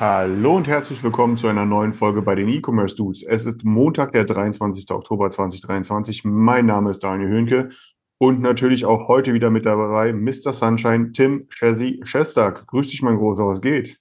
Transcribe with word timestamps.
Hallo 0.00 0.56
und 0.56 0.66
herzlich 0.66 1.02
willkommen 1.02 1.36
zu 1.36 1.46
einer 1.46 1.66
neuen 1.66 1.92
Folge 1.92 2.22
bei 2.22 2.34
den 2.34 2.48
E-Commerce 2.48 2.96
Dudes. 2.96 3.22
Es 3.22 3.44
ist 3.44 3.64
Montag, 3.64 4.12
der 4.12 4.24
23. 4.24 4.90
Oktober 4.92 5.28
2023. 5.28 6.24
Mein 6.24 6.64
Name 6.64 6.88
ist 6.88 7.00
Daniel 7.00 7.28
Höhnke 7.28 7.68
und 8.16 8.40
natürlich 8.40 8.86
auch 8.86 9.08
heute 9.08 9.34
wieder 9.34 9.50
mit 9.50 9.66
dabei 9.66 10.14
Mr. 10.14 10.54
Sunshine, 10.54 11.12
Tim 11.12 11.46
Chessy 11.50 12.00
Shestag. 12.02 12.66
Grüß 12.68 12.88
dich, 12.88 13.02
mein 13.02 13.18
Großer, 13.18 13.46
was 13.46 13.60
geht? 13.60 13.98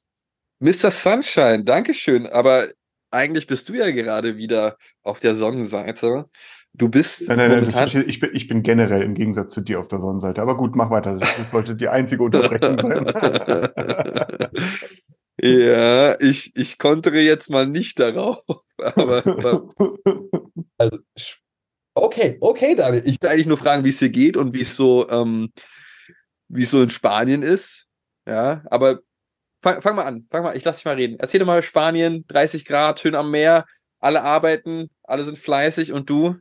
Mr. 0.62 0.90
Sunshine, 0.90 1.66
Dankeschön. 1.66 2.28
Aber 2.28 2.70
eigentlich 3.12 3.46
bist 3.46 3.68
du 3.68 3.74
ja 3.74 3.92
gerade 3.92 4.38
wieder 4.38 4.78
auf 5.04 5.20
der 5.20 5.36
Sonnenseite. 5.36 6.30
Du 6.74 6.88
bist 6.88 7.28
Nein, 7.28 7.40
nein, 7.40 7.50
nein, 7.50 7.64
ist, 7.64 7.96
ich, 7.96 8.22
bin, 8.22 8.30
ich 8.32 8.48
bin 8.48 8.64
generell 8.64 9.02
im 9.02 9.16
Gegensatz 9.16 9.52
zu 9.52 9.60
dir 9.60 9.82
auf 9.82 9.90
der 9.90 10.00
Sonnenseite. 10.00 10.42
Aber 10.42 10.56
gut, 10.56 10.78
mach 10.78 10.92
weiter. 10.92 11.18
Das 11.18 11.52
sollte 11.52 11.76
die 11.76 11.90
einzige 11.90 12.24
Unterbrechung 12.24 12.80
sein. 12.80 13.06
ja, 15.42 16.20
ich, 16.20 16.56
ich 16.56 16.78
kontere 16.78 17.20
jetzt 17.20 17.50
mal 17.50 17.68
nicht 17.68 18.00
darauf. 18.00 18.44
Aber, 18.96 19.28
aber 19.28 19.74
also, 20.78 21.00
okay, 21.94 22.38
okay, 22.40 22.76
Daniel. 22.76 23.04
Ich 23.06 23.22
will 23.22 23.30
eigentlich 23.30 23.46
nur 23.46 23.58
fragen, 23.58 23.84
wie 23.84 23.90
es 23.90 24.00
dir 24.00 24.10
geht 24.10 24.38
und 24.38 24.54
wie 24.54 24.62
es 24.62 24.78
so, 24.78 25.10
ähm, 25.10 25.52
wie 26.48 26.64
es 26.64 26.72
so 26.72 26.82
in 26.82 26.90
Spanien 26.90 27.44
ist. 27.44 27.88
Ja, 28.26 28.64
aber 28.70 29.00
fang, 29.62 29.82
fang 29.82 29.98
mal 29.98 30.06
an. 30.06 30.28
Fang 30.32 30.44
mal, 30.44 30.56
ich 30.56 30.64
lass 30.64 30.78
dich 30.78 30.86
mal 30.86 30.96
reden. 30.96 31.18
Erzähl 31.20 31.42
doch 31.42 31.46
mal 31.46 31.62
Spanien, 31.62 32.26
30 32.28 32.64
Grad, 32.64 33.02
schön 33.02 33.16
am 33.16 33.32
Meer, 33.32 33.66
alle 34.00 34.24
arbeiten, 34.24 34.90
alle 35.04 35.26
sind 35.26 35.38
fleißig 35.38 35.92
und 35.92 36.10
du? 36.10 36.38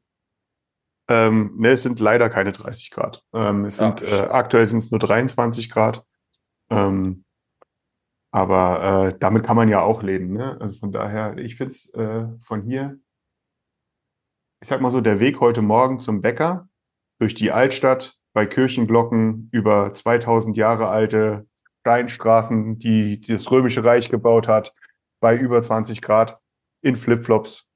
Ähm, 1.08 1.54
ne, 1.58 1.70
es 1.70 1.82
sind 1.82 1.98
leider 1.98 2.30
keine 2.30 2.52
30 2.52 2.90
Grad. 2.90 3.22
Ähm, 3.32 3.64
es 3.64 3.78
sind, 3.78 4.02
äh, 4.02 4.28
aktuell 4.30 4.66
sind 4.66 4.78
es 4.78 4.90
nur 4.90 5.00
23 5.00 5.70
Grad. 5.70 6.04
Ähm, 6.70 7.24
aber 8.30 9.08
äh, 9.08 9.18
damit 9.18 9.44
kann 9.44 9.56
man 9.56 9.68
ja 9.68 9.82
auch 9.82 10.02
leben. 10.02 10.32
Ne? 10.32 10.56
Also 10.60 10.78
von 10.78 10.92
daher, 10.92 11.36
ich 11.38 11.56
finde 11.56 11.70
es 11.70 11.92
äh, 11.94 12.26
von 12.40 12.62
hier, 12.62 12.98
ich 14.60 14.68
sag 14.68 14.80
mal 14.80 14.90
so, 14.90 15.00
der 15.00 15.20
Weg 15.20 15.40
heute 15.40 15.62
Morgen 15.62 15.98
zum 15.98 16.20
Bäcker 16.20 16.68
durch 17.20 17.34
die 17.34 17.52
Altstadt 17.52 18.16
bei 18.32 18.46
Kirchenglocken 18.46 19.48
über 19.52 19.92
2000 19.92 20.56
Jahre 20.56 20.88
alte 20.88 21.46
Steinstraßen, 21.80 22.78
die, 22.78 23.20
die 23.20 23.32
das 23.32 23.50
Römische 23.50 23.82
Reich 23.82 24.10
gebaut 24.10 24.46
hat, 24.46 24.74
bei 25.20 25.36
über 25.36 25.62
20 25.62 26.02
Grad 26.02 26.38
in 26.82 26.96
Flipflops. 26.96 27.66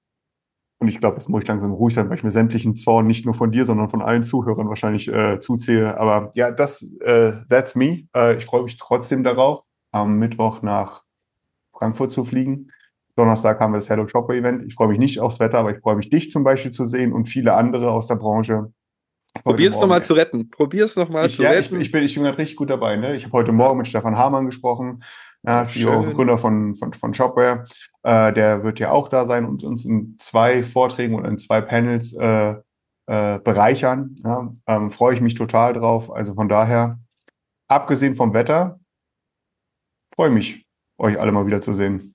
Und 0.80 0.88
ich 0.88 0.98
glaube, 0.98 1.16
jetzt 1.16 1.28
muss 1.28 1.42
ich 1.42 1.48
langsam 1.48 1.72
ruhig 1.72 1.94
sein, 1.94 2.08
weil 2.08 2.16
ich 2.16 2.24
mir 2.24 2.32
sämtlichen 2.32 2.76
Zorn 2.76 3.06
nicht 3.06 3.24
nur 3.24 3.34
von 3.34 3.52
dir, 3.52 3.64
sondern 3.64 3.88
von 3.88 4.02
allen 4.02 4.24
Zuhörern 4.24 4.68
wahrscheinlich 4.68 5.08
äh, 5.12 5.38
zuzähle. 5.38 5.98
Aber 5.98 6.30
ja, 6.34 6.50
das, 6.50 6.82
äh, 7.00 7.34
that's 7.48 7.74
me. 7.74 8.08
Äh, 8.14 8.36
ich 8.36 8.44
freue 8.44 8.64
mich 8.64 8.76
trotzdem 8.78 9.22
darauf, 9.22 9.62
am 9.92 10.18
Mittwoch 10.18 10.62
nach 10.62 11.02
Frankfurt 11.72 12.10
zu 12.10 12.24
fliegen. 12.24 12.72
Donnerstag 13.14 13.60
haben 13.60 13.72
wir 13.72 13.78
das 13.78 13.90
Hello 13.90 14.08
Shopper 14.08 14.34
Event. 14.34 14.62
Ich 14.64 14.74
freue 14.74 14.88
mich 14.88 14.98
nicht 14.98 15.20
aufs 15.20 15.38
Wetter, 15.38 15.58
aber 15.58 15.70
ich 15.70 15.80
freue 15.80 15.96
mich, 15.96 16.08
dich 16.08 16.30
zum 16.30 16.44
Beispiel 16.44 16.70
zu 16.70 16.84
sehen 16.84 17.12
und 17.12 17.26
viele 17.26 17.54
andere 17.54 17.90
aus 17.90 18.06
der 18.06 18.16
Branche. 18.16 18.72
Probier's 19.44 19.74
Morgen- 19.74 19.82
nochmal 19.82 20.02
zu 20.02 20.14
retten. 20.14 20.50
Probier's 20.50 20.96
nochmal 20.96 21.26
ich, 21.26 21.36
zu 21.36 21.42
ja, 21.42 21.50
ich, 21.52 21.58
retten. 21.58 21.80
ich 21.80 21.90
bin, 21.90 22.02
ich 22.02 22.14
bin 22.14 22.24
gerade 22.24 22.38
richtig 22.38 22.56
gut 22.56 22.70
dabei. 22.70 22.96
Ne? 22.96 23.14
Ich 23.14 23.24
habe 23.24 23.32
heute 23.32 23.52
Morgen 23.52 23.78
mit 23.78 23.88
Stefan 23.88 24.16
Hamann 24.16 24.46
gesprochen, 24.46 25.02
ja, 25.42 25.64
CEO 25.64 26.00
und. 26.00 26.14
Gründer 26.14 26.38
von, 26.38 26.74
von, 26.74 26.92
von 26.92 27.12
Shopware. 27.12 27.64
Äh, 28.02 28.32
der 28.32 28.62
wird 28.64 28.78
ja 28.78 28.90
auch 28.90 29.08
da 29.08 29.26
sein 29.26 29.44
und 29.44 29.62
uns 29.64 29.84
in 29.84 30.16
zwei 30.18 30.64
Vorträgen 30.64 31.14
und 31.14 31.24
in 31.24 31.38
zwei 31.38 31.60
Panels 31.60 32.14
äh, 32.14 32.54
äh, 33.06 33.38
bereichern. 33.40 34.14
Ja? 34.24 34.52
Ähm, 34.66 34.90
freue 34.90 35.14
ich 35.14 35.20
mich 35.20 35.34
total 35.34 35.72
drauf. 35.72 36.10
Also 36.12 36.34
von 36.34 36.48
daher, 36.48 36.98
abgesehen 37.68 38.16
vom 38.16 38.34
Wetter, 38.34 38.78
freue 40.22 40.28
ich 40.28 40.34
mich, 40.34 40.66
euch 40.98 41.18
alle 41.18 41.32
mal 41.32 41.46
wieder 41.46 41.60
zu 41.60 41.74
sehen. 41.74 42.14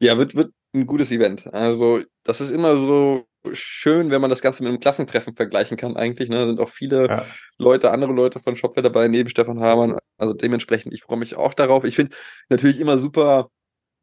Ja, 0.00 0.16
wird, 0.18 0.36
wird 0.36 0.52
ein 0.72 0.86
gutes 0.86 1.10
Event. 1.10 1.52
Also, 1.52 2.00
das 2.22 2.40
ist 2.40 2.50
immer 2.50 2.76
so 2.76 3.26
schön, 3.52 4.12
wenn 4.12 4.20
man 4.20 4.30
das 4.30 4.40
Ganze 4.40 4.62
mit 4.62 4.70
einem 4.70 4.78
Klassentreffen 4.78 5.34
vergleichen 5.34 5.76
kann, 5.76 5.96
eigentlich. 5.96 6.28
Ne? 6.28 6.36
Da 6.36 6.46
sind 6.46 6.60
auch 6.60 6.68
viele 6.68 7.08
Ja. 7.08 7.26
Leute, 7.58 7.90
andere 7.90 8.12
Leute 8.12 8.38
von 8.38 8.54
Shopware 8.54 8.84
dabei, 8.84 9.08
neben 9.08 9.28
Stefan 9.28 9.58
Hamann. 9.58 9.98
Also 10.16 10.32
dementsprechend, 10.32 10.94
ich 10.94 11.02
freue 11.02 11.18
mich 11.18 11.34
auch 11.34 11.54
darauf. 11.54 11.82
Ich 11.82 11.96
finde 11.96 12.16
natürlich 12.50 12.78
immer 12.78 12.98
super 12.98 13.50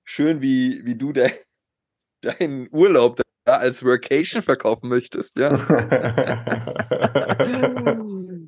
schön, 0.03 0.41
wie, 0.41 0.83
wie 0.83 0.95
du 0.95 1.13
de 1.13 1.31
deinen 2.21 2.67
Urlaub 2.69 3.15
als 3.59 3.83
Workation 3.83 4.41
verkaufen 4.41 4.89
möchtest, 4.89 5.37
ja. 5.39 5.51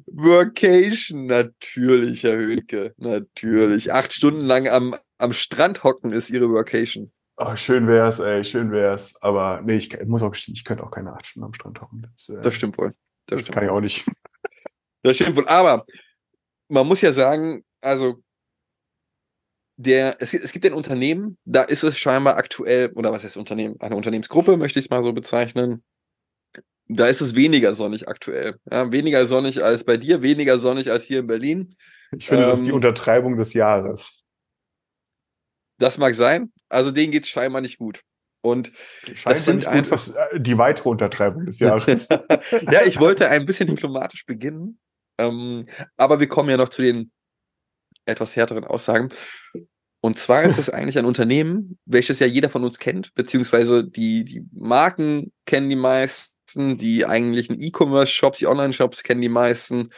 Workation, 0.07 1.25
natürlich, 1.27 2.23
Herr 2.23 2.35
Höhnke, 2.37 2.93
natürlich. 2.97 3.93
Acht 3.93 4.13
Stunden 4.13 4.41
lang 4.41 4.67
am, 4.67 4.95
am 5.17 5.33
Strand 5.33 5.83
hocken 5.83 6.11
ist 6.11 6.29
Ihre 6.29 6.49
Workation. 6.49 7.11
Oh, 7.37 7.55
schön 7.55 7.87
wär's, 7.87 8.19
ey, 8.19 8.43
schön 8.43 8.71
wär's. 8.71 9.15
Aber 9.21 9.61
nee, 9.63 9.75
ich, 9.75 9.93
ich 9.93 10.07
muss 10.07 10.23
auch, 10.23 10.33
ich 10.33 10.63
könnte 10.63 10.83
auch 10.83 10.91
keine 10.91 11.13
acht 11.13 11.27
Stunden 11.27 11.45
am 11.45 11.53
Strand 11.53 11.79
hocken. 11.81 12.07
Das, 12.11 12.29
äh, 12.29 12.41
Das 12.41 12.55
stimmt 12.55 12.77
wohl. 12.77 12.93
Das, 13.27 13.37
das 13.37 13.41
stimmt. 13.41 13.53
kann 13.55 13.63
ich 13.65 13.69
auch 13.69 13.81
nicht. 13.81 14.05
das 15.03 15.17
stimmt 15.17 15.35
wohl. 15.35 15.47
Aber 15.47 15.85
man 16.69 16.87
muss 16.87 17.01
ja 17.01 17.11
sagen, 17.11 17.63
also 17.81 18.23
der, 19.77 20.17
es, 20.19 20.31
gibt- 20.31 20.43
es 20.43 20.51
gibt 20.51 20.65
ein 20.65 20.73
Unternehmen, 20.73 21.37
da 21.45 21.61
ist 21.63 21.83
es 21.83 21.97
scheinbar 21.97 22.37
aktuell, 22.37 22.91
oder 22.93 23.11
was 23.11 23.23
heißt 23.23 23.37
Unternehmen? 23.37 23.79
Eine 23.79 23.95
Unternehmensgruppe, 23.95 24.57
möchte 24.57 24.79
ich 24.79 24.85
es 24.85 24.89
mal 24.89 25.03
so 25.03 25.13
bezeichnen. 25.13 25.83
Da 26.89 27.05
ist 27.07 27.21
es 27.21 27.35
weniger 27.35 27.73
sonnig 27.73 28.07
aktuell. 28.07 28.55
Ja, 28.71 28.91
weniger 28.91 29.25
sonnig 29.27 29.63
als 29.63 29.83
bei 29.83 29.97
dir, 29.97 30.21
weniger 30.21 30.57
sonnig 30.57 30.89
als 30.89 31.03
hier 31.05 31.19
in 31.19 31.27
Berlin. 31.27 31.75
Ich 32.17 32.27
finde, 32.27 32.45
das 32.45 32.59
ist 32.59 32.65
die 32.65 32.69
Ähm, 32.71 32.75
Untertreibung 32.77 33.37
des 33.37 33.53
Jahres. 33.53 34.23
Das 35.79 35.97
mag 35.97 36.15
sein. 36.15 36.51
Also 36.69 36.91
denen 36.91 37.11
geht's 37.11 37.29
scheinbar 37.29 37.61
nicht 37.61 37.77
gut. 37.77 38.01
Und 38.41 38.71
Scheinbar 39.13 39.35
sind 39.35 39.55
nicht 39.57 39.65
gut, 39.65 39.73
einfach- 39.75 40.07
ist, 40.07 40.15
äh, 40.15 40.39
die 40.39 40.57
weitere 40.57 40.89
Untertreibung 40.89 41.45
des 41.45 41.59
Jahres. 41.59 42.07
ja, 42.71 42.83
ich 42.85 42.99
wollte 42.99 43.27
ein 43.29 43.45
bisschen 43.45 43.67
diplomatisch 43.67 44.25
beginnen, 44.25 44.79
ähm, 45.19 45.65
aber 45.97 46.19
wir 46.19 46.27
kommen 46.27 46.49
ja 46.49 46.57
noch 46.57 46.69
zu 46.69 46.81
den 46.81 47.11
etwas 48.07 48.35
härteren 48.35 48.63
Aussagen. 48.63 49.09
Und 50.01 50.19
zwar 50.19 50.43
ist 50.43 50.57
es 50.57 50.69
eigentlich 50.69 50.97
ein 50.97 51.05
Unternehmen, 51.05 51.77
welches 51.85 52.19
ja 52.19 52.27
jeder 52.27 52.49
von 52.49 52.63
uns 52.63 52.79
kennt, 52.79 53.13
beziehungsweise 53.15 53.83
die, 53.83 54.23
die 54.23 54.45
Marken 54.51 55.31
kennen 55.45 55.69
die 55.69 55.75
meisten, 55.75 56.77
die 56.77 57.05
eigentlichen 57.05 57.59
E-Commerce-Shops, 57.59 58.39
die 58.39 58.47
Online-Shops 58.47 59.03
kennen 59.03 59.21
die 59.21 59.29
meisten. 59.29 59.89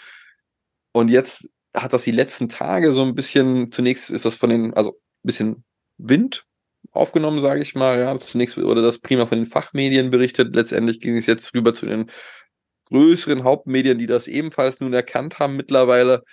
Und 0.92 1.10
jetzt 1.10 1.48
hat 1.74 1.94
das 1.94 2.04
die 2.04 2.12
letzten 2.12 2.50
Tage 2.50 2.92
so 2.92 3.04
ein 3.04 3.16
bisschen, 3.16 3.72
zunächst 3.72 4.10
ist 4.10 4.26
das 4.26 4.36
von 4.36 4.50
den, 4.50 4.74
also 4.74 4.92
ein 4.92 5.28
bisschen 5.28 5.64
Wind 5.98 6.46
aufgenommen, 6.92 7.42
sage 7.42 7.62
ich 7.62 7.76
mal. 7.76 8.00
Ja, 8.00 8.18
zunächst 8.18 8.58
wurde 8.58 8.82
das 8.82 9.00
prima 9.00 9.26
von 9.26 9.38
den 9.38 9.48
Fachmedien 9.48 10.10
berichtet. 10.10 10.56
Letztendlich 10.56 11.00
ging 11.00 11.18
es 11.18 11.26
jetzt 11.26 11.54
rüber 11.54 11.74
zu 11.74 11.86
den 11.86 12.10
größeren 12.86 13.44
Hauptmedien, 13.44 13.98
die 13.98 14.08
das 14.08 14.28
ebenfalls 14.28 14.80
nun 14.80 14.94
erkannt 14.94 15.40
haben 15.40 15.56
mittlerweile, 15.56 16.24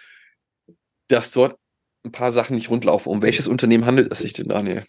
dass 1.08 1.30
dort 1.30 1.58
ein 2.06 2.12
paar 2.12 2.30
Sachen 2.30 2.56
nicht 2.56 2.70
rundlaufen. 2.70 3.10
Um 3.10 3.22
welches 3.22 3.48
Unternehmen 3.48 3.84
handelt 3.84 4.10
es 4.12 4.20
sich 4.20 4.32
denn, 4.32 4.48
Daniel? 4.48 4.84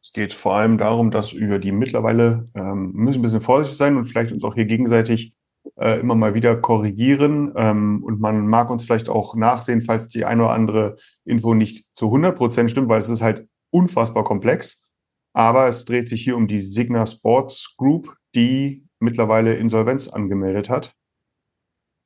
Es 0.00 0.12
geht 0.12 0.32
vor 0.32 0.54
allem 0.54 0.78
darum, 0.78 1.10
dass 1.10 1.32
über 1.32 1.58
die 1.58 1.72
mittlerweile 1.72 2.48
ähm, 2.54 2.92
müssen 2.92 3.18
ein 3.18 3.22
bisschen 3.22 3.40
vorsichtig 3.40 3.78
sein 3.78 3.96
und 3.96 4.06
vielleicht 4.06 4.32
uns 4.32 4.44
auch 4.44 4.54
hier 4.54 4.66
gegenseitig 4.66 5.32
äh, 5.76 5.98
immer 5.98 6.14
mal 6.14 6.34
wieder 6.34 6.56
korrigieren. 6.56 7.52
Ähm, 7.56 8.02
und 8.04 8.20
man 8.20 8.46
mag 8.46 8.70
uns 8.70 8.84
vielleicht 8.84 9.08
auch 9.08 9.34
nachsehen, 9.34 9.80
falls 9.80 10.08
die 10.08 10.24
eine 10.24 10.44
oder 10.44 10.52
andere 10.52 10.96
Info 11.24 11.54
nicht 11.54 11.86
zu 11.94 12.06
100 12.06 12.36
Prozent 12.36 12.70
stimmt, 12.70 12.88
weil 12.88 13.00
es 13.00 13.08
ist 13.08 13.22
halt 13.22 13.48
unfassbar 13.70 14.24
komplex. 14.24 14.82
Aber 15.32 15.68
es 15.68 15.84
dreht 15.84 16.08
sich 16.08 16.22
hier 16.22 16.36
um 16.36 16.48
die 16.48 16.60
Signa 16.60 17.06
Sports 17.06 17.74
Group, 17.76 18.14
die 18.34 18.84
mittlerweile 19.00 19.54
Insolvenz 19.54 20.08
angemeldet 20.08 20.68
hat. 20.68 20.94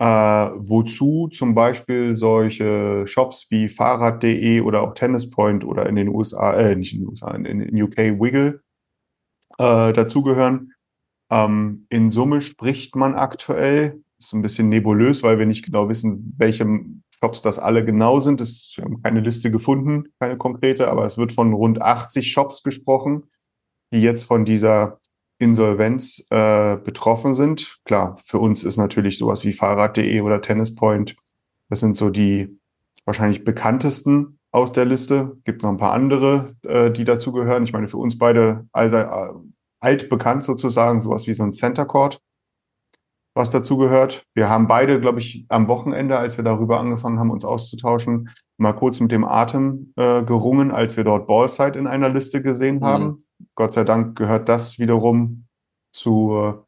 Äh, 0.03 0.51
wozu 0.57 1.29
zum 1.29 1.55
Beispiel 1.55 2.17
solche 2.17 3.07
Shops 3.07 3.47
wie 3.51 3.69
Fahrrad.de 3.69 4.61
oder 4.63 4.83
auch 4.83 4.95
Tennispoint 4.95 5.65
oder 5.65 5.89
in 5.89 5.95
den 5.95 6.09
USA, 6.09 6.55
äh, 6.55 6.75
nicht 6.75 6.93
in 6.93 7.03
den 7.03 7.09
USA, 7.09 7.31
in, 7.31 7.45
in 7.45 7.81
UK 7.81 7.99
Wiggle 8.21 8.63
äh, 9.59 9.93
dazugehören. 9.93 10.73
Ähm, 11.31 11.87
in 11.89 12.11
Summe 12.11 12.41
spricht 12.41 12.97
man 12.97 13.15
aktuell, 13.15 14.03
ist 14.19 14.33
ein 14.33 14.43
bisschen 14.43 14.69
nebulös, 14.69 15.23
weil 15.23 15.39
wir 15.39 15.47
nicht 15.47 15.65
genau 15.65 15.89
wissen, 15.89 16.35
welche 16.37 16.67
Shops 17.21 17.41
das 17.41 17.61
alle 17.61 17.85
genau 17.85 18.19
sind. 18.19 18.41
Es, 18.41 18.75
wir 18.77 18.87
haben 18.87 19.03
keine 19.05 19.21
Liste 19.21 19.53
gefunden, 19.53 20.07
keine 20.19 20.37
konkrete, 20.37 20.89
aber 20.91 21.05
es 21.05 21.17
wird 21.17 21.31
von 21.31 21.53
rund 21.53 21.81
80 21.81 22.33
Shops 22.33 22.65
gesprochen, 22.65 23.31
die 23.93 24.03
jetzt 24.03 24.25
von 24.25 24.45
dieser 24.45 24.99
Insolvenz 25.39 26.25
äh, 26.31 26.77
betroffen 26.77 27.35
sind. 27.35 27.79
Klar, 27.85 28.19
für 28.25 28.39
uns 28.39 28.65
ist 28.65 28.77
natürlich 28.77 29.19
sowas 29.19 29.45
wie 29.45 29.53
Fahrrad.de 29.53 30.21
oder 30.21 30.41
Tennispoint, 30.41 31.17
das 31.69 31.81
sind 31.81 31.97
so 31.97 32.11
die 32.11 32.59
wahrscheinlich 33.05 33.45
bekanntesten 33.45 34.39
aus 34.53 34.73
der 34.73 34.85
Liste. 34.85 35.37
Gibt 35.45 35.63
noch 35.63 35.71
ein 35.71 35.79
paar 35.79 35.93
andere, 35.93 36.55
äh, 36.63 36.91
die 36.91 37.05
dazugehören. 37.05 37.65
Ich 37.65 37.73
meine, 37.73 37.89
für 37.89 37.97
uns 37.97 38.19
beide 38.19 38.69
also, 38.73 38.97
äh, 38.99 39.31
altbekannt 39.81 40.45
sozusagen, 40.45 41.01
sowas 41.01 41.27
wie 41.27 41.35
so 41.35 41.43
ein 41.43 41.53
Center 41.53 41.85
Court, 41.87 42.21
was 43.35 43.51
dazugehört. 43.51 44.25
Wir 44.35 44.49
haben 44.49 44.69
beide, 44.69 45.01
glaube 45.01 45.19
ich, 45.19 45.47
am 45.49 45.67
Wochenende, 45.67 46.19
als 46.19 46.37
wir 46.37 46.45
darüber 46.45 46.79
angefangen 46.79 47.19
haben, 47.19 47.31
uns 47.31 47.45
auszutauschen, 47.45 48.29
mal 48.59 48.75
kurz 48.75 49.01
mit 49.01 49.11
dem 49.11 49.25
Atem 49.25 49.93
äh, 49.97 50.23
gerungen, 50.23 50.71
als 50.71 50.97
wir 50.97 51.05
dort 51.05 51.27
Ballside 51.27 51.79
in 51.79 51.87
einer 51.87 52.11
Liste 52.11 52.43
gesehen 52.43 52.77
Mhm. 52.77 52.85
haben. 52.85 53.25
Gott 53.55 53.75
sei 53.75 53.85
Dank 53.85 54.17
gehört 54.17 54.49
das 54.49 54.79
wiederum 54.79 55.47
zu, 55.93 56.65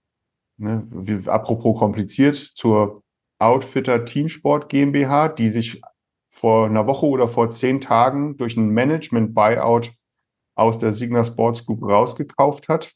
ne, 0.57 0.87
wie, 0.91 1.29
apropos 1.29 1.79
kompliziert, 1.79 2.37
zur 2.37 3.03
Outfitter 3.39 4.05
Teamsport 4.05 4.69
GmbH, 4.69 5.29
die 5.29 5.49
sich 5.49 5.83
vor 6.31 6.67
einer 6.67 6.87
Woche 6.87 7.07
oder 7.07 7.29
vor 7.29 7.51
zehn 7.51 7.81
Tagen 7.81 8.37
durch 8.37 8.57
ein 8.57 8.71
Management-Buyout 8.71 9.93
aus 10.57 10.79
der 10.79 10.93
Signa 10.93 11.25
Sports 11.25 11.67
Group 11.67 11.83
rausgekauft 11.83 12.69
hat, 12.69 12.95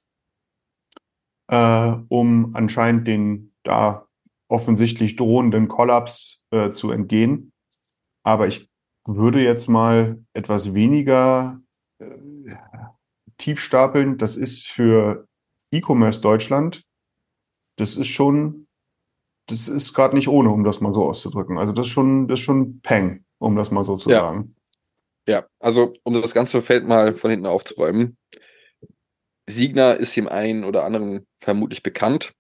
äh, 1.48 1.92
um 2.08 2.54
anscheinend 2.54 3.06
den 3.06 3.54
da 3.62 4.06
offensichtlich 4.48 5.16
drohenden 5.16 5.69
Kollaps 5.69 6.42
äh, 6.50 6.70
zu 6.70 6.90
entgehen. 6.90 7.52
Aber 8.24 8.46
ich 8.46 8.70
würde 9.06 9.42
jetzt 9.42 9.69
mal 9.69 10.24
etwas 10.32 10.74
weniger 10.74 11.60
äh, 12.00 12.06
tief 13.38 13.61
stapeln. 13.61 14.19
Das 14.19 14.37
ist 14.37 14.67
für 14.69 15.26
E-Commerce 15.73 16.20
Deutschland, 16.20 16.85
das 17.76 17.96
ist 17.96 18.08
schon, 18.08 18.67
das 19.46 19.69
ist 19.69 19.94
gerade 19.94 20.17
nicht 20.17 20.29
ohne, 20.29 20.50
um 20.50 20.64
das 20.64 20.81
mal 20.81 20.93
so 20.93 21.08
auszudrücken. 21.08 21.58
Also 21.58 21.73
das 21.73 21.87
ist 21.87 21.93
schon, 21.93 22.29
das 22.29 22.40
ist 22.40 22.44
schon 22.44 22.81
Peng, 22.81 23.25
um 23.38 23.56
das 23.56 23.70
mal 23.70 23.85
so 23.85 23.96
zu 23.96 24.11
Ja. 24.11 24.20
sagen. 24.20 24.55
Ja, 25.26 25.44
also 25.61 25.93
um 26.05 26.14
das 26.20 26.32
ganze 26.32 26.62
Feld 26.62 26.87
mal 26.88 27.14
von 27.14 27.31
hinten 27.31 27.46
aufzuräumen. 27.46 28.17
Signa 29.46 29.93
ist 29.93 30.17
dem 30.17 30.26
einen 30.29 30.64
oder 30.64 30.84
anderen 30.84 31.26
vermutlich 31.38 31.82
bekannt, 31.82 32.32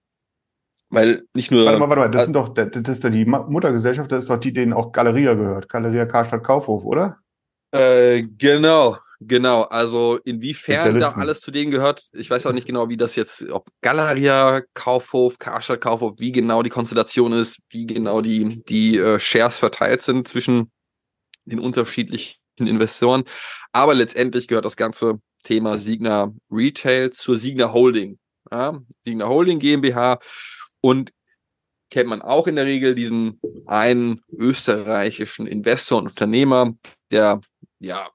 weil 0.90 1.26
nicht 1.34 1.50
nur 1.50 1.66
Warte 1.66 1.78
mal, 1.78 1.88
warte 1.88 2.00
mal, 2.00 2.10
das 2.10 2.24
sind 2.24 2.34
doch, 2.34 2.48
das 2.48 2.70
das 2.72 2.88
ist 2.88 3.04
doch 3.04 3.10
die 3.10 3.26
Muttergesellschaft, 3.26 4.10
das 4.10 4.24
ist 4.24 4.30
doch 4.30 4.38
die, 4.38 4.52
denen 4.54 4.72
auch 4.72 4.92
Galeria 4.92 5.34
gehört. 5.34 5.68
Galeria 5.68 6.06
Karstadt 6.06 6.44
Kaufhof, 6.44 6.84
oder? 6.84 7.18
Äh, 7.72 8.22
genau, 8.22 8.96
genau. 9.20 9.62
Also 9.62 10.18
inwiefern 10.24 10.98
da 10.98 11.12
alles 11.12 11.40
zu 11.40 11.50
denen 11.50 11.70
gehört, 11.70 12.04
ich 12.12 12.30
weiß 12.30 12.46
auch 12.46 12.52
nicht 12.52 12.66
genau, 12.66 12.88
wie 12.88 12.96
das 12.96 13.16
jetzt, 13.16 13.48
ob 13.50 13.68
Galeria, 13.80 14.62
Kaufhof, 14.74 15.38
Karstadt, 15.38 15.80
Kaufhof, 15.80 16.14
wie 16.18 16.32
genau 16.32 16.62
die 16.62 16.70
Konstellation 16.70 17.32
ist, 17.32 17.60
wie 17.70 17.86
genau 17.86 18.20
die, 18.20 18.62
die 18.68 18.96
äh, 18.96 19.18
Shares 19.18 19.58
verteilt 19.58 20.02
sind 20.02 20.28
zwischen 20.28 20.70
den 21.44 21.58
unterschiedlichen 21.58 22.38
Investoren. 22.58 23.24
Aber 23.72 23.94
letztendlich 23.94 24.48
gehört 24.48 24.64
das 24.64 24.76
ganze 24.76 25.20
Thema 25.44 25.78
Signa 25.78 26.32
Retail 26.50 27.10
zur 27.10 27.38
Signa 27.38 27.72
Holding. 27.72 28.18
Ja, 28.50 28.80
Signa 29.04 29.28
Holding 29.28 29.58
GmbH 29.58 30.18
und 30.80 31.12
kennt 31.90 32.08
man 32.08 32.22
auch 32.22 32.46
in 32.46 32.56
der 32.56 32.66
Regel 32.66 32.94
diesen 32.94 33.40
einen 33.66 34.20
österreichischen 34.30 35.46
Investor 35.46 35.98
und 35.98 36.08
Unternehmer, 36.08 36.74
der 37.10 37.40
ja, 37.78 38.10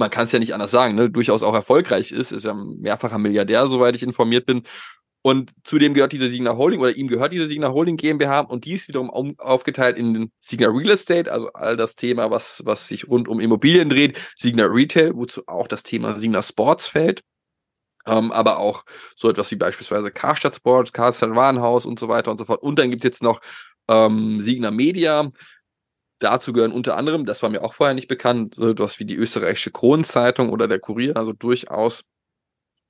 man 0.00 0.10
kann 0.10 0.24
es 0.24 0.32
ja 0.32 0.38
nicht 0.40 0.54
anders 0.54 0.72
sagen, 0.72 0.96
ne, 0.96 1.10
durchaus 1.10 1.44
auch 1.44 1.54
erfolgreich 1.54 2.10
ist, 2.10 2.32
ist 2.32 2.44
ja 2.44 2.52
ein 2.52 2.78
mehrfacher 2.80 3.18
Milliardär, 3.18 3.68
soweit 3.68 3.94
ich 3.94 4.02
informiert 4.02 4.46
bin. 4.46 4.62
Und 5.22 5.52
zudem 5.64 5.92
gehört 5.92 6.12
diese 6.12 6.30
Signa 6.30 6.56
Holding 6.56 6.80
oder 6.80 6.96
ihm 6.96 7.06
gehört 7.06 7.32
diese 7.32 7.46
Signa 7.46 7.68
Holding 7.68 7.98
GmbH 7.98 8.40
und 8.40 8.64
die 8.64 8.72
ist 8.72 8.88
wiederum 8.88 9.10
um, 9.10 9.38
aufgeteilt 9.38 9.98
in 9.98 10.32
Signa 10.40 10.68
Real 10.68 10.88
Estate, 10.88 11.30
also 11.30 11.52
all 11.52 11.76
das 11.76 11.94
Thema, 11.94 12.30
was, 12.30 12.62
was 12.64 12.88
sich 12.88 13.06
rund 13.06 13.28
um 13.28 13.38
Immobilien 13.38 13.90
dreht, 13.90 14.18
Signa 14.34 14.64
Retail, 14.64 15.14
wozu 15.14 15.42
auch 15.46 15.68
das 15.68 15.82
Thema 15.82 16.18
Signa 16.18 16.40
Sports 16.40 16.86
fällt. 16.86 17.22
Ähm, 18.06 18.32
aber 18.32 18.58
auch 18.58 18.84
so 19.14 19.28
etwas 19.28 19.50
wie 19.50 19.56
beispielsweise 19.56 20.10
Karstadt 20.10 20.54
Sport, 20.54 20.94
Karstadt 20.94 21.36
Warenhaus 21.36 21.84
und 21.84 21.98
so 21.98 22.08
weiter 22.08 22.30
und 22.30 22.38
so 22.38 22.46
fort. 22.46 22.62
Und 22.62 22.78
dann 22.78 22.90
gibt 22.90 23.04
es 23.04 23.08
jetzt 23.08 23.22
noch 23.22 23.42
ähm, 23.88 24.40
Signa 24.40 24.70
Media, 24.70 25.30
Dazu 26.20 26.52
gehören 26.52 26.72
unter 26.72 26.96
anderem, 26.96 27.24
das 27.24 27.42
war 27.42 27.50
mir 27.50 27.62
auch 27.62 27.74
vorher 27.74 27.94
nicht 27.94 28.08
bekannt, 28.08 28.54
so 28.54 28.70
etwas 28.70 28.98
wie 29.00 29.06
die 29.06 29.16
österreichische 29.16 29.70
Kronenzeitung 29.70 30.50
oder 30.50 30.68
der 30.68 30.78
Kurier, 30.78 31.16
also 31.16 31.32
durchaus 31.32 32.04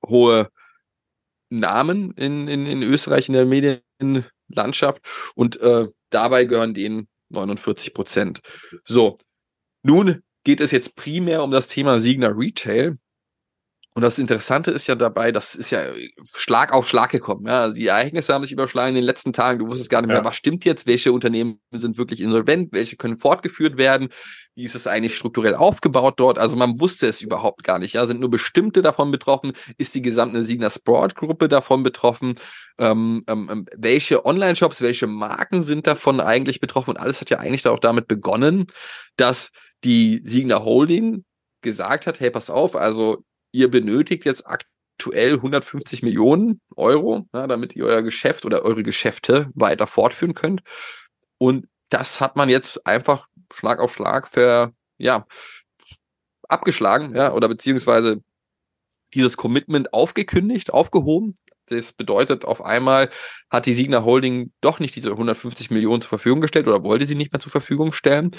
hohe 0.06 0.50
Namen 1.48 2.12
in, 2.12 2.48
in, 2.48 2.66
in 2.66 2.82
Österreich 2.82 3.28
in 3.28 3.34
der 3.34 3.46
Medienlandschaft 3.46 5.02
und 5.34 5.60
äh, 5.60 5.88
dabei 6.10 6.44
gehören 6.44 6.74
denen 6.74 7.08
49 7.30 7.94
Prozent. 7.94 8.40
So, 8.84 9.18
nun 9.82 10.22
geht 10.44 10.60
es 10.60 10.72
jetzt 10.72 10.96
primär 10.96 11.42
um 11.42 11.50
das 11.50 11.68
Thema 11.68 11.98
Signa 11.98 12.28
Retail. 12.28 12.98
Und 13.92 14.02
das 14.02 14.20
Interessante 14.20 14.70
ist 14.70 14.86
ja 14.86 14.94
dabei, 14.94 15.32
das 15.32 15.56
ist 15.56 15.70
ja 15.72 15.82
Schlag 16.36 16.72
auf 16.72 16.88
Schlag 16.88 17.10
gekommen. 17.10 17.46
Ja? 17.46 17.62
Also 17.62 17.74
die 17.74 17.88
Ereignisse 17.88 18.32
haben 18.32 18.42
sich 18.44 18.52
überschlagen 18.52 18.90
in 18.90 18.94
den 18.94 19.04
letzten 19.04 19.32
Tagen. 19.32 19.58
Du 19.58 19.66
wusstest 19.66 19.90
gar 19.90 20.00
nicht 20.00 20.08
mehr, 20.08 20.18
Ja. 20.18 20.24
was 20.24 20.36
stimmt 20.36 20.64
jetzt, 20.64 20.86
welche 20.86 21.12
Unternehmen 21.12 21.60
sind 21.72 21.98
wirklich 21.98 22.20
insolvent, 22.20 22.72
welche 22.72 22.96
können 22.96 23.16
fortgeführt 23.16 23.78
werden, 23.78 24.10
wie 24.54 24.62
ist 24.62 24.76
es 24.76 24.86
eigentlich 24.86 25.16
strukturell 25.16 25.56
aufgebaut 25.56 26.14
dort. 26.18 26.38
Also 26.38 26.56
man 26.56 26.78
wusste 26.78 27.08
es 27.08 27.20
überhaupt 27.20 27.64
gar 27.64 27.80
nicht. 27.80 27.94
Ja? 27.94 28.06
Sind 28.06 28.20
nur 28.20 28.30
bestimmte 28.30 28.80
davon 28.80 29.10
betroffen? 29.10 29.54
Ist 29.76 29.94
die 29.96 30.02
gesamte 30.02 30.44
Signa 30.44 30.70
Sport 30.70 31.16
Gruppe 31.16 31.48
davon 31.48 31.82
betroffen? 31.82 32.36
Ähm, 32.78 33.24
ähm, 33.26 33.48
ähm, 33.50 33.66
welche 33.76 34.24
Online-Shops, 34.24 34.82
welche 34.82 35.08
Marken 35.08 35.64
sind 35.64 35.88
davon 35.88 36.20
eigentlich 36.20 36.60
betroffen? 36.60 36.90
Und 36.90 36.96
alles 36.98 37.20
hat 37.20 37.30
ja 37.30 37.38
eigentlich 37.40 37.66
auch 37.66 37.80
damit 37.80 38.06
begonnen, 38.06 38.66
dass 39.16 39.50
die 39.82 40.22
Signa 40.24 40.62
Holding 40.62 41.24
gesagt 41.60 42.06
hat, 42.06 42.20
hey, 42.20 42.30
pass 42.30 42.50
auf, 42.50 42.76
also 42.76 43.24
ihr 43.52 43.70
benötigt 43.70 44.24
jetzt 44.24 44.46
aktuell 44.46 45.34
150 45.34 46.02
Millionen 46.02 46.60
Euro, 46.76 47.26
ja, 47.32 47.46
damit 47.46 47.74
ihr 47.76 47.86
euer 47.86 48.02
Geschäft 48.02 48.44
oder 48.44 48.62
eure 48.62 48.82
Geschäfte 48.82 49.50
weiter 49.54 49.86
fortführen 49.86 50.34
könnt. 50.34 50.62
Und 51.38 51.66
das 51.88 52.20
hat 52.20 52.36
man 52.36 52.48
jetzt 52.48 52.86
einfach 52.86 53.26
Schlag 53.52 53.80
auf 53.80 53.94
Schlag 53.94 54.28
ver, 54.28 54.72
ja, 54.98 55.26
abgeschlagen, 56.48 57.14
ja, 57.14 57.32
oder 57.32 57.48
beziehungsweise 57.48 58.22
dieses 59.14 59.36
Commitment 59.36 59.92
aufgekündigt, 59.92 60.72
aufgehoben. 60.72 61.36
Das 61.66 61.92
bedeutet, 61.92 62.44
auf 62.44 62.64
einmal 62.64 63.10
hat 63.48 63.66
die 63.66 63.74
Signa 63.74 64.04
Holding 64.04 64.52
doch 64.60 64.80
nicht 64.80 64.96
diese 64.96 65.10
150 65.10 65.70
Millionen 65.70 66.02
zur 66.02 66.08
Verfügung 66.08 66.40
gestellt 66.40 66.66
oder 66.66 66.82
wollte 66.82 67.06
sie 67.06 67.14
nicht 67.14 67.32
mehr 67.32 67.40
zur 67.40 67.52
Verfügung 67.52 67.92
stellen. 67.92 68.32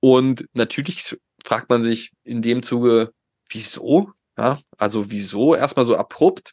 Und 0.00 0.46
natürlich 0.52 1.16
fragt 1.44 1.70
man 1.70 1.82
sich 1.82 2.12
in 2.24 2.42
dem 2.42 2.62
Zuge, 2.62 3.12
wieso? 3.48 4.12
Ja, 4.36 4.60
also 4.78 5.10
wieso 5.10 5.54
erstmal 5.54 5.84
so 5.84 5.96
abrupt? 5.96 6.52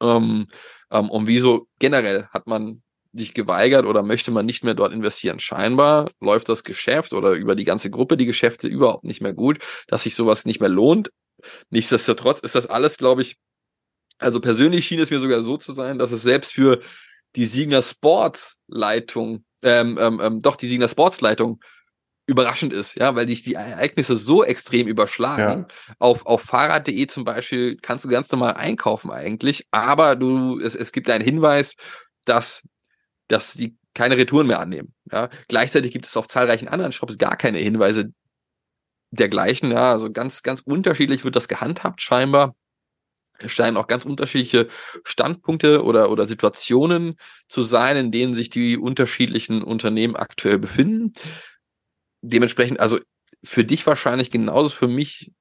Ähm, 0.00 0.46
ähm, 0.90 1.10
und 1.10 1.26
wieso 1.26 1.68
generell 1.78 2.26
hat 2.28 2.46
man 2.46 2.82
sich 3.12 3.34
geweigert 3.34 3.86
oder 3.86 4.02
möchte 4.02 4.30
man 4.30 4.46
nicht 4.46 4.64
mehr 4.64 4.74
dort 4.74 4.92
investieren? 4.92 5.38
Scheinbar 5.38 6.10
läuft 6.20 6.48
das 6.48 6.64
Geschäft 6.64 7.12
oder 7.12 7.32
über 7.32 7.56
die 7.56 7.64
ganze 7.64 7.90
Gruppe 7.90 8.16
die 8.16 8.26
Geschäfte 8.26 8.68
überhaupt 8.68 9.04
nicht 9.04 9.20
mehr 9.20 9.32
gut, 9.34 9.58
dass 9.88 10.04
sich 10.04 10.14
sowas 10.14 10.44
nicht 10.44 10.60
mehr 10.60 10.68
lohnt. 10.68 11.10
Nichtsdestotrotz 11.70 12.40
ist 12.40 12.54
das 12.54 12.66
alles, 12.66 12.98
glaube 12.98 13.22
ich, 13.22 13.36
also 14.18 14.40
persönlich 14.40 14.86
schien 14.86 15.00
es 15.00 15.10
mir 15.10 15.20
sogar 15.20 15.42
so 15.42 15.56
zu 15.56 15.72
sein, 15.72 15.98
dass 15.98 16.12
es 16.12 16.22
selbst 16.22 16.52
für 16.52 16.80
die 17.36 17.44
Signa 17.44 17.82
Sports 17.82 18.56
Leitung, 18.66 19.44
ähm, 19.62 19.96
ähm, 20.00 20.20
ähm, 20.22 20.40
doch 20.40 20.56
die 20.56 20.68
Signa 20.68 20.88
Sports 20.88 21.20
Leitung 21.20 21.60
überraschend 22.28 22.74
ist, 22.74 22.96
ja, 22.96 23.16
weil 23.16 23.26
sich 23.26 23.42
die 23.42 23.54
Ereignisse 23.54 24.14
so 24.14 24.44
extrem 24.44 24.86
überschlagen. 24.86 25.66
Auf, 25.98 26.26
auf 26.26 26.42
Fahrrad.de 26.42 27.06
zum 27.06 27.24
Beispiel 27.24 27.78
kannst 27.80 28.04
du 28.04 28.08
ganz 28.10 28.30
normal 28.30 28.54
einkaufen 28.54 29.10
eigentlich, 29.10 29.66
aber 29.70 30.14
du, 30.14 30.60
es, 30.60 30.74
es 30.74 30.92
gibt 30.92 31.08
einen 31.08 31.24
Hinweis, 31.24 31.74
dass, 32.26 32.68
dass 33.28 33.54
die 33.54 33.78
keine 33.94 34.18
Retouren 34.18 34.46
mehr 34.46 34.60
annehmen. 34.60 34.92
Ja. 35.10 35.30
Gleichzeitig 35.48 35.90
gibt 35.90 36.06
es 36.06 36.18
auf 36.18 36.28
zahlreichen 36.28 36.68
anderen 36.68 36.92
Shops 36.92 37.16
gar 37.16 37.36
keine 37.36 37.58
Hinweise 37.58 38.12
dergleichen. 39.10 39.72
Ja. 39.72 39.92
Also 39.92 40.12
ganz, 40.12 40.42
ganz 40.42 40.60
unterschiedlich 40.60 41.24
wird 41.24 41.34
das 41.34 41.48
gehandhabt 41.48 42.02
scheinbar. 42.02 42.54
Es 43.38 43.52
scheinen 43.52 43.78
auch 43.78 43.86
ganz 43.86 44.04
unterschiedliche 44.04 44.68
Standpunkte 45.02 45.82
oder, 45.82 46.10
oder 46.10 46.26
Situationen 46.26 47.16
zu 47.48 47.62
sein, 47.62 47.96
in 47.96 48.12
denen 48.12 48.34
sich 48.34 48.50
die 48.50 48.76
unterschiedlichen 48.76 49.62
Unternehmen 49.62 50.14
aktuell 50.14 50.58
befinden. 50.58 51.14
Dementsprechend, 52.20 52.80
also 52.80 52.98
für 53.44 53.64
dich 53.64 53.86
wahrscheinlich 53.86 54.30
genauso 54.30 54.70
für 54.70 54.88
mich 54.88 55.32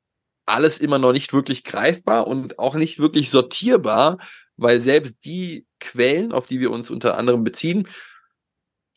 alles 0.46 0.79
immer 0.79 0.98
noch 0.98 1.12
nicht 1.12 1.34
wirklich 1.34 1.63
greifbar 1.63 2.27
und 2.27 2.57
auch 2.60 2.75
nicht 2.75 3.00
wirklich 3.00 3.29
sortierbar, 3.29 4.17
weil 4.55 4.79
selbst 4.79 5.25
die 5.25 5.65
Quellen, 5.79 6.31
auf 6.31 6.48
die 6.48 6.60
wir 6.60 6.72
uns 6.72 6.89
unter 6.89 7.17
anderem 7.17 7.43
beziehen, 7.43 7.88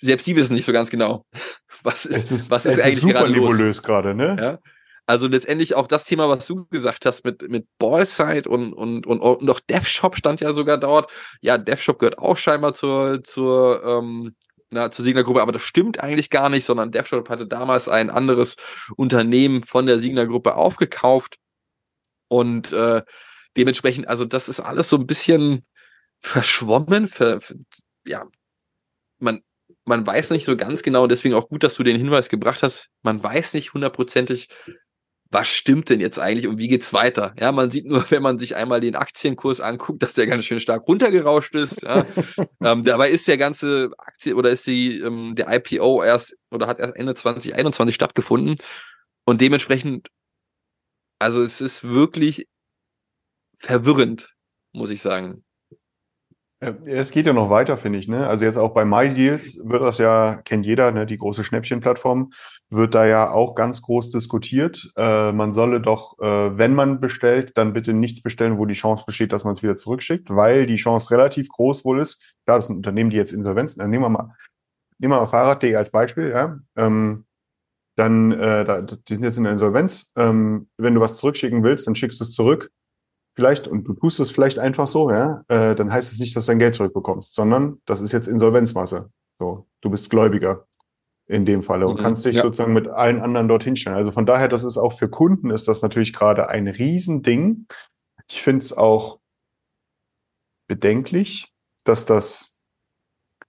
selbst 0.00 0.26
die 0.26 0.36
wissen 0.36 0.54
nicht 0.54 0.64
so 0.64 0.72
ganz 0.72 0.90
genau, 0.90 1.26
was 1.82 2.06
ist, 2.06 2.30
ist, 2.30 2.50
was 2.50 2.66
ist 2.66 2.80
eigentlich 2.80 3.00
super 3.00 3.12
gerade 3.14 3.32
los. 3.32 3.52
nebulös 3.52 3.82
gerade, 3.82 4.14
ne? 4.14 4.36
Ja. 4.38 4.58
Also 5.06 5.26
letztendlich 5.26 5.74
auch 5.74 5.88
das 5.88 6.04
Thema, 6.04 6.28
was 6.28 6.46
du 6.46 6.66
gesagt 6.66 7.04
hast 7.04 7.24
mit, 7.24 7.48
mit 7.50 7.66
Ballside 7.78 8.48
und, 8.48 8.72
und, 8.72 9.08
und, 9.08 9.18
und 9.18 9.50
auch 9.50 9.58
DevShop 9.58 10.16
stand 10.16 10.40
ja 10.40 10.52
sogar 10.52 10.78
dort. 10.78 11.10
Ja, 11.40 11.58
DevShop 11.58 11.98
gehört 11.98 12.18
auch 12.18 12.36
scheinbar 12.36 12.74
zur, 12.74 13.24
zur, 13.24 13.82
ähm, 13.84 14.36
na, 14.70 14.90
zur 14.90 15.04
Signer-Gruppe, 15.04 15.42
aber 15.42 15.52
das 15.52 15.62
stimmt 15.62 16.00
eigentlich 16.00 16.30
gar 16.30 16.48
nicht, 16.48 16.64
sondern 16.64 16.92
DevShop 16.92 17.28
hatte 17.28 17.46
damals 17.46 17.88
ein 17.88 18.08
anderes 18.08 18.56
Unternehmen 18.96 19.64
von 19.64 19.86
der 19.86 19.98
Signer-Gruppe 19.98 20.54
aufgekauft. 20.54 21.38
Und 22.28 22.72
äh, 22.72 23.02
dementsprechend, 23.56 24.08
also 24.08 24.24
das 24.24 24.48
ist 24.48 24.60
alles 24.60 24.88
so 24.88 24.96
ein 24.96 25.06
bisschen 25.06 25.66
verschwommen. 26.20 27.08
Ver, 27.08 27.40
ver, 27.40 27.56
ja, 28.06 28.26
man, 29.18 29.42
man 29.84 30.06
weiß 30.06 30.30
nicht 30.30 30.44
so 30.44 30.56
ganz 30.56 30.82
genau, 30.82 31.02
und 31.02 31.08
deswegen 31.10 31.34
auch 31.34 31.48
gut, 31.48 31.64
dass 31.64 31.74
du 31.74 31.82
den 31.82 31.96
Hinweis 31.96 32.28
gebracht 32.28 32.62
hast, 32.62 32.90
man 33.02 33.22
weiß 33.22 33.54
nicht 33.54 33.74
hundertprozentig, 33.74 34.48
was 35.30 35.48
stimmt 35.48 35.88
denn 35.88 36.00
jetzt 36.00 36.18
eigentlich 36.18 36.48
und 36.48 36.58
wie 36.58 36.68
geht's 36.68 36.92
weiter? 36.92 37.34
Ja, 37.38 37.52
man 37.52 37.70
sieht 37.70 37.86
nur, 37.86 38.04
wenn 38.10 38.22
man 38.22 38.38
sich 38.38 38.56
einmal 38.56 38.80
den 38.80 38.96
Aktienkurs 38.96 39.60
anguckt, 39.60 40.02
dass 40.02 40.14
der 40.14 40.26
ganz 40.26 40.44
schön 40.44 40.60
stark 40.60 40.86
runtergerauscht 40.88 41.54
ist. 41.54 41.82
Ja. 41.82 42.04
ähm, 42.64 42.84
dabei 42.84 43.10
ist 43.10 43.28
der 43.28 43.38
ganze 43.38 43.90
Aktie 43.98 44.34
oder 44.34 44.50
ist 44.50 44.66
die 44.66 44.98
ähm, 44.98 45.34
der 45.36 45.48
IPO 45.48 46.02
erst 46.02 46.36
oder 46.50 46.66
hat 46.66 46.80
erst 46.80 46.96
Ende 46.96 47.14
2021 47.14 47.94
stattgefunden 47.94 48.56
und 49.24 49.40
dementsprechend, 49.40 50.08
also 51.18 51.42
es 51.42 51.60
ist 51.60 51.84
wirklich 51.84 52.48
verwirrend, 53.58 54.34
muss 54.72 54.90
ich 54.90 55.02
sagen. 55.02 55.44
Ja, 56.62 56.74
Es 56.84 57.10
geht 57.10 57.24
ja 57.24 57.32
noch 57.32 57.48
weiter, 57.48 57.78
finde 57.78 57.98
ich. 57.98 58.06
Ne? 58.06 58.26
Also 58.26 58.44
jetzt 58.44 58.58
auch 58.58 58.74
bei 58.74 58.84
MyDeals 58.84 59.60
wird 59.64 59.80
das 59.82 59.96
ja, 59.96 60.40
kennt 60.44 60.66
jeder, 60.66 60.90
ne? 60.92 61.06
die 61.06 61.16
große 61.16 61.42
Schnäppchenplattform, 61.42 62.32
wird 62.68 62.94
da 62.94 63.06
ja 63.06 63.30
auch 63.30 63.54
ganz 63.54 63.80
groß 63.80 64.10
diskutiert. 64.10 64.92
Äh, 64.96 65.32
man 65.32 65.54
solle 65.54 65.80
doch, 65.80 66.18
äh, 66.18 66.58
wenn 66.58 66.74
man 66.74 67.00
bestellt, 67.00 67.52
dann 67.56 67.72
bitte 67.72 67.94
nichts 67.94 68.22
bestellen, 68.22 68.58
wo 68.58 68.66
die 68.66 68.74
Chance 68.74 69.04
besteht, 69.06 69.32
dass 69.32 69.44
man 69.44 69.54
es 69.54 69.62
wieder 69.62 69.76
zurückschickt, 69.76 70.28
weil 70.28 70.66
die 70.66 70.76
Chance 70.76 71.10
relativ 71.12 71.48
groß 71.48 71.84
wohl 71.86 72.00
ist. 72.00 72.36
Klar, 72.44 72.58
das 72.58 72.66
sind 72.66 72.76
Unternehmen, 72.76 73.08
die 73.08 73.16
jetzt 73.16 73.32
Insolvenz, 73.32 73.78
äh, 73.78 73.88
nehmen 73.88 74.04
wir 74.04 74.10
mal, 74.10 74.34
nehmen 74.98 75.14
wir 75.14 75.20
mal 75.20 75.28
Fahrrad.de 75.28 75.74
als 75.76 75.90
Beispiel, 75.90 76.28
ja. 76.28 76.58
Ähm, 76.76 77.24
dann, 77.96 78.32
äh, 78.32 78.64
da, 78.64 78.82
die 78.82 79.14
sind 79.14 79.24
jetzt 79.24 79.38
in 79.38 79.44
der 79.44 79.52
Insolvenz. 79.54 80.10
Ähm, 80.14 80.68
wenn 80.76 80.94
du 80.94 81.00
was 81.00 81.16
zurückschicken 81.16 81.62
willst, 81.62 81.86
dann 81.86 81.94
schickst 81.94 82.20
du 82.20 82.24
es 82.24 82.32
zurück 82.32 82.70
vielleicht 83.40 83.66
und 83.66 83.84
du 83.84 83.94
tust 83.94 84.20
es 84.20 84.30
vielleicht 84.30 84.58
einfach 84.58 84.86
so, 84.86 85.10
ja, 85.10 85.42
äh, 85.48 85.74
dann 85.74 85.90
heißt 85.90 86.12
es 86.12 86.18
nicht, 86.18 86.36
dass 86.36 86.44
du 86.44 86.52
dein 86.52 86.58
Geld 86.58 86.74
zurückbekommst, 86.74 87.34
sondern 87.34 87.80
das 87.86 88.02
ist 88.02 88.12
jetzt 88.12 88.28
Insolvenzmasse. 88.28 89.10
So, 89.38 89.66
du 89.80 89.88
bist 89.88 90.10
Gläubiger 90.10 90.66
in 91.26 91.46
dem 91.46 91.62
Falle 91.62 91.88
und 91.88 91.98
Mhm, 91.98 92.02
kannst 92.02 92.26
dich 92.26 92.36
ja. 92.36 92.42
sozusagen 92.42 92.74
mit 92.74 92.86
allen 92.86 93.22
anderen 93.22 93.48
dorthin 93.48 93.76
stellen. 93.76 93.96
Also 93.96 94.12
von 94.12 94.26
daher, 94.26 94.48
das 94.48 94.62
ist 94.62 94.76
auch 94.76 94.98
für 94.98 95.08
Kunden 95.08 95.48
ist 95.48 95.68
das 95.68 95.80
natürlich 95.80 96.12
gerade 96.12 96.50
ein 96.50 96.68
Riesending. 96.68 97.66
Ich 98.28 98.42
finde 98.42 98.66
es 98.66 98.76
auch 98.76 99.20
bedenklich, 100.68 101.50
dass 101.84 102.04
das, 102.04 102.58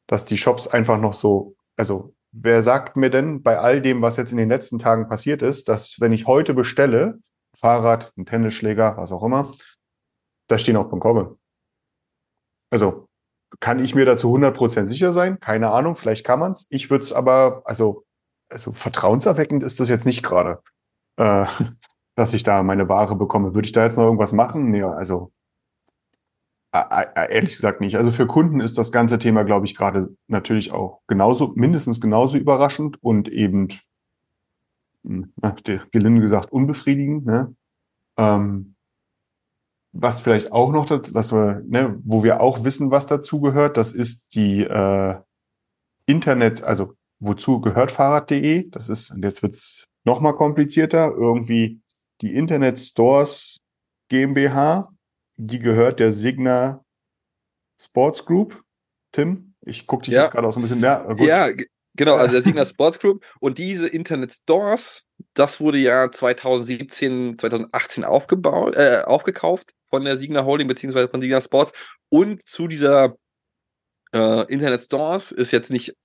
dass 0.08 0.24
die 0.24 0.38
Shops 0.38 0.70
einfach 0.70 1.02
noch 1.02 1.14
so, 1.14 1.56
also 1.76 2.14
wer 2.32 2.64
sagt 2.64 2.96
mir 2.96 3.10
denn 3.10 3.44
bei 3.44 3.60
all 3.60 3.82
dem, 3.82 4.02
was 4.02 4.16
jetzt 4.16 4.32
in 4.32 4.38
den 4.38 4.48
letzten 4.48 4.80
Tagen 4.80 5.10
passiert 5.10 5.42
ist, 5.42 5.68
dass 5.68 6.00
wenn 6.00 6.14
ich 6.14 6.28
heute 6.28 6.54
bestelle, 6.54 7.20
Fahrrad, 7.58 8.14
ein 8.18 8.26
Tennisschläger, 8.26 8.96
was 8.98 9.12
auch 9.12 9.24
immer, 9.24 9.52
da 10.52 10.58
stehen 10.58 10.78
auch 10.78 10.90
Komme. 11.00 11.38
Also 12.70 13.08
kann 13.60 13.80
ich 13.80 13.96
mir 13.96 14.06
dazu 14.06 14.34
100% 14.34 14.86
sicher 14.86 15.12
sein? 15.12 15.40
Keine 15.40 15.72
Ahnung, 15.72 15.96
vielleicht 15.96 16.26
kann 16.26 16.40
man's. 16.40 16.68
Ich 16.70 16.90
würde 16.90 17.04
es 17.04 17.14
aber, 17.14 17.64
also, 17.66 18.06
also 18.50 18.72
vertrauenserweckend 18.72 19.64
ist 19.64 19.80
das 19.80 19.90
jetzt 19.90 20.06
nicht 20.06 20.24
gerade, 20.24 20.62
äh, 21.18 21.46
dass 22.16 22.34
ich 22.34 22.44
da 22.44 22.64
meine 22.64 22.88
Ware 22.90 23.16
bekomme. 23.16 23.54
Würde 23.54 23.66
ich 23.66 23.72
da 23.72 23.84
jetzt 23.84 23.98
noch 23.98 24.06
irgendwas 24.06 24.32
machen? 24.32 24.72
Nee, 24.72 24.84
also 24.84 25.32
äh, 26.74 27.06
äh, 27.16 27.34
ehrlich 27.34 27.56
gesagt 27.56 27.82
nicht. 27.82 27.98
Also 27.98 28.12
für 28.12 28.28
Kunden 28.28 28.62
ist 28.62 28.78
das 28.78 28.92
ganze 28.92 29.18
Thema, 29.18 29.44
glaube 29.44 29.66
ich, 29.66 29.76
gerade 29.76 30.08
natürlich 30.28 30.72
auch 30.72 31.02
genauso, 31.08 31.52
mindestens 31.56 32.00
genauso 32.00 32.38
überraschend 32.38 33.04
und 33.04 33.28
eben, 33.28 33.68
hm, 35.04 35.34
na, 35.36 35.56
gelinde 35.92 36.22
gesagt, 36.22 36.52
unbefriedigend. 36.52 37.26
Ne? 37.26 37.54
Ähm, 38.18 38.76
was 39.94 40.22
vielleicht 40.22 40.52
auch 40.52 40.72
noch, 40.72 40.90
was 40.90 41.32
wir, 41.32 41.62
ne, 41.66 42.00
wo 42.04 42.24
wir 42.24 42.40
auch 42.42 42.64
wissen, 42.64 42.92
was 42.92 43.08
dazugehört, 43.08 43.78
das 43.78 43.92
ist 43.92 44.36
die 44.36 44.64
äh, 44.64 45.16
Internet, 46.06 46.64
also 46.64 46.94
wozu 47.20 47.62
gehört 47.62 47.92
Fahrrad.de? 47.92 48.70
Das 48.70 48.90
ist, 48.90 49.12
und 49.12 49.24
jetzt 49.24 49.44
wird's 49.44 49.86
noch 50.04 50.22
mal 50.22 50.34
komplizierter, 50.34 51.12
irgendwie 51.12 51.82
die 52.22 52.34
Internet 52.34 52.80
Stores 52.80 53.58
GmbH, 54.10 54.90
die 55.38 55.60
gehört 55.60 56.00
der 56.00 56.12
Signa 56.12 56.84
Sports 57.82 58.26
Group. 58.26 58.62
Tim, 59.12 59.54
ich 59.62 59.88
gucke 59.88 60.06
dich 60.06 60.14
Ja. 60.14 60.24
jetzt 60.24 60.32
gerade 60.32 60.48
auch 60.48 60.52
so 60.54 60.60
ein 60.60 60.64
bisschen 60.64 60.80
mehr. 60.80 61.04
gut. 61.10 61.20
Ja, 61.28 61.50
genau, 61.96 62.16
also 62.16 62.32
der 62.34 62.44
Signa 62.44 62.64
Sports 62.66 63.00
Group 63.00 63.24
und 63.40 63.58
diese 63.58 63.88
Internet 63.88 64.34
Stores, 64.34 65.06
das 65.34 65.60
wurde 65.60 65.78
ja 65.80 66.12
2017, 66.12 67.38
2018 67.38 68.04
aufgebaut, 68.06 68.76
äh, 68.76 69.02
aufgekauft 69.06 69.74
von 69.92 70.04
der 70.06 70.18
Signa 70.18 70.44
Holding 70.44 70.68
beziehungsweise 70.68 71.10
von 71.10 71.22
Signa 71.22 71.42
Sports 71.42 71.74
und 72.10 72.48
zu 72.48 72.68
dieser 72.68 73.16
äh, 74.14 74.52
Internet 74.52 74.82
Stores 74.82 75.32
ist 75.32 75.52
jetzt 75.52 75.70
nicht 75.70 75.96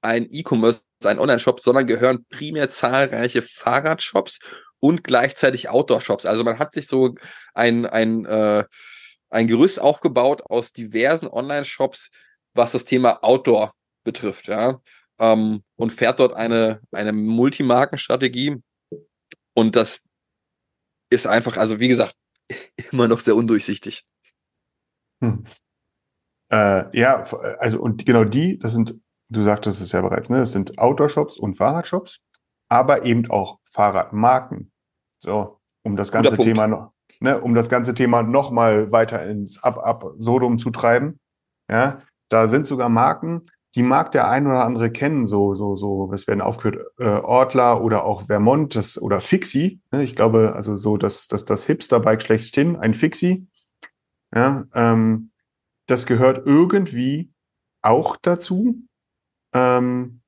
ein 0.00 0.26
E-Commerce, 0.30 0.82
ein 1.04 1.18
Online-Shop, 1.18 1.60
sondern 1.60 1.86
gehören 1.86 2.24
primär 2.30 2.68
zahlreiche 2.70 3.42
Fahrradshops 3.42 4.38
und 4.80 5.04
gleichzeitig 5.04 5.68
Outdoor-Shops. 5.68 6.24
Also 6.24 6.44
man 6.44 6.58
hat 6.58 6.72
sich 6.72 6.86
so 6.86 7.14
ein, 7.54 7.84
ein, 7.86 8.24
äh, 8.24 8.64
ein 9.30 9.46
Gerüst 9.46 9.80
aufgebaut 9.80 10.42
aus 10.48 10.72
diversen 10.72 11.28
Online-Shops, 11.28 12.10
was 12.54 12.72
das 12.72 12.84
Thema 12.84 13.22
Outdoor 13.24 13.74
betrifft, 14.04 14.46
ja. 14.48 14.80
Ähm, 15.18 15.64
und 15.76 15.92
fährt 15.92 16.20
dort 16.20 16.32
eine, 16.32 16.80
eine 16.92 17.12
Multimarkenstrategie. 17.12 18.62
Und 19.54 19.74
das 19.74 20.02
ist 21.10 21.26
einfach, 21.26 21.56
also 21.56 21.80
wie 21.80 21.88
gesagt, 21.88 22.14
immer 22.92 23.08
noch 23.08 23.20
sehr 23.20 23.36
undurchsichtig. 23.36 24.04
Hm. 25.22 25.44
Äh, 26.50 26.98
ja, 26.98 27.22
also 27.58 27.80
und 27.80 28.06
genau 28.06 28.24
die, 28.24 28.58
das 28.58 28.72
sind, 28.72 28.98
du 29.28 29.42
sagtest 29.42 29.80
es 29.80 29.92
ja 29.92 30.00
bereits, 30.00 30.30
ne, 30.30 30.38
das 30.38 30.52
sind 30.52 30.78
Outdoor-Shops 30.78 31.36
und 31.36 31.56
Fahrradshops, 31.56 32.20
aber 32.68 33.04
eben 33.04 33.30
auch 33.30 33.58
Fahrradmarken. 33.70 34.72
So, 35.18 35.60
um 35.82 35.96
das 35.96 36.12
ganze. 36.12 36.36
Thema 36.36 36.66
noch, 36.66 36.92
ne, 37.20 37.40
um 37.40 37.54
das 37.54 37.68
ganze 37.68 37.94
Thema 37.94 38.22
noch 38.22 38.50
mal 38.50 38.92
weiter 38.92 39.24
ins 39.26 39.62
Ab 39.62 39.78
Absurdum 39.78 40.58
zu 40.58 40.70
treiben. 40.70 41.18
Ja, 41.70 42.02
da 42.30 42.46
sind 42.46 42.66
sogar 42.66 42.88
Marken, 42.88 43.46
die 43.78 43.84
mag 43.84 44.10
der 44.10 44.28
ein 44.28 44.48
oder 44.48 44.64
andere 44.64 44.90
kennen, 44.90 45.24
so, 45.24 45.54
so, 45.54 45.76
so, 45.76 46.10
es 46.12 46.26
werden 46.26 46.40
aufgeführt, 46.40 46.84
äh, 46.98 47.04
Ortler 47.04 47.80
oder 47.80 48.04
auch 48.04 48.22
Vermont 48.22 48.74
das, 48.74 49.00
oder 49.00 49.20
Fixie. 49.20 49.80
Ne, 49.92 50.02
ich 50.02 50.16
glaube, 50.16 50.54
also 50.56 50.76
so 50.76 50.96
das, 50.96 51.28
das, 51.28 51.44
das 51.44 51.64
Hipster-Bike 51.64 52.20
schlechthin, 52.20 52.74
ein 52.74 52.92
Fixie. 52.92 53.46
Ja, 54.34 54.64
ähm, 54.74 55.30
das 55.86 56.06
gehört 56.06 56.44
irgendwie 56.44 57.30
auch 57.80 58.16
dazu. 58.16 58.82
Ähm, 59.54 60.22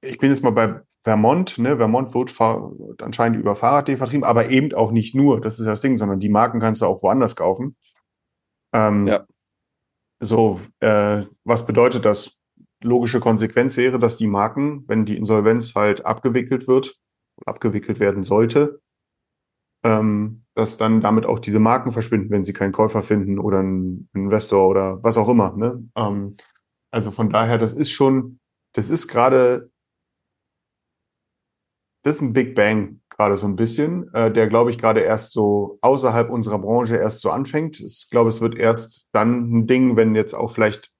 ich 0.00 0.18
bin 0.18 0.30
jetzt 0.30 0.44
mal 0.44 0.50
bei 0.50 0.80
Vermont, 1.00 1.58
ne? 1.58 1.76
Vermont 1.76 2.14
wird 2.14 3.02
anscheinend 3.02 3.36
über 3.36 3.56
Fahrrad.de 3.56 3.96
vertrieben, 3.96 4.22
aber 4.22 4.48
eben 4.48 4.72
auch 4.74 4.92
nicht 4.92 5.16
nur, 5.16 5.40
das 5.40 5.58
ist 5.58 5.66
das 5.66 5.80
Ding, 5.80 5.96
sondern 5.96 6.20
die 6.20 6.28
Marken 6.28 6.60
kannst 6.60 6.82
du 6.82 6.86
auch 6.86 7.02
woanders 7.02 7.34
kaufen. 7.34 7.74
Ähm, 8.72 9.08
Ja. 9.08 9.26
So, 10.22 10.60
äh, 10.78 11.24
was 11.42 11.66
bedeutet 11.66 12.04
das? 12.04 12.38
Logische 12.80 13.18
Konsequenz 13.18 13.76
wäre, 13.76 13.98
dass 13.98 14.16
die 14.16 14.28
Marken, 14.28 14.84
wenn 14.86 15.04
die 15.04 15.16
Insolvenz 15.16 15.74
halt 15.74 16.06
abgewickelt 16.06 16.68
wird, 16.68 16.96
abgewickelt 17.44 17.98
werden 17.98 18.22
sollte, 18.22 18.80
ähm, 19.84 20.44
dass 20.54 20.78
dann 20.78 21.00
damit 21.00 21.26
auch 21.26 21.40
diese 21.40 21.58
Marken 21.58 21.90
verschwinden, 21.90 22.30
wenn 22.30 22.44
sie 22.44 22.52
keinen 22.52 22.70
Käufer 22.70 23.02
finden 23.02 23.40
oder 23.40 23.58
einen 23.58 24.08
Investor 24.14 24.68
oder 24.68 25.02
was 25.02 25.16
auch 25.16 25.28
immer. 25.28 25.56
Ne? 25.56 25.88
Ähm, 25.96 26.36
also 26.92 27.10
von 27.10 27.30
daher, 27.30 27.58
das 27.58 27.72
ist 27.72 27.90
schon, 27.90 28.38
das 28.74 28.90
ist 28.90 29.08
gerade, 29.08 29.71
das 32.02 32.16
ist 32.16 32.22
ein 32.22 32.32
Big 32.32 32.54
Bang 32.54 33.00
gerade 33.16 33.36
so 33.36 33.46
ein 33.46 33.56
bisschen, 33.56 34.12
äh, 34.14 34.32
der 34.32 34.48
glaube 34.48 34.70
ich 34.70 34.78
gerade 34.78 35.00
erst 35.00 35.32
so 35.32 35.78
außerhalb 35.80 36.30
unserer 36.30 36.58
Branche 36.58 36.96
erst 36.96 37.20
so 37.20 37.30
anfängt. 37.30 37.80
Ich 37.80 38.08
glaube, 38.10 38.30
es 38.30 38.40
wird 38.40 38.56
erst 38.56 39.06
dann 39.12 39.52
ein 39.52 39.66
Ding, 39.66 39.96
wenn 39.96 40.14
jetzt 40.14 40.34
auch 40.34 40.50
vielleicht, 40.50 40.90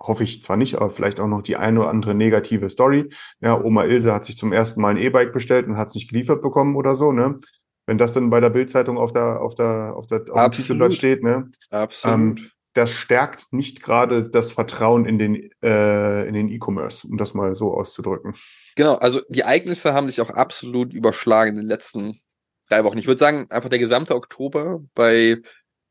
hoffe 0.00 0.24
ich 0.24 0.42
zwar 0.42 0.56
nicht, 0.56 0.76
aber 0.76 0.90
vielleicht 0.90 1.20
auch 1.20 1.26
noch 1.26 1.42
die 1.42 1.56
eine 1.56 1.80
oder 1.80 1.90
andere 1.90 2.14
negative 2.14 2.68
Story. 2.68 3.10
Ja, 3.40 3.60
Oma 3.62 3.84
Ilse 3.84 4.12
hat 4.12 4.24
sich 4.24 4.36
zum 4.36 4.52
ersten 4.52 4.80
Mal 4.80 4.90
ein 4.90 4.96
E-Bike 5.02 5.32
bestellt 5.32 5.66
und 5.66 5.76
hat 5.76 5.88
es 5.88 5.94
nicht 5.94 6.10
geliefert 6.10 6.42
bekommen 6.42 6.76
oder 6.76 6.94
so, 6.94 7.12
ne? 7.12 7.38
Wenn 7.86 7.98
das 7.98 8.12
dann 8.12 8.30
bei 8.30 8.40
der 8.40 8.50
Bildzeitung 8.50 8.98
auf 8.98 9.12
der, 9.12 9.40
auf 9.40 9.54
der, 9.54 9.94
auf 9.94 10.06
der, 10.08 10.22
auf 10.30 10.36
Absolut. 10.36 10.56
Titelblatt 10.56 10.94
steht, 10.94 11.22
ne? 11.22 11.50
Absolut. 11.70 12.50
Das 12.76 12.92
stärkt 12.92 13.52
nicht 13.52 13.82
gerade 13.82 14.28
das 14.28 14.52
Vertrauen 14.52 15.06
in 15.06 15.18
den 15.18 15.50
äh, 15.62 16.28
in 16.28 16.34
den 16.34 16.48
E-Commerce, 16.48 17.06
um 17.06 17.16
das 17.16 17.32
mal 17.32 17.54
so 17.54 17.72
auszudrücken. 17.72 18.34
Genau, 18.74 18.96
also 18.96 19.22
die 19.28 19.40
Ereignisse 19.40 19.94
haben 19.94 20.08
sich 20.08 20.20
auch 20.20 20.30
absolut 20.30 20.92
überschlagen 20.92 21.52
in 21.52 21.56
den 21.56 21.68
letzten 21.68 22.20
drei 22.68 22.84
Wochen. 22.84 22.98
Ich 22.98 23.06
würde 23.06 23.18
sagen, 23.18 23.46
einfach 23.50 23.70
der 23.70 23.78
gesamte 23.78 24.14
Oktober 24.14 24.80
bei 24.94 25.38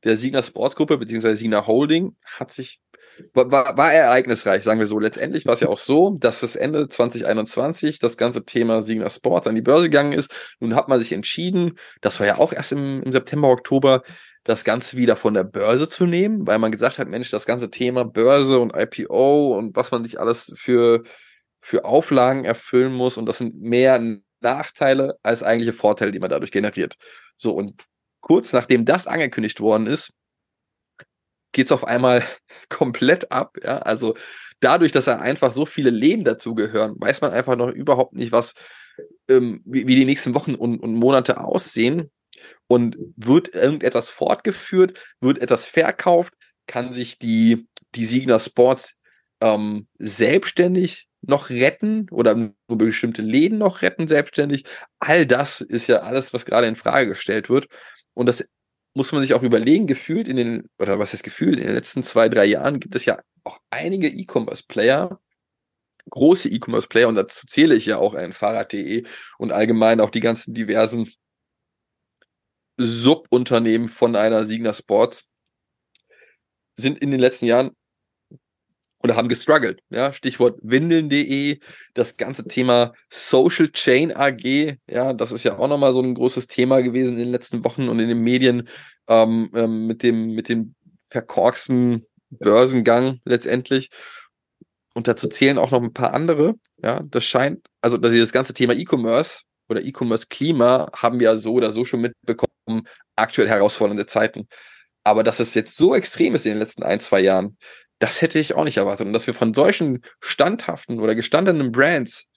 der 0.03 0.17
Signa 0.17 0.43
Sportsgruppe 0.43 0.97
beziehungsweise 0.97 1.37
Signa 1.37 1.65
Holding 1.65 2.15
hat 2.23 2.51
sich 2.51 2.79
war, 3.33 3.49
war 3.49 3.93
ereignisreich, 3.93 4.63
sagen 4.63 4.79
wir 4.79 4.87
so. 4.87 4.99
Letztendlich 4.99 5.45
war 5.45 5.53
es 5.53 5.61
ja 5.61 5.69
auch 5.69 5.79
so, 5.79 6.17
dass 6.19 6.41
das 6.41 6.55
Ende 6.55 6.87
2021 6.87 7.99
das 7.99 8.17
ganze 8.17 8.45
Thema 8.45 8.81
Signa 8.81 9.09
Sports 9.09 9.47
an 9.47 9.55
die 9.55 9.61
Börse 9.61 9.85
gegangen 9.85 10.13
ist. 10.13 10.31
Nun 10.59 10.75
hat 10.75 10.89
man 10.89 10.99
sich 10.99 11.13
entschieden, 11.13 11.79
das 12.01 12.19
war 12.19 12.27
ja 12.27 12.37
auch 12.37 12.53
erst 12.53 12.73
im, 12.73 13.01
im 13.03 13.11
September, 13.11 13.49
Oktober, 13.49 14.03
das 14.45 14.63
Ganze 14.63 14.95
wieder 14.95 15.15
von 15.15 15.33
der 15.33 15.43
Börse 15.43 15.89
zu 15.89 16.05
nehmen, 16.05 16.47
weil 16.47 16.59
man 16.59 16.71
gesagt 16.71 16.99
hat, 16.99 17.09
Mensch, 17.09 17.31
das 17.31 17.47
ganze 17.47 17.71
Thema 17.71 18.05
Börse 18.05 18.59
und 18.59 18.75
IPO 18.75 19.57
und 19.57 19.75
was 19.75 19.91
man 19.91 20.03
sich 20.03 20.19
alles 20.19 20.53
für, 20.55 21.03
für 21.61 21.83
Auflagen 21.83 22.45
erfüllen 22.45 22.93
muss 22.93 23.17
und 23.17 23.25
das 23.25 23.39
sind 23.39 23.59
mehr 23.59 23.99
Nachteile 24.41 25.17
als 25.23 25.41
eigentliche 25.41 25.73
Vorteile, 25.73 26.11
die 26.11 26.19
man 26.19 26.29
dadurch 26.29 26.51
generiert. 26.51 26.95
So, 27.37 27.51
und 27.53 27.85
kurz 28.21 28.53
nachdem 28.53 28.85
das 28.85 29.07
angekündigt 29.07 29.59
worden 29.59 29.87
ist, 29.87 30.13
geht's 31.51 31.71
auf 31.71 31.83
einmal 31.83 32.23
komplett 32.69 33.31
ab. 33.31 33.57
Ja? 33.63 33.79
Also 33.79 34.15
dadurch, 34.59 34.91
dass 34.91 35.07
er 35.07 35.21
einfach 35.21 35.53
so 35.53 35.65
viele 35.65 35.89
Leben 35.89 36.23
dazugehören, 36.23 36.95
weiß 36.99 37.21
man 37.21 37.31
einfach 37.31 37.55
noch 37.55 37.69
überhaupt 37.69 38.13
nicht, 38.13 38.31
was 38.31 38.53
ähm, 39.27 39.61
wie, 39.65 39.87
wie 39.87 39.95
die 39.95 40.05
nächsten 40.05 40.35
Wochen 40.35 40.53
und, 40.53 40.79
und 40.79 40.93
Monate 40.93 41.39
aussehen. 41.39 42.11
Und 42.67 42.97
wird 43.15 43.53
irgendetwas 43.53 44.09
fortgeführt, 44.09 44.99
wird 45.21 45.39
etwas 45.39 45.67
verkauft, 45.67 46.33
kann 46.67 46.93
sich 46.93 47.19
die, 47.19 47.67
die 47.93 48.05
Signer 48.05 48.39
Sports 48.39 48.95
ähm, 49.41 49.87
selbstständig 49.99 51.07
noch 51.21 51.49
retten 51.49 52.07
oder 52.11 52.35
nur 52.35 52.53
bestimmte 52.67 53.21
Läden 53.21 53.57
noch 53.57 53.81
retten 53.81 54.07
selbstständig. 54.07 54.65
All 54.99 55.25
das 55.25 55.61
ist 55.61 55.87
ja 55.87 55.97
alles, 55.97 56.33
was 56.33 56.45
gerade 56.45 56.67
in 56.67 56.75
Frage 56.75 57.09
gestellt 57.09 57.49
wird. 57.49 57.67
Und 58.13 58.27
das 58.27 58.47
muss 58.93 59.11
man 59.11 59.21
sich 59.21 59.33
auch 59.33 59.43
überlegen, 59.43 59.87
gefühlt 59.87 60.27
in 60.27 60.37
den, 60.37 60.69
oder 60.79 60.99
was 60.99 61.13
ist 61.13 61.23
gefühlt, 61.23 61.59
in 61.59 61.65
den 61.65 61.75
letzten 61.75 62.03
zwei, 62.03 62.29
drei 62.29 62.45
Jahren 62.45 62.79
gibt 62.79 62.95
es 62.95 63.05
ja 63.05 63.19
auch 63.43 63.59
einige 63.69 64.07
E-Commerce-Player, 64.07 65.19
große 66.09 66.49
E-Commerce-Player, 66.49 67.07
und 67.07 67.15
dazu 67.15 67.45
zähle 67.45 67.75
ich 67.75 67.85
ja 67.87 67.97
auch 67.97 68.13
ein 68.13 68.31
Fahrrad.de 68.31 69.05
und 69.37 69.51
allgemein 69.51 69.99
auch 69.99 70.11
die 70.11 70.21
ganzen 70.21 70.53
diversen 70.53 71.11
Subunternehmen 72.77 73.89
von 73.89 74.15
einer 74.15 74.45
Signa 74.45 74.73
Sports, 74.73 75.25
sind 76.77 76.99
in 76.99 77.11
den 77.11 77.19
letzten 77.19 77.45
Jahren 77.45 77.71
oder 79.01 79.15
haben 79.15 79.29
gestruggelt. 79.29 79.81
Ja, 79.89 80.13
Stichwort 80.13 80.59
windeln.de, 80.63 81.59
das 81.93 82.17
ganze 82.17 82.47
Thema 82.47 82.93
Social 83.09 83.69
Chain 83.69 84.15
AG, 84.15 84.77
ja, 84.89 85.13
das 85.13 85.31
ist 85.31 85.43
ja 85.43 85.57
auch 85.57 85.67
nochmal 85.67 85.93
so 85.93 86.01
ein 86.01 86.15
großes 86.15 86.47
Thema 86.47 86.81
gewesen 86.81 87.13
in 87.13 87.19
den 87.19 87.31
letzten 87.31 87.63
Wochen 87.63 87.87
und 87.87 87.99
in 87.99 88.09
den 88.09 88.21
Medien 88.21 88.67
ähm, 89.07 89.51
ähm, 89.53 89.87
mit 89.87 90.03
dem, 90.03 90.33
mit 90.33 90.49
dem 90.49 90.75
verkorksten 91.07 92.05
Börsengang 92.29 93.21
letztendlich. 93.25 93.89
Und 94.95 95.07
dazu 95.07 95.27
zählen 95.27 95.57
auch 95.57 95.71
noch 95.71 95.83
ein 95.83 95.93
paar 95.93 96.13
andere. 96.13 96.55
Ja, 96.81 97.01
das 97.03 97.25
scheint, 97.25 97.67
also 97.81 97.97
dass 97.97 98.13
das 98.13 98.31
ganze 98.31 98.53
Thema 98.53 98.73
E-Commerce 98.73 99.43
oder 99.69 99.83
E-Commerce-Klima 99.83 100.89
haben 100.95 101.19
wir 101.19 101.25
ja 101.25 101.35
so 101.35 101.53
oder 101.53 101.71
so 101.73 101.85
schon 101.85 102.01
mitbekommen, 102.01 102.54
aktuell 103.15 103.49
herausfordernde 103.49 104.05
Zeiten. 104.05 104.47
Aber 105.03 105.23
dass 105.23 105.39
es 105.39 105.53
jetzt 105.53 105.77
so 105.77 105.95
extrem 105.95 106.35
ist 106.35 106.45
in 106.45 106.53
den 106.53 106.59
letzten 106.59 106.83
ein, 106.83 106.99
zwei 106.99 107.21
Jahren, 107.21 107.57
das 107.99 108.21
hätte 108.21 108.39
ich 108.39 108.55
auch 108.55 108.63
nicht 108.63 108.77
erwartet. 108.77 109.07
Und 109.07 109.13
dass 109.13 109.27
wir 109.27 109.33
von 109.33 109.53
solchen 109.53 110.03
standhaften 110.19 110.99
oder 110.99 111.15
gestandenen 111.15 111.71
Brands 111.71 112.27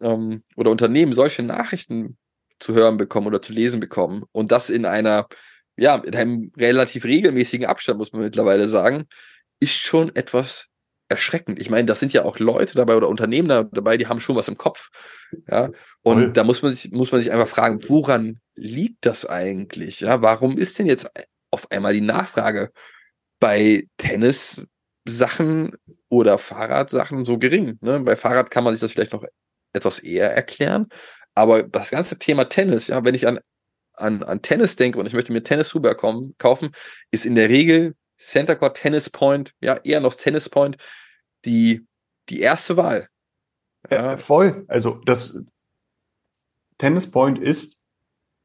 ähm, 0.00 0.42
oder 0.56 0.70
Unternehmen 0.70 1.12
solche 1.12 1.42
Nachrichten 1.42 2.16
zu 2.58 2.74
hören 2.74 2.96
bekommen 2.96 3.26
oder 3.26 3.42
zu 3.42 3.52
lesen 3.52 3.80
bekommen 3.80 4.24
und 4.32 4.52
das 4.52 4.70
in 4.70 4.86
einer, 4.86 5.26
ja, 5.76 5.96
in 5.96 6.14
einem 6.14 6.52
relativ 6.56 7.04
regelmäßigen 7.04 7.66
Abstand, 7.66 7.98
muss 7.98 8.12
man 8.12 8.22
mittlerweile 8.22 8.68
sagen, 8.68 9.06
ist 9.58 9.74
schon 9.74 10.14
etwas 10.14 10.68
erschreckend. 11.12 11.60
Ich 11.60 11.70
meine, 11.70 11.86
das 11.86 12.00
sind 12.00 12.12
ja 12.12 12.24
auch 12.24 12.38
Leute 12.38 12.74
dabei 12.74 12.96
oder 12.96 13.08
Unternehmen 13.08 13.48
dabei, 13.48 13.96
die 13.96 14.06
haben 14.06 14.20
schon 14.20 14.36
was 14.36 14.48
im 14.48 14.58
Kopf. 14.58 14.90
Ja, 15.48 15.70
und 16.02 16.14
Voll. 16.14 16.32
da 16.32 16.44
muss 16.44 16.62
man 16.62 16.74
sich, 16.74 16.90
muss 16.90 17.12
man 17.12 17.20
sich 17.20 17.32
einfach 17.32 17.48
fragen, 17.48 17.80
woran 17.88 18.40
liegt 18.54 19.06
das 19.06 19.24
eigentlich? 19.24 20.00
Ja, 20.00 20.22
warum 20.22 20.58
ist 20.58 20.78
denn 20.78 20.86
jetzt 20.86 21.08
auf 21.50 21.70
einmal 21.70 21.94
die 21.94 22.00
Nachfrage 22.00 22.70
bei 23.38 23.86
Tennis 23.96 24.62
Sachen 25.04 25.72
oder 26.08 26.38
Fahrradsachen 26.38 27.24
so 27.24 27.38
gering. 27.38 27.78
Ne? 27.80 28.00
Bei 28.00 28.16
Fahrrad 28.16 28.50
kann 28.50 28.64
man 28.64 28.74
sich 28.74 28.80
das 28.80 28.92
vielleicht 28.92 29.12
noch 29.12 29.24
etwas 29.72 29.98
eher 29.98 30.34
erklären. 30.34 30.88
Aber 31.34 31.62
das 31.62 31.90
ganze 31.90 32.18
Thema 32.18 32.44
Tennis, 32.44 32.88
ja, 32.88 33.04
wenn 33.04 33.14
ich 33.14 33.26
an, 33.26 33.40
an, 33.94 34.22
an 34.22 34.42
Tennis 34.42 34.76
denke 34.76 34.98
und 34.98 35.06
ich 35.06 35.14
möchte 35.14 35.32
mir 35.32 35.42
Tennisschuhe 35.42 35.94
kaufen, 36.38 36.72
ist 37.10 37.26
in 37.26 37.34
der 37.34 37.48
Regel 37.48 37.94
Center 38.18 38.54
Court 38.54 38.76
Tennis 38.76 39.10
Point, 39.10 39.54
ja, 39.60 39.76
eher 39.82 40.00
noch 40.00 40.14
Tennis 40.14 40.48
Point, 40.48 40.76
die, 41.44 41.86
die 42.28 42.40
erste 42.40 42.76
Wahl. 42.76 43.08
Ja. 43.90 44.14
Äh, 44.14 44.18
voll. 44.18 44.64
Also 44.68 45.00
das 45.04 45.42
Tennis 46.78 47.10
Point 47.10 47.38
ist 47.38 47.78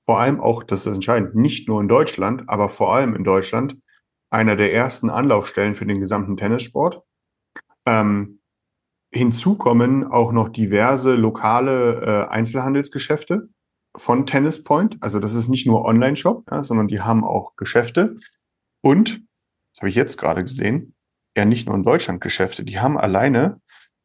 vor 0.06 0.20
allem 0.20 0.40
auch, 0.40 0.64
das 0.64 0.86
ist 0.86 0.96
entscheidend, 0.96 1.36
nicht 1.36 1.68
nur 1.68 1.82
in 1.82 1.90
Deutschland, 1.90 2.48
aber 2.48 2.70
vor 2.70 2.96
allem 2.96 3.14
in 3.14 3.26
Deutschland 3.26 3.78
einer 4.30 4.56
der 4.56 4.74
ersten 4.74 5.10
Anlaufstellen 5.10 5.76
für 5.76 5.86
den 5.86 6.00
gesamten 6.00 6.38
Tennissport. 6.38 7.02
Ähm, 7.86 8.40
hinzu 9.12 9.58
kommen 9.58 10.06
auch 10.06 10.32
noch 10.32 10.50
diverse 10.50 11.16
lokale 11.16 12.02
äh, 12.02 12.30
Einzelhandelsgeschäfte 12.30 13.50
von 13.96 14.26
Tennis 14.26 14.64
Point. 14.64 14.98
Also 15.02 15.20
das 15.20 15.34
ist 15.34 15.50
nicht 15.50 15.68
nur 15.68 15.84
Online-Shop, 15.84 16.46
ja, 16.52 16.64
sondern 16.64 16.88
die 16.88 17.02
haben 17.02 17.24
auch 17.24 17.56
Geschäfte. 17.56 18.16
Und, 18.82 19.22
das 19.74 19.82
habe 19.82 19.90
ich 19.90 19.96
jetzt 19.96 20.18
gerade 20.18 20.44
gesehen, 20.44 20.94
ja 21.38 21.46
nicht 21.46 21.68
nur 21.68 21.76
in 21.76 21.84
Deutschland 21.84 22.22
Geschäfte, 22.22 22.64
die 22.64 22.80
haben 22.80 22.98
alleine 22.98 23.62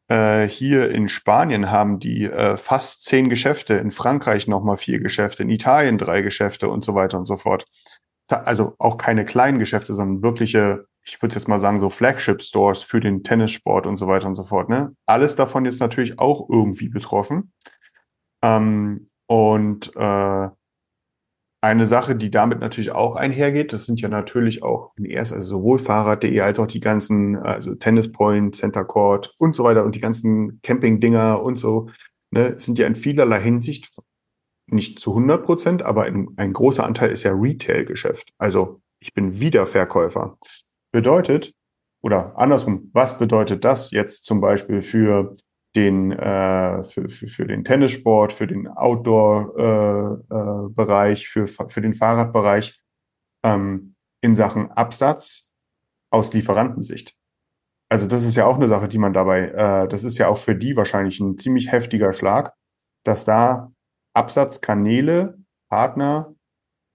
äh, 0.07 0.47
hier 0.47 0.89
in 0.91 1.09
Spanien 1.09 1.69
haben 1.69 1.99
die 1.99 2.25
äh, 2.25 2.57
fast 2.57 3.03
zehn 3.03 3.29
Geschäfte, 3.29 3.75
in 3.75 3.91
Frankreich 3.91 4.47
nochmal 4.47 4.77
vier 4.77 4.99
Geschäfte, 4.99 5.43
in 5.43 5.49
Italien 5.49 5.97
drei 5.97 6.21
Geschäfte 6.21 6.69
und 6.69 6.85
so 6.85 6.95
weiter 6.95 7.17
und 7.17 7.25
so 7.25 7.37
fort 7.37 7.65
also 8.33 8.75
auch 8.79 8.97
keine 8.97 9.25
kleinen 9.25 9.59
Geschäfte, 9.59 9.93
sondern 9.93 10.23
wirkliche, 10.23 10.85
ich 11.03 11.21
würde 11.21 11.35
jetzt 11.35 11.47
mal 11.47 11.59
sagen, 11.59 11.79
so 11.79 11.89
Flagship-Stores 11.89 12.83
für 12.83 12.99
den 12.99 13.23
Tennissport 13.23 13.87
und 13.87 13.97
so 13.97 14.07
weiter 14.07 14.27
und 14.27 14.35
so 14.35 14.43
fort. 14.43 14.69
Ne? 14.69 14.95
Alles 15.05 15.35
davon 15.35 15.65
jetzt 15.65 15.79
natürlich 15.79 16.19
auch 16.19 16.49
irgendwie 16.49 16.89
betroffen. 16.89 17.51
Ähm, 18.41 19.09
und 19.27 19.95
äh, 19.95 20.49
eine 21.63 21.85
Sache, 21.85 22.17
die 22.17 22.29
damit 22.29 22.59
natürlich 22.59 22.91
auch 22.91 23.15
einhergeht, 23.15 23.71
das 23.71 23.85
sind 23.85 24.01
ja 24.01 24.09
natürlich 24.09 24.63
auch 24.63 24.91
erst 25.01 25.31
also 25.31 25.59
sowohl 25.59 25.79
Fahrrad.de 25.79 26.37
als 26.41 26.59
auch 26.59 26.67
die 26.67 26.81
ganzen, 26.81 27.37
also 27.37 27.73
Tennis 27.75 28.11
Point, 28.11 28.57
Center 28.57 28.83
Court 28.83 29.33
und 29.37 29.55
so 29.55 29.63
weiter 29.63 29.85
und 29.85 29.95
die 29.95 30.01
ganzen 30.01 30.59
Camping-Dinger 30.61 31.41
und 31.41 31.55
so, 31.55 31.89
ne, 32.31 32.55
sind 32.59 32.79
ja 32.79 32.85
in 32.85 32.95
vielerlei 32.95 33.39
Hinsicht 33.39 33.97
nicht 34.67 34.99
zu 34.99 35.11
100 35.11 35.45
Prozent, 35.45 35.83
aber 35.83 36.03
ein, 36.03 36.27
ein 36.35 36.51
großer 36.51 36.85
Anteil 36.85 37.11
ist 37.11 37.23
ja 37.23 37.31
Retail-Geschäft. 37.31 38.33
Also 38.37 38.81
ich 38.99 39.13
bin 39.13 39.39
Wiederverkäufer. 39.39 40.37
Bedeutet, 40.91 41.53
oder 42.01 42.37
andersrum, 42.37 42.89
was 42.91 43.17
bedeutet 43.17 43.63
das 43.63 43.91
jetzt 43.91 44.25
zum 44.25 44.41
Beispiel 44.41 44.81
für 44.81 45.33
den, 45.75 46.11
äh, 46.11 46.83
für, 46.83 47.09
für, 47.09 47.27
für 47.27 47.47
den 47.47 47.63
Tennissport, 47.63 48.33
für 48.33 48.47
den 48.47 48.67
Outdoor-Bereich, 48.67 51.19
äh, 51.19 51.23
äh, 51.23 51.47
für, 51.47 51.47
für 51.47 51.81
den 51.81 51.93
Fahrradbereich 51.93 52.81
ähm, 53.43 53.95
in 54.21 54.35
Sachen 54.35 54.71
Absatz 54.71 55.53
aus 56.11 56.33
Lieferantensicht? 56.33 57.15
Also 57.89 58.07
das 58.07 58.23
ist 58.23 58.35
ja 58.35 58.45
auch 58.45 58.55
eine 58.55 58.67
Sache, 58.67 58.87
die 58.87 58.97
man 58.97 59.13
dabei, 59.13 59.49
äh, 59.49 59.87
das 59.87 60.03
ist 60.03 60.17
ja 60.17 60.27
auch 60.27 60.37
für 60.37 60.55
die 60.55 60.75
wahrscheinlich 60.75 61.19
ein 61.19 61.37
ziemlich 61.37 61.71
heftiger 61.71 62.13
Schlag, 62.13 62.53
dass 63.03 63.25
da 63.25 63.71
Absatzkanäle, 64.13 65.37
Partner 65.69 66.35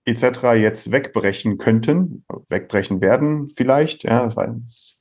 etc. 0.04 0.54
jetzt 0.54 0.90
wegbrechen 0.90 1.58
könnten, 1.58 2.24
wegbrechen 2.48 3.00
werden 3.00 3.50
vielleicht. 3.50 4.04
Ja, 4.04 4.28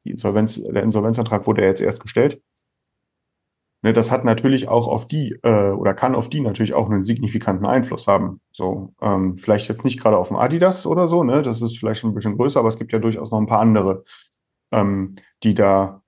die 0.04 0.12
Insolvenz, 0.12 0.62
der 0.62 0.84
Insolvenzantrag 0.84 1.48
wurde 1.48 1.62
ja 1.62 1.70
jetzt 1.70 1.82
erst 1.82 2.02
gestellt. 2.02 2.42
Ne, 3.84 3.94
das 3.94 4.10
hat 4.10 4.26
natürlich 4.26 4.68
auch 4.68 4.88
auf 4.88 5.08
die 5.08 5.38
äh, 5.44 5.72
oder 5.72 5.94
kann 5.94 6.16
auf 6.16 6.30
die 6.30 6.42
natürlich 6.42 6.74
auch 6.74 6.90
einen 6.90 7.04
signifikanten 7.04 7.66
Einfluss 7.66 8.08
haben. 8.08 8.42
So 8.52 8.94
ähm, 9.02 9.38
vielleicht 9.38 9.70
jetzt 9.70 9.84
nicht 9.84 10.00
gerade 10.00 10.18
auf 10.18 10.30
dem 10.30 10.38
Adidas 10.38 10.88
oder 10.88 11.08
so, 11.08 11.24
ne, 11.24 11.44
das 11.44 11.62
ist 11.62 11.78
vielleicht 11.78 12.02
schon 12.02 12.12
ein 12.12 12.16
bisschen 12.16 12.38
größer, 12.38 12.60
aber 12.60 12.70
es 12.70 12.80
gibt 12.80 12.92
ja 12.92 13.00
durchaus 13.00 13.30
noch 13.30 13.40
ein 13.40 13.46
paar 13.46 13.60
andere, 13.60 14.04
ähm, 14.72 15.16
die 15.44 15.54
da 15.54 16.02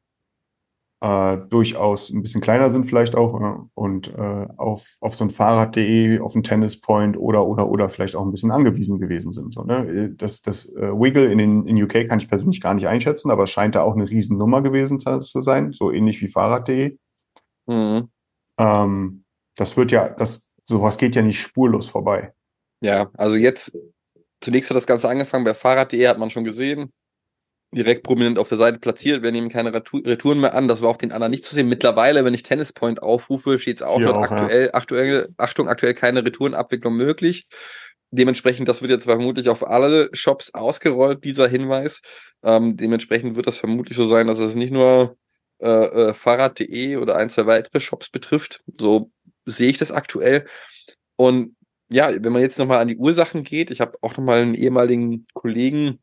äh, 1.01 1.37
durchaus 1.49 2.09
ein 2.09 2.21
bisschen 2.21 2.41
kleiner 2.41 2.69
sind 2.69 2.85
vielleicht 2.85 3.15
auch 3.15 3.39
äh, 3.39 3.59
und 3.73 4.13
äh, 4.17 4.47
auf, 4.57 4.85
auf 4.99 5.15
so 5.15 5.23
ein 5.23 5.29
Fahrrad.de, 5.29 6.19
auf 6.19 6.35
ein 6.35 6.43
Tennispoint 6.43 7.17
oder 7.17 7.45
oder 7.45 7.69
oder 7.69 7.87
vielleicht 7.89 8.15
auch 8.15 8.25
ein 8.25 8.31
bisschen 8.31 8.51
angewiesen 8.51 8.99
gewesen 8.99 9.31
sind. 9.31 9.53
So, 9.53 9.63
ne? 9.63 10.11
Das, 10.17 10.41
das 10.41 10.65
äh, 10.75 10.91
Wiggle 10.91 11.31
in, 11.31 11.37
den, 11.37 11.67
in 11.67 11.81
UK 11.81 12.09
kann 12.09 12.19
ich 12.19 12.27
persönlich 12.27 12.61
gar 12.61 12.73
nicht 12.73 12.87
einschätzen, 12.87 13.31
aber 13.31 13.43
es 13.43 13.51
scheint 13.51 13.75
da 13.75 13.83
auch 13.83 13.95
eine 13.95 14.09
Riesennummer 14.09 14.61
gewesen 14.61 14.99
zu, 14.99 15.19
zu 15.19 15.41
sein, 15.41 15.71
so 15.71 15.91
ähnlich 15.91 16.21
wie 16.21 16.27
Fahrrad.de. 16.27 16.97
Mhm. 17.69 18.09
Ähm, 18.57 19.23
das 19.55 19.77
wird 19.77 19.91
ja, 19.91 20.09
das 20.09 20.51
sowas 20.65 20.97
geht 20.97 21.15
ja 21.15 21.21
nicht 21.21 21.41
spurlos 21.41 21.87
vorbei. 21.87 22.33
Ja, 22.81 23.09
also 23.13 23.35
jetzt 23.35 23.77
zunächst 24.41 24.69
hat 24.69 24.77
das 24.77 24.87
Ganze 24.87 25.09
angefangen 25.09 25.43
bei 25.43 25.53
Fahrrad.de, 25.53 26.07
hat 26.07 26.19
man 26.19 26.29
schon 26.29 26.43
gesehen 26.43 26.91
direkt 27.73 28.03
prominent 28.03 28.39
auf 28.39 28.49
der 28.49 28.57
Seite 28.57 28.79
platziert. 28.79 29.21
Wir 29.21 29.31
nehmen 29.31 29.49
keine 29.49 29.73
Retouren 29.73 30.39
mehr 30.39 30.55
an. 30.55 30.67
Das 30.67 30.81
war 30.81 30.89
auf 30.89 30.97
den 30.97 31.11
anderen 31.11 31.31
nicht 31.31 31.45
zu 31.45 31.53
sehen. 31.53 31.69
Mittlerweile, 31.69 32.25
wenn 32.25 32.33
ich 32.33 32.43
Tennispoint 32.43 33.03
aufrufe, 33.03 33.59
steht 33.59 33.77
es 33.77 33.83
auch 33.83 33.99
dort 33.99 34.31
aktuell, 34.31 34.65
ja. 34.65 34.73
aktuell, 34.73 35.29
Achtung, 35.37 35.67
aktuell 35.67 35.93
keine 35.93 36.25
Retourenabwicklung 36.25 36.95
möglich. 36.95 37.47
Dementsprechend, 38.11 38.67
das 38.67 38.81
wird 38.81 38.91
jetzt 38.91 39.03
vermutlich 39.03 39.49
auf 39.49 39.67
alle 39.67 40.09
Shops 40.13 40.53
ausgerollt, 40.55 41.23
dieser 41.23 41.47
Hinweis. 41.47 42.01
Ähm, 42.43 42.75
dementsprechend 42.75 43.35
wird 43.35 43.45
das 43.45 43.57
vermutlich 43.57 43.95
so 43.95 44.05
sein, 44.05 44.25
dass 44.25 44.39
es 44.39 44.55
nicht 44.55 44.71
nur 44.71 45.15
äh, 45.59 46.09
äh, 46.09 46.13
Fahrrad.de 46.13 46.97
oder 46.97 47.15
ein, 47.15 47.29
zwei 47.29 47.45
weitere 47.45 47.79
Shops 47.79 48.09
betrifft. 48.09 48.63
So 48.77 49.11
sehe 49.45 49.69
ich 49.69 49.77
das 49.77 49.91
aktuell. 49.91 50.45
Und 51.15 51.55
ja, 51.89 52.11
wenn 52.23 52.31
man 52.31 52.41
jetzt 52.41 52.59
nochmal 52.59 52.81
an 52.81 52.87
die 52.87 52.97
Ursachen 52.97 53.43
geht, 53.43 53.71
ich 53.71 53.81
habe 53.81 53.97
auch 54.01 54.15
nochmal 54.15 54.41
einen 54.41 54.53
ehemaligen 54.53 55.27
Kollegen 55.33 55.99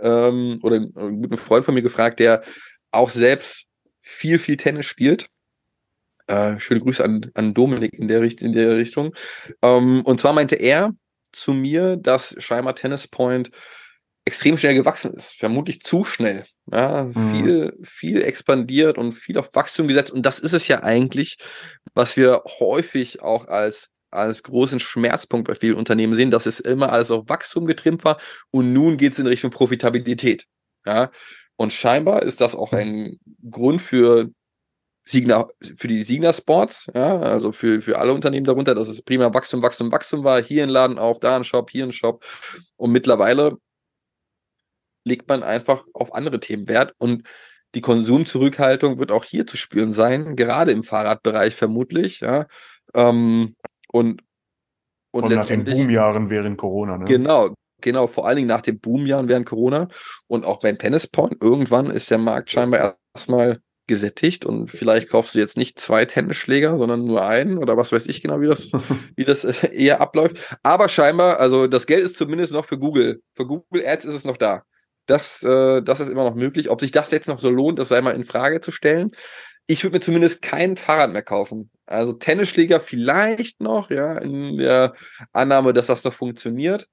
ähm, 0.00 0.58
oder 0.62 0.76
einen 0.76 1.22
guten 1.22 1.36
Freund 1.36 1.64
von 1.64 1.74
mir 1.74 1.82
gefragt, 1.82 2.20
der 2.20 2.42
auch 2.90 3.10
selbst 3.10 3.66
viel, 4.00 4.38
viel 4.38 4.56
Tennis 4.56 4.86
spielt. 4.86 5.28
Äh, 6.26 6.58
schöne 6.58 6.80
Grüße 6.80 7.04
an, 7.04 7.30
an 7.34 7.54
Dominik 7.54 7.94
in 7.94 8.08
der, 8.08 8.22
in 8.22 8.52
der 8.52 8.76
Richtung. 8.76 9.14
Ähm, 9.62 10.02
und 10.02 10.20
zwar 10.20 10.32
meinte 10.32 10.56
er 10.56 10.92
zu 11.32 11.52
mir, 11.52 11.96
dass 11.96 12.34
scheinbar 12.38 12.74
Tennis 12.74 13.06
Point 13.06 13.50
extrem 14.24 14.58
schnell 14.58 14.74
gewachsen 14.74 15.12
ist. 15.14 15.38
Vermutlich 15.38 15.82
zu 15.82 16.04
schnell. 16.04 16.46
Ja, 16.72 17.04
mhm. 17.04 17.30
viel, 17.30 17.78
viel 17.84 18.22
expandiert 18.22 18.98
und 18.98 19.12
viel 19.12 19.38
auf 19.38 19.50
Wachstum 19.54 19.86
gesetzt. 19.86 20.10
Und 20.10 20.26
das 20.26 20.40
ist 20.40 20.52
es 20.52 20.66
ja 20.66 20.82
eigentlich, 20.82 21.38
was 21.94 22.16
wir 22.16 22.42
häufig 22.58 23.22
auch 23.22 23.46
als 23.46 23.90
als 24.10 24.42
großen 24.42 24.80
Schmerzpunkt 24.80 25.48
bei 25.48 25.54
vielen 25.54 25.76
Unternehmen 25.76 26.14
sehen, 26.14 26.30
dass 26.30 26.46
es 26.46 26.60
immer 26.60 26.92
alles 26.92 27.10
auf 27.10 27.28
Wachstum 27.28 27.66
getrimmt 27.66 28.04
war 28.04 28.18
und 28.50 28.72
nun 28.72 28.96
geht 28.96 29.12
es 29.12 29.18
in 29.18 29.26
Richtung 29.26 29.50
Profitabilität. 29.50 30.46
Ja, 30.86 31.10
und 31.56 31.72
scheinbar 31.72 32.22
ist 32.22 32.40
das 32.40 32.54
auch 32.54 32.72
ein 32.72 33.18
Grund 33.50 33.82
für 33.82 34.30
Signa, 35.04 35.46
für 35.76 35.88
die 35.88 36.02
Signa 36.02 36.32
Sports, 36.32 36.86
ja, 36.94 37.20
also 37.20 37.52
für, 37.52 37.80
für 37.80 37.98
alle 37.98 38.12
Unternehmen 38.12 38.44
darunter, 38.44 38.74
dass 38.74 38.88
es 38.88 39.02
prima 39.02 39.32
Wachstum, 39.32 39.62
Wachstum, 39.62 39.92
Wachstum 39.92 40.24
war. 40.24 40.42
Hier 40.42 40.64
ein 40.64 40.68
Laden 40.68 40.98
auf, 40.98 41.20
da 41.20 41.36
ein 41.36 41.44
Shop, 41.44 41.70
hier 41.70 41.84
ein 41.84 41.92
Shop. 41.92 42.24
Und 42.76 42.90
mittlerweile 42.90 43.56
legt 45.06 45.28
man 45.28 45.42
einfach 45.42 45.84
auf 45.94 46.14
andere 46.14 46.40
Themen 46.40 46.68
Wert 46.68 46.94
und 46.98 47.22
die 47.74 47.80
Konsumzurückhaltung 47.80 48.98
wird 48.98 49.12
auch 49.12 49.24
hier 49.24 49.46
zu 49.46 49.56
spüren 49.56 49.92
sein, 49.92 50.34
gerade 50.34 50.72
im 50.72 50.82
Fahrradbereich 50.82 51.54
vermutlich, 51.54 52.20
ja. 52.20 52.46
Ähm, 52.94 53.54
und, 53.88 54.22
und, 55.12 55.24
und 55.24 55.34
nach 55.34 55.46
den 55.46 55.64
Boomjahren 55.64 56.30
während 56.30 56.58
Corona, 56.58 56.98
ne? 56.98 57.04
Genau, 57.04 57.54
genau, 57.80 58.06
vor 58.06 58.26
allen 58.26 58.36
Dingen 58.36 58.48
nach 58.48 58.62
den 58.62 58.80
Boomjahren 58.80 59.28
während 59.28 59.46
Corona 59.46 59.88
und 60.26 60.44
auch 60.44 60.60
beim 60.60 60.78
Tennis 60.78 61.06
Point. 61.06 61.36
Irgendwann 61.40 61.90
ist 61.90 62.10
der 62.10 62.18
Markt 62.18 62.50
scheinbar 62.50 62.96
erstmal 63.14 63.60
gesättigt 63.86 64.44
und 64.44 64.70
vielleicht 64.70 65.10
kaufst 65.10 65.34
du 65.34 65.38
jetzt 65.38 65.56
nicht 65.56 65.78
zwei 65.78 66.04
Tennisschläger, 66.04 66.76
sondern 66.76 67.04
nur 67.04 67.24
einen 67.24 67.58
oder 67.58 67.76
was 67.76 67.92
weiß 67.92 68.06
ich 68.06 68.20
genau, 68.20 68.40
wie 68.40 68.48
das, 68.48 68.72
wie 69.16 69.24
das 69.24 69.44
äh, 69.44 69.72
eher 69.72 70.00
abläuft. 70.00 70.36
Aber 70.62 70.88
scheinbar, 70.88 71.38
also 71.38 71.66
das 71.66 71.86
Geld 71.86 72.04
ist 72.04 72.16
zumindest 72.16 72.52
noch 72.52 72.64
für 72.64 72.78
Google. 72.78 73.22
Für 73.34 73.46
Google 73.46 73.86
Ads 73.86 74.06
ist 74.06 74.14
es 74.14 74.24
noch 74.24 74.36
da. 74.36 74.62
Das, 75.06 75.42
äh, 75.42 75.82
das 75.82 76.00
ist 76.00 76.08
immer 76.08 76.24
noch 76.24 76.34
möglich. 76.34 76.70
Ob 76.70 76.80
sich 76.80 76.90
das 76.90 77.10
jetzt 77.10 77.28
noch 77.28 77.40
so 77.40 77.50
lohnt, 77.50 77.78
das 77.78 77.88
sei 77.88 78.00
mal 78.00 78.14
in 78.14 78.24
Frage 78.24 78.60
zu 78.60 78.72
stellen 78.72 79.12
ich 79.66 79.82
würde 79.82 79.96
mir 79.96 80.00
zumindest 80.00 80.42
kein 80.42 80.76
Fahrrad 80.76 81.10
mehr 81.10 81.22
kaufen. 81.22 81.70
Also 81.86 82.12
Tennisschläger 82.12 82.80
vielleicht 82.80 83.60
noch, 83.60 83.90
ja, 83.90 84.18
in 84.18 84.58
der 84.58 84.94
Annahme, 85.32 85.72
dass 85.72 85.88
das 85.88 86.04
noch 86.04 86.14
funktioniert. 86.14 86.88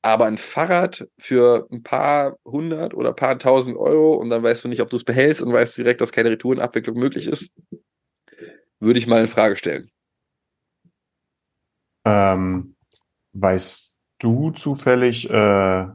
Aber 0.00 0.26
ein 0.26 0.38
Fahrrad 0.38 1.08
für 1.18 1.68
ein 1.70 1.82
paar 1.82 2.36
hundert 2.44 2.94
oder 2.94 3.12
paar 3.12 3.38
tausend 3.38 3.76
Euro 3.76 4.14
und 4.14 4.30
dann 4.30 4.42
weißt 4.42 4.64
du 4.64 4.68
nicht, 4.68 4.82
ob 4.82 4.90
du 4.90 4.96
es 4.96 5.04
behältst 5.04 5.42
und 5.42 5.52
weißt 5.52 5.78
direkt, 5.78 6.00
dass 6.00 6.12
keine 6.12 6.30
Retourenabwicklung 6.30 6.96
möglich 6.96 7.28
ist, 7.28 7.54
würde 8.80 8.98
ich 8.98 9.06
mal 9.06 9.20
in 9.20 9.28
Frage 9.28 9.56
stellen. 9.56 9.90
Ähm, 12.04 12.74
weißt 13.32 13.96
du 14.18 14.50
zufällig, 14.50 15.30
äh, 15.30 15.86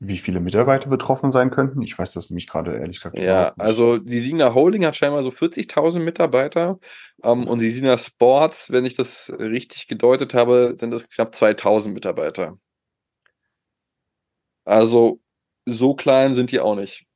wie 0.00 0.16
viele 0.16 0.40
Mitarbeiter 0.40 0.88
betroffen 0.88 1.30
sein 1.30 1.50
könnten? 1.50 1.82
Ich 1.82 1.98
weiß 1.98 2.12
das 2.14 2.30
nämlich 2.30 2.48
gerade 2.48 2.74
ehrlich 2.74 2.96
gesagt. 2.96 3.18
Ja, 3.18 3.52
also 3.58 3.98
die 3.98 4.20
Signa 4.20 4.54
Holding 4.54 4.86
hat 4.86 4.96
scheinbar 4.96 5.22
so 5.22 5.28
40.000 5.28 6.00
Mitarbeiter 6.00 6.78
ähm, 7.22 7.46
und 7.46 7.58
die 7.58 7.68
Signa 7.68 7.98
Sports, 7.98 8.72
wenn 8.72 8.86
ich 8.86 8.96
das 8.96 9.30
richtig 9.38 9.88
gedeutet 9.88 10.32
habe, 10.32 10.74
sind 10.80 10.90
das 10.90 11.08
knapp 11.10 11.34
2.000 11.34 11.92
Mitarbeiter. 11.92 12.56
Also 14.64 15.20
so 15.66 15.94
klein 15.94 16.34
sind 16.34 16.50
die 16.50 16.60
auch 16.60 16.76
nicht. 16.76 17.06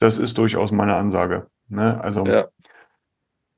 Das 0.00 0.18
ist 0.18 0.36
durchaus 0.38 0.72
meine 0.72 0.96
Ansage. 0.96 1.46
Ne? 1.68 2.02
Also 2.02 2.26
ja. 2.26 2.48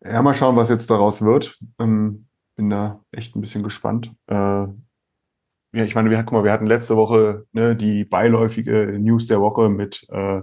ja, 0.04 0.20
mal 0.20 0.34
schauen, 0.34 0.56
was 0.56 0.68
jetzt 0.68 0.90
daraus 0.90 1.22
wird. 1.22 1.58
Ähm, 1.78 2.26
bin 2.54 2.68
da 2.68 3.02
echt 3.12 3.34
ein 3.34 3.40
bisschen 3.40 3.62
gespannt. 3.62 4.12
Äh, 4.26 4.66
ja, 5.74 5.84
ich 5.84 5.94
meine, 5.94 6.08
wir, 6.08 6.22
guck 6.22 6.32
mal, 6.32 6.44
wir 6.44 6.52
hatten 6.52 6.66
letzte 6.66 6.96
Woche 6.96 7.46
ne, 7.52 7.74
die 7.74 8.04
beiläufige 8.04 8.96
News 8.98 9.26
der 9.26 9.40
Woche 9.40 9.68
mit 9.68 10.06
äh, 10.10 10.42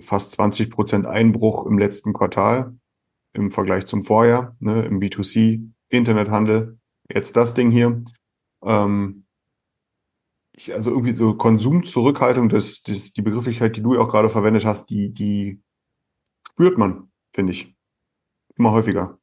fast 0.00 0.32
20 0.32 0.70
Prozent 0.70 1.06
Einbruch 1.06 1.66
im 1.66 1.78
letzten 1.78 2.12
Quartal 2.12 2.76
im 3.32 3.50
Vergleich 3.50 3.86
zum 3.86 4.02
Vorjahr, 4.02 4.56
ne, 4.60 4.84
im 4.84 5.00
B2C, 5.00 5.70
Internethandel. 5.88 6.78
Jetzt 7.10 7.36
das 7.36 7.54
Ding 7.54 7.70
hier. 7.70 8.04
Ähm, 8.62 9.24
ich, 10.52 10.74
also 10.74 10.90
irgendwie 10.90 11.14
so 11.14 11.34
Konsumzurückhaltung, 11.34 12.48
das, 12.48 12.82
das, 12.82 13.12
die 13.12 13.22
Begrifflichkeit, 13.22 13.76
die 13.76 13.82
du 13.82 13.98
auch 13.98 14.08
gerade 14.08 14.28
verwendet 14.28 14.66
hast, 14.66 14.90
die, 14.90 15.14
die 15.14 15.62
spürt 16.46 16.76
man, 16.76 17.10
finde 17.32 17.52
ich. 17.52 17.74
Immer 18.56 18.72
häufiger. 18.72 19.18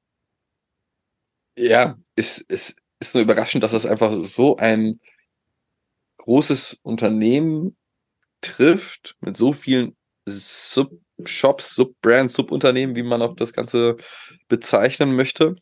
Ja, 1.58 1.98
ist, 2.16 2.40
ist, 2.40 2.82
ist 3.00 3.14
nur 3.14 3.24
überraschend, 3.24 3.64
dass 3.64 3.74
es 3.74 3.86
einfach 3.86 4.14
so 4.24 4.58
ein 4.58 5.00
großes 6.18 6.80
Unternehmen 6.82 7.76
trifft 8.42 9.16
mit 9.22 9.38
so 9.38 9.54
vielen 9.54 9.96
Sub-Shops, 10.26 11.76
Sub-Brands, 11.76 12.34
Subunternehmen, 12.34 12.96
wie 12.96 13.04
man 13.04 13.22
auch 13.22 13.36
das 13.36 13.54
Ganze 13.54 13.98
bezeichnen 14.48 15.16
möchte. 15.16 15.56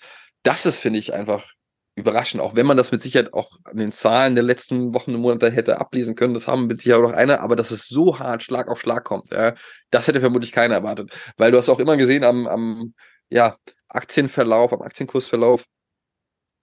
Das 0.44 0.66
ist, 0.66 0.80
finde 0.80 1.00
ich, 1.00 1.14
einfach 1.14 1.54
überraschend, 1.96 2.42
auch 2.42 2.56
wenn 2.56 2.66
man 2.66 2.78
das 2.78 2.92
mit 2.92 3.02
Sicherheit 3.02 3.34
auch 3.34 3.52
an 3.66 3.78
den 3.78 3.92
Zahlen 3.92 4.36
der 4.36 4.44
letzten 4.44 4.94
Wochen 4.94 5.14
und 5.14 5.22
Monate 5.22 5.52
hätte 5.52 5.80
ablesen 5.80 6.16
können, 6.16 6.34
das 6.34 6.48
haben 6.48 6.68
mit 6.68 6.82
Sicherheit 6.82 7.04
auch 7.04 7.10
noch 7.10 7.16
einer, 7.16 7.42
aber 7.42 7.56
dass 7.56 7.70
es 7.70 7.88
so 7.88 8.18
hart 8.18 8.42
Schlag 8.42 8.68
auf 8.68 8.80
Schlag 8.82 9.04
kommt, 9.04 9.32
ja, 9.32 9.54
das 9.92 10.08
hätte 10.08 10.20
vermutlich 10.20 10.52
keiner 10.52 10.74
erwartet, 10.76 11.12
weil 11.38 11.52
du 11.52 11.58
hast 11.58 11.70
auch 11.70 11.80
immer 11.80 11.96
gesehen 11.96 12.24
am, 12.24 12.48
am 12.48 12.94
ja, 13.30 13.58
Aktienverlauf, 13.90 14.74
am 14.74 14.82
Aktienkursverlauf, 14.82 15.66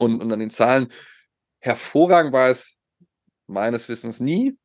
und, 0.00 0.20
und 0.20 0.32
an 0.32 0.40
den 0.40 0.50
Zahlen. 0.50 0.92
Hervorragend 1.60 2.32
war 2.32 2.48
es 2.48 2.76
meines 3.46 3.88
Wissens 3.88 4.18
nie, 4.20 4.56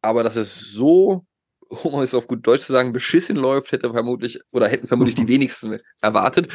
aber 0.00 0.22
dass 0.22 0.36
es 0.36 0.72
so, 0.72 1.26
um 1.68 2.00
es 2.00 2.14
auf 2.14 2.26
gut 2.26 2.46
Deutsch 2.46 2.62
zu 2.62 2.72
sagen, 2.72 2.92
beschissen 2.92 3.36
läuft, 3.36 3.72
hätte 3.72 3.90
vermutlich 3.90 4.40
oder 4.52 4.68
hätten 4.68 4.88
vermutlich 4.88 5.16
die 5.16 5.28
wenigsten 5.28 5.78
erwartet. 6.00 6.48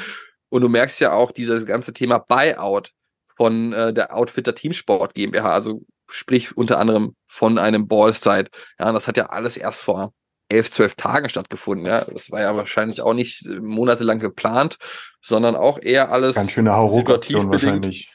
Und 0.50 0.62
du 0.62 0.70
merkst 0.70 1.00
ja 1.00 1.12
auch 1.12 1.32
dieses 1.32 1.66
ganze 1.66 1.94
Thema 1.94 2.18
Buyout 2.18 2.92
von 3.36 3.74
äh, 3.74 3.94
der 3.94 4.16
Outfitter 4.16 4.56
Teamsport 4.56 5.14
GmbH, 5.14 5.54
also 5.54 5.84
sprich 6.10 6.58
unter 6.58 6.80
anderem 6.80 7.16
von 7.28 7.58
einem 7.58 7.88
Ballside. 7.88 8.50
Ja, 8.80 8.92
das 8.92 9.08
hat 9.08 9.18
ja 9.18 9.28
alles 9.28 9.58
erst 9.58 9.84
vor 9.84 10.14
elf, 10.50 10.72
zwölf 10.72 10.96
Tagen 10.96 11.30
stattgefunden. 11.30 11.86
Ja, 11.86 12.06
das 12.06 12.32
war 12.32 12.42
ja 12.42 12.56
wahrscheinlich 12.56 13.02
auch 13.02 13.14
nicht 13.14 13.48
monatelang 13.48 14.20
geplant, 14.20 14.78
sondern 15.22 15.56
auch 15.56 15.80
eher 15.80 16.12
alles 16.12 16.36
ganz 16.36 16.52
schöne 16.52 16.76
Hauruck-Aktion 16.76 17.52
wahrscheinlich. 17.52 18.12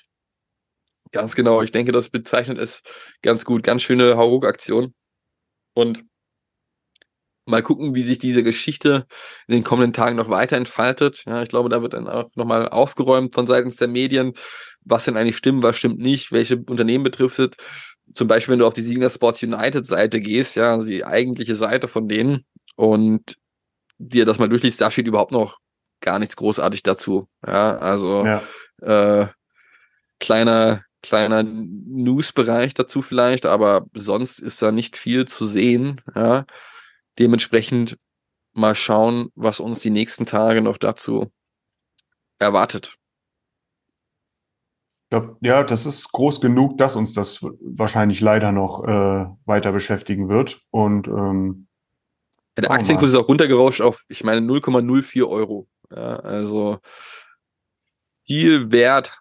Ganz 1.15 1.37
genau. 1.37 1.63
Ich 1.63 1.71
denke, 1.71 1.93
das 1.93 2.11
bezeichnet 2.11 2.59
es 2.59 2.83
ganz 3.23 3.45
gut. 3.45 3.63
Ganz 3.63 3.83
schöne 3.83 4.17
Hauruck-Aktion. 4.17 4.93
Und 5.75 6.05
mal 7.47 7.63
gucken, 7.63 7.95
wie 7.95 8.03
sich 8.03 8.19
diese 8.19 8.43
Geschichte 8.43 9.07
in 9.47 9.55
den 9.55 9.65
kommenden 9.65 9.93
Tagen 9.93 10.17
noch 10.17 10.29
weiter 10.29 10.57
entfaltet. 10.57 11.23
Ja, 11.27 11.43
ich 11.43 11.49
glaube, 11.49 11.69
da 11.69 11.83
wird 11.83 11.93
dann 11.93 12.09
auch 12.09 12.31
nochmal 12.35 12.69
aufgeräumt 12.69 13.33
von 13.35 13.47
seitens 13.47 13.77
der 13.77 13.89
Medien, 13.89 14.33
was 14.81 15.05
denn 15.05 15.17
eigentlich 15.17 15.37
stimmt, 15.37 15.63
was 15.63 15.77
stimmt 15.77 15.99
nicht, 15.99 16.33
welche 16.33 16.57
Unternehmen 16.57 17.05
betrifft 17.05 17.39
es. 17.39 17.51
Zum 18.13 18.29
Beispiel, 18.29 18.53
wenn 18.53 18.59
du 18.59 18.67
auf 18.67 18.75
die 18.75 18.83
Signer 18.83 19.09
Sports 19.09 19.43
United 19.43 19.87
Seite 19.87 20.21
gehst, 20.21 20.57
ja, 20.57 20.75
also 20.75 20.87
die 20.87 21.05
eigentliche 21.05 21.55
Seite 21.55 21.87
von 21.87 22.09
denen 22.09 22.45
und 22.77 23.37
dir 23.99 24.25
das 24.27 24.39
mal 24.39 24.49
durchliest, 24.49 24.81
da 24.81 24.91
steht 24.91 25.07
überhaupt 25.07 25.33
noch 25.33 25.59
gar 26.01 26.19
nichts 26.19 26.37
großartig 26.37 26.83
dazu. 26.83 27.29
Ja, 27.47 27.77
also 27.79 28.27
Ja. 28.27 28.43
äh, 28.83 29.29
kleiner 30.19 30.83
kleiner 31.05 31.43
News-Bereich 31.43 32.73
dazu 32.73 33.03
vielleicht, 33.03 33.45
aber 33.45 33.87
sonst 33.93 34.39
ist 34.39 34.63
da 34.63 34.73
nicht 34.73 34.97
viel 34.97 35.27
zu 35.27 35.47
sehen. 35.47 36.01
Ja. 36.15 36.47
Dementsprechend 37.19 37.99
mal 38.55 38.75
schauen, 38.75 39.29
was 39.35 39.61
uns 39.61 39.81
die 39.81 39.91
nächsten 39.91 40.25
Tage 40.25 40.63
noch 40.63 40.79
dazu 40.79 41.31
erwartet. 42.39 42.97
Glaub, 45.11 45.37
ja, 45.43 45.63
das 45.63 45.85
ist 45.85 46.11
groß 46.11 46.41
genug, 46.41 46.79
dass 46.79 46.97
uns 46.97 47.13
das 47.13 47.43
wahrscheinlich 47.43 48.21
leider 48.21 48.51
noch 48.51 48.85
äh, 48.85 49.27
weiter 49.45 49.73
beschäftigen 49.73 50.31
wird. 50.31 50.59
Und 50.71 51.07
ähm, 51.07 51.69
der 52.57 52.71
Aktienkurs 52.71 53.11
ist 53.11 53.17
auch 53.17 53.29
runtergerauscht 53.29 53.83
auf, 53.83 54.03
ich 54.09 54.25
meine, 54.25 54.41
0,04 54.41 55.29
Euro. 55.29 55.69
Ja, 55.95 56.17
also 56.21 56.79
viel 58.25 58.71
Wert 58.71 59.19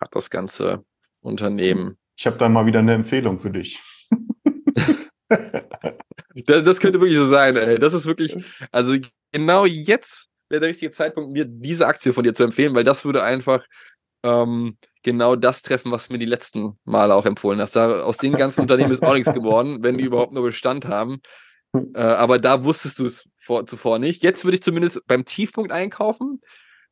hat 0.00 0.14
das 0.14 0.30
ganze 0.30 0.84
Unternehmen. 1.24 1.96
ich 2.16 2.26
habe 2.26 2.36
dann 2.38 2.52
mal 2.52 2.66
wieder 2.66 2.80
eine 2.80 2.94
Empfehlung 2.94 3.38
für 3.38 3.50
dich. 3.50 3.80
Das, 6.46 6.64
das 6.64 6.80
könnte 6.80 7.00
wirklich 7.00 7.18
so 7.18 7.28
sein, 7.28 7.56
ey. 7.56 7.78
Das 7.78 7.94
ist 7.94 8.06
wirklich, 8.06 8.36
also 8.72 8.96
genau 9.32 9.64
jetzt 9.66 10.28
wäre 10.48 10.60
der 10.60 10.70
richtige 10.70 10.90
Zeitpunkt, 10.90 11.32
mir 11.32 11.44
diese 11.44 11.86
Aktie 11.86 12.12
von 12.12 12.24
dir 12.24 12.34
zu 12.34 12.44
empfehlen, 12.44 12.74
weil 12.74 12.84
das 12.84 13.04
würde 13.04 13.22
einfach 13.22 13.64
ähm, 14.24 14.76
genau 15.02 15.36
das 15.36 15.62
treffen, 15.62 15.92
was 15.92 16.10
mir 16.10 16.18
die 16.18 16.26
letzten 16.26 16.78
Male 16.84 17.14
auch 17.14 17.26
empfohlen 17.26 17.60
hast. 17.60 17.76
Da, 17.76 18.02
aus 18.02 18.16
den 18.16 18.34
ganzen 18.34 18.62
Unternehmen 18.62 18.90
ist 18.90 19.02
auch 19.02 19.14
nichts 19.14 19.32
geworden, 19.32 19.78
wenn 19.82 19.98
die 19.98 20.04
überhaupt 20.04 20.32
nur 20.32 20.42
Bestand 20.42 20.86
haben. 20.86 21.20
Äh, 21.94 22.00
aber 22.00 22.38
da 22.38 22.64
wusstest 22.64 22.98
du 22.98 23.06
es 23.06 23.28
vor, 23.36 23.66
zuvor 23.66 23.98
nicht. 23.98 24.22
Jetzt 24.22 24.44
würde 24.44 24.56
ich 24.56 24.62
zumindest 24.62 25.00
beim 25.06 25.24
Tiefpunkt 25.24 25.72
einkaufen. 25.72 26.40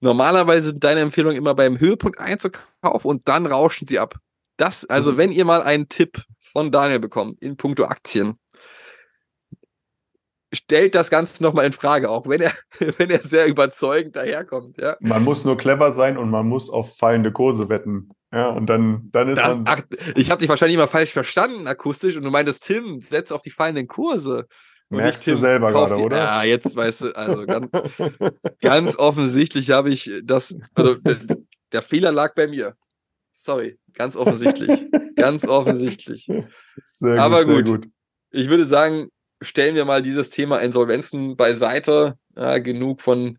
Normalerweise 0.03 0.71
sind 0.71 0.85
deine 0.85 1.01
Empfehlung 1.01 1.35
immer 1.37 1.55
beim 1.55 1.79
Höhepunkt 1.79 2.19
einzukaufen 2.19 3.09
und 3.09 3.29
dann 3.29 3.47
rauschen 3.47 3.87
sie 3.89 3.99
ab. 3.99 4.17
Das, 4.57 4.85
also 4.85 5.11
Das- 5.13 5.19
wenn 5.19 5.33
ihr 5.33 5.45
mal 5.45 5.63
einen 5.63 5.89
Tipp 5.89 6.23
von 6.53 6.71
Daniel 6.71 6.99
bekommt 7.01 7.41
in 7.41 7.57
puncto 7.57 7.85
Aktien, 7.85 8.35
stellt 10.53 10.95
das 10.95 11.09
Ganze 11.09 11.43
nochmal 11.43 11.65
in 11.67 11.73
Frage, 11.73 12.11
auch 12.11 12.27
wenn 12.29 12.41
er, 12.43 12.53
wenn 12.99 13.11
er 13.11 13.21
sehr 13.23 13.47
überzeugend 13.47 14.17
daherkommt, 14.17 14.79
ja. 14.79 14.97
Man 15.01 15.25
muss 15.25 15.45
nur 15.45 15.57
clever 15.57 15.93
sein 15.93 16.19
und 16.19 16.31
man 16.31 16.47
muss 16.47 16.69
auf 16.69 16.97
fallende 16.97 17.33
Kurse 17.33 17.69
wetten. 17.69 18.11
Ja, 18.35 18.49
und 18.49 18.67
dann, 18.67 19.09
dann 19.13 19.29
ist 19.29 19.37
Das, 19.39 19.57
man. 19.57 19.65
ach, 19.67 19.83
ich 20.17 20.31
habe 20.31 20.41
dich 20.41 20.49
wahrscheinlich 20.49 20.75
immer 20.77 20.89
falsch 20.89 21.13
verstanden 21.13 21.67
akustisch 21.67 22.17
und 22.17 22.23
du 22.23 22.31
meintest, 22.31 22.65
Tim, 22.65 23.01
setz 23.01 23.31
auf 23.31 23.43
die 23.43 23.51
fallenden 23.51 23.87
Kurse. 23.89 24.47
Und 24.93 24.99
Merkst 24.99 25.27
nicht, 25.27 25.39
du 25.39 25.41
selber 25.41 25.73
gerade, 25.73 25.95
die- 25.95 26.03
oder? 26.03 26.19
Ja, 26.19 26.43
jetzt 26.43 26.77
weißt 26.77 27.01
du, 27.01 27.17
also 27.17 27.47
ganz, 27.47 27.71
ganz 28.61 28.97
offensichtlich 28.97 29.71
habe 29.71 29.89
ich 29.89 30.11
das, 30.23 30.55
also 30.75 30.97
der, 31.73 31.81
Fehler 31.81 32.13
lag 32.13 32.35
bei 32.35 32.47
mir. 32.47 32.77
Sorry, 33.31 33.79
ganz 33.95 34.17
offensichtlich. 34.17 34.83
ganz 35.17 35.49
offensichtlich. 35.49 36.29
Sehr 36.85 37.23
Aber 37.23 37.47
sehr 37.47 37.63
gut. 37.63 37.89
Ich 38.33 38.51
würde 38.51 38.67
sagen, 38.67 39.09
stellen 39.41 39.77
wir 39.77 39.87
mal 39.87 40.03
dieses 40.03 40.29
Thema 40.29 40.59
Insolvenzen 40.59 41.39
beiseite. 41.39 42.19
Ja, 42.37 42.59
genug 42.59 43.01
von, 43.01 43.39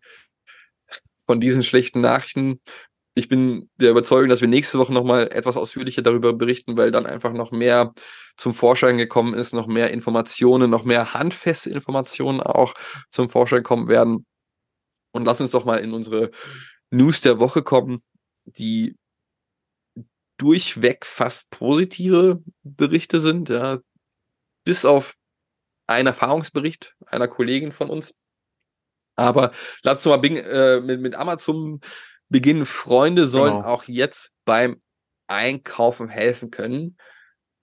von 1.27 1.39
diesen 1.39 1.63
schlechten 1.63 2.01
Nachrichten. 2.01 2.61
Ich 3.15 3.29
bin 3.29 3.69
der 3.75 3.91
Überzeugung, 3.91 4.29
dass 4.29 4.41
wir 4.41 4.47
nächste 4.47 4.79
Woche 4.79 4.93
nochmal 4.93 5.31
etwas 5.31 5.55
ausführlicher 5.55 6.01
darüber 6.01 6.33
berichten, 6.33 6.77
weil 6.77 6.89
dann 6.89 7.05
einfach 7.05 7.31
noch 7.31 7.51
mehr 7.51 7.93
zum 8.37 8.53
Vorschein 8.53 8.97
gekommen 8.97 9.35
ist, 9.35 9.53
noch 9.53 9.67
mehr 9.67 9.91
Informationen, 9.91 10.71
noch 10.71 10.83
mehr 10.83 11.13
handfeste 11.13 11.69
Informationen 11.69 12.41
auch 12.41 12.73
zum 13.11 13.29
Vorschein 13.29 13.61
kommen 13.61 13.87
werden. 13.87 14.25
Und 15.11 15.25
lass 15.25 15.41
uns 15.41 15.51
doch 15.51 15.65
mal 15.65 15.77
in 15.77 15.93
unsere 15.93 16.31
News 16.89 17.21
der 17.21 17.39
Woche 17.39 17.61
kommen, 17.61 18.01
die 18.45 18.95
durchweg 20.37 21.05
fast 21.05 21.51
positive 21.51 22.41
Berichte 22.63 23.19
sind, 23.19 23.49
ja, 23.49 23.79
bis 24.65 24.85
auf 24.85 25.15
einen 25.87 26.07
Erfahrungsbericht 26.07 26.95
einer 27.05 27.27
Kollegin 27.27 27.71
von 27.71 27.89
uns. 27.89 28.15
Aber 29.15 29.51
lass 29.83 29.99
uns 29.99 30.05
mal 30.05 30.17
bing, 30.17 30.37
äh, 30.37 30.81
mit, 30.81 31.01
mit 31.01 31.15
Amazon 31.15 31.81
beginnen. 32.33 32.65
Freunde 32.65 33.25
sollen 33.25 33.53
Genau. 33.53 33.67
auch 33.67 33.85
jetzt 33.85 34.33
beim 34.43 34.81
Einkaufen 35.27 36.09
helfen 36.09 36.51
können. 36.51 36.97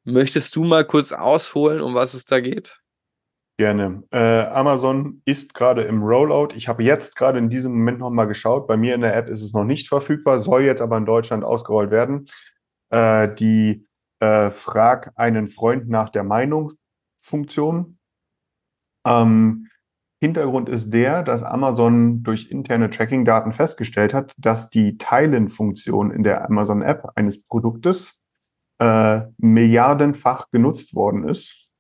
Möchtest 0.05 0.57
du 0.57 0.65
mal 0.65 0.87
kurz 0.87 1.13
ausholen, 1.13 1.83
um 1.83 1.95
was 1.95 2.15
es 2.15 2.25
da 2.25 2.41
geht? 2.41 2.81
Gerne. 3.59 4.03
Äh, 4.11 4.45
Amazon 4.47 5.21
ist 5.27 5.53
gerade 5.53 5.83
im 5.83 6.03
Rollout. 6.03 6.55
Ich 6.55 6.69
habe 6.69 6.83
jetzt 6.83 7.17
gerade 7.17 7.39
in 7.39 7.51
diesem 7.51 7.73
Moment 7.73 7.99
noch 7.99 8.09
mal 8.09 8.25
geschaut. 8.25 8.67
Bei 8.67 8.79
mir 8.79 8.95
in 8.95 9.03
der 9.03 9.15
App 9.15 9.29
ist 9.29 9.43
es 9.43 9.53
noch 9.53 9.65
nicht 9.65 9.89
verfügbar, 9.89 10.39
soll 10.39 10.63
jetzt 10.63 10.81
aber 10.81 10.97
in 10.97 11.05
Deutschland 11.05 11.45
ausgerollt 11.45 11.91
werden. 11.91 12.27
Äh, 12.89 13.35
die 13.35 13.87
äh, 14.21 14.51
Frag 14.51 15.13
einen 15.17 15.49
Freund 15.49 15.91
nach 15.91 16.09
der 16.09 16.25
Meinung-Funktion. 16.25 17.99
Ähm, 19.07 19.70
Hintergrund 20.21 20.69
ist 20.69 20.91
der, 20.93 21.23
dass 21.23 21.43
Amazon 21.43 22.23
durch 22.23 22.51
interne 22.51 22.91
Tracking-Daten 22.91 23.53
festgestellt 23.53 24.13
hat, 24.13 24.35
dass 24.37 24.69
die 24.69 24.99
Teilen-Funktion 24.99 26.11
in 26.11 26.23
der 26.23 26.45
Amazon-App 26.45 27.13
eines 27.15 27.43
Produktes 27.43 28.21
äh, 28.79 29.23
milliardenfach 29.39 30.51
genutzt 30.51 30.95
worden 30.95 31.27
ist. 31.27 31.71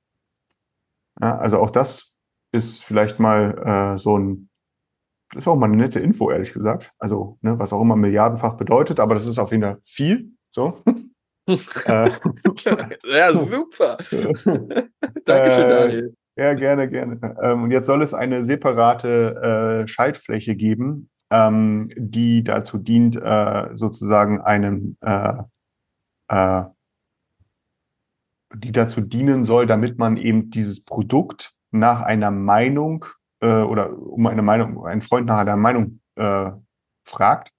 Ja, 1.20 1.36
also 1.36 1.58
auch 1.58 1.70
das 1.70 2.14
ist 2.52 2.82
vielleicht 2.82 3.20
mal 3.20 3.94
äh, 3.94 3.98
so 3.98 4.18
ein, 4.18 4.48
das 5.32 5.42
ist 5.42 5.48
auch 5.48 5.56
mal 5.56 5.66
eine 5.66 5.76
nette 5.76 6.00
Info, 6.00 6.30
ehrlich 6.30 6.54
gesagt. 6.54 6.92
Also, 6.98 7.38
ne, 7.42 7.58
was 7.58 7.74
auch 7.74 7.82
immer 7.82 7.96
milliardenfach 7.96 8.54
bedeutet, 8.56 9.00
aber 9.00 9.14
das 9.14 9.26
ist 9.26 9.38
auf 9.38 9.50
jeden 9.50 9.62
Fall 9.62 9.80
viel. 9.84 10.32
So. 10.50 10.82
äh, 11.46 12.10
ja, 13.04 13.32
super. 13.32 13.98
Dankeschön, 15.24 15.68
Daniel. 15.68 16.16
Ja, 16.40 16.54
gerne, 16.54 16.88
gerne. 16.88 17.36
Ähm, 17.42 17.64
und 17.64 17.70
jetzt 17.70 17.86
soll 17.86 18.00
es 18.00 18.14
eine 18.14 18.42
separate 18.42 19.82
äh, 19.84 19.88
Schaltfläche 19.88 20.56
geben, 20.56 21.10
ähm, 21.30 21.90
die 21.96 22.42
dazu 22.42 22.78
dient, 22.78 23.16
äh, 23.16 23.68
sozusagen 23.74 24.40
einen, 24.40 24.96
äh, 25.02 25.34
die 28.54 28.72
dazu 28.72 29.02
dienen 29.02 29.44
soll, 29.44 29.66
damit 29.66 29.98
man 29.98 30.16
eben 30.16 30.50
dieses 30.50 30.84
Produkt 30.84 31.52
nach 31.72 32.00
einer 32.02 32.30
Meinung 32.30 33.04
oder 33.42 33.96
um 33.96 34.26
eine 34.26 34.42
Meinung, 34.42 34.86
einen 34.86 35.02
Freund 35.02 35.26
nach 35.26 35.38
einer 35.38 35.56
Meinung 35.56 36.00
fragt. 37.04 37.52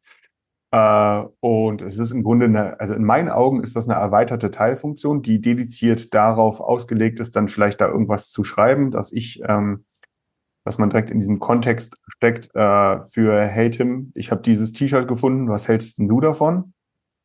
Äh, 0.71 1.23
und 1.41 1.81
es 1.81 1.97
ist 1.97 2.11
im 2.11 2.23
Grunde 2.23 2.45
eine, 2.45 2.79
also 2.79 2.93
in 2.93 3.03
meinen 3.03 3.29
Augen 3.29 3.61
ist 3.61 3.75
das 3.75 3.89
eine 3.89 3.99
erweiterte 3.99 4.51
Teilfunktion, 4.51 5.21
die 5.21 5.41
dediziert 5.41 6.13
darauf 6.13 6.61
ausgelegt 6.61 7.19
ist, 7.19 7.35
dann 7.35 7.49
vielleicht 7.49 7.81
da 7.81 7.87
irgendwas 7.89 8.31
zu 8.31 8.43
schreiben, 8.43 8.91
dass 8.91 9.11
ich, 9.11 9.41
ähm, 9.47 9.85
dass 10.65 10.77
man 10.77 10.89
direkt 10.89 11.11
in 11.11 11.19
diesen 11.19 11.39
Kontext 11.39 11.97
steckt 12.07 12.49
äh, 12.55 13.03
für 13.05 13.41
Hey 13.47 13.69
Tim, 13.69 14.11
ich 14.15 14.31
habe 14.31 14.41
dieses 14.41 14.71
T-Shirt 14.71 15.07
gefunden, 15.07 15.49
was 15.49 15.67
hältst 15.67 15.99
denn 15.99 16.07
du 16.07 16.21
davon? 16.21 16.73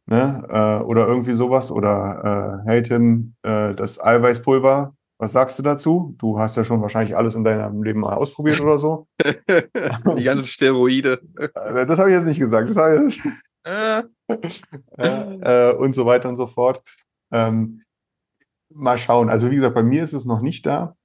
Ne? 0.06 0.44
Äh, 0.48 0.84
oder 0.84 1.06
irgendwie 1.06 1.34
sowas. 1.34 1.70
Oder 1.70 2.62
äh, 2.64 2.68
Hey 2.68 2.82
Tim, 2.82 3.34
äh, 3.42 3.74
das 3.74 4.02
Eiweißpulver, 4.02 4.95
was 5.18 5.32
sagst 5.32 5.58
du 5.58 5.62
dazu? 5.62 6.14
Du 6.18 6.38
hast 6.38 6.56
ja 6.56 6.64
schon 6.64 6.82
wahrscheinlich 6.82 7.16
alles 7.16 7.34
in 7.34 7.44
deinem 7.44 7.82
Leben 7.82 8.00
mal 8.00 8.14
ausprobiert 8.14 8.60
oder 8.60 8.78
so. 8.78 9.08
Die 9.24 10.24
ganzen 10.24 10.46
Steroide. 10.46 11.20
Äh, 11.38 11.86
Das 11.86 11.98
habe 11.98 12.10
ich 12.10 12.16
jetzt 12.16 12.26
nicht 12.26 12.38
gesagt. 12.38 12.68
Das 12.68 12.76
habe 12.76 13.08
ich, 13.08 13.22
Äh, 14.98 15.70
äh, 15.70 15.74
und 15.74 15.94
so 15.94 16.06
weiter 16.06 16.28
und 16.28 16.36
so 16.36 16.46
fort. 16.46 16.82
Ähm, 17.32 17.82
mal 18.72 18.98
schauen. 18.98 19.28
Also 19.30 19.50
wie 19.50 19.56
gesagt, 19.56 19.74
bei 19.74 19.82
mir 19.82 20.02
ist 20.02 20.12
es 20.12 20.24
noch 20.24 20.40
nicht 20.40 20.66
da. 20.66 20.96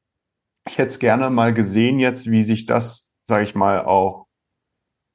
Ich 0.68 0.78
hätte 0.78 0.90
es 0.90 1.00
gerne 1.00 1.30
mal 1.30 1.54
gesehen 1.54 2.00
jetzt, 2.00 2.30
wie 2.30 2.44
sich 2.44 2.66
das, 2.66 3.12
sage 3.28 3.46
ich 3.46 3.56
mal, 3.56 3.84
auch 3.86 4.28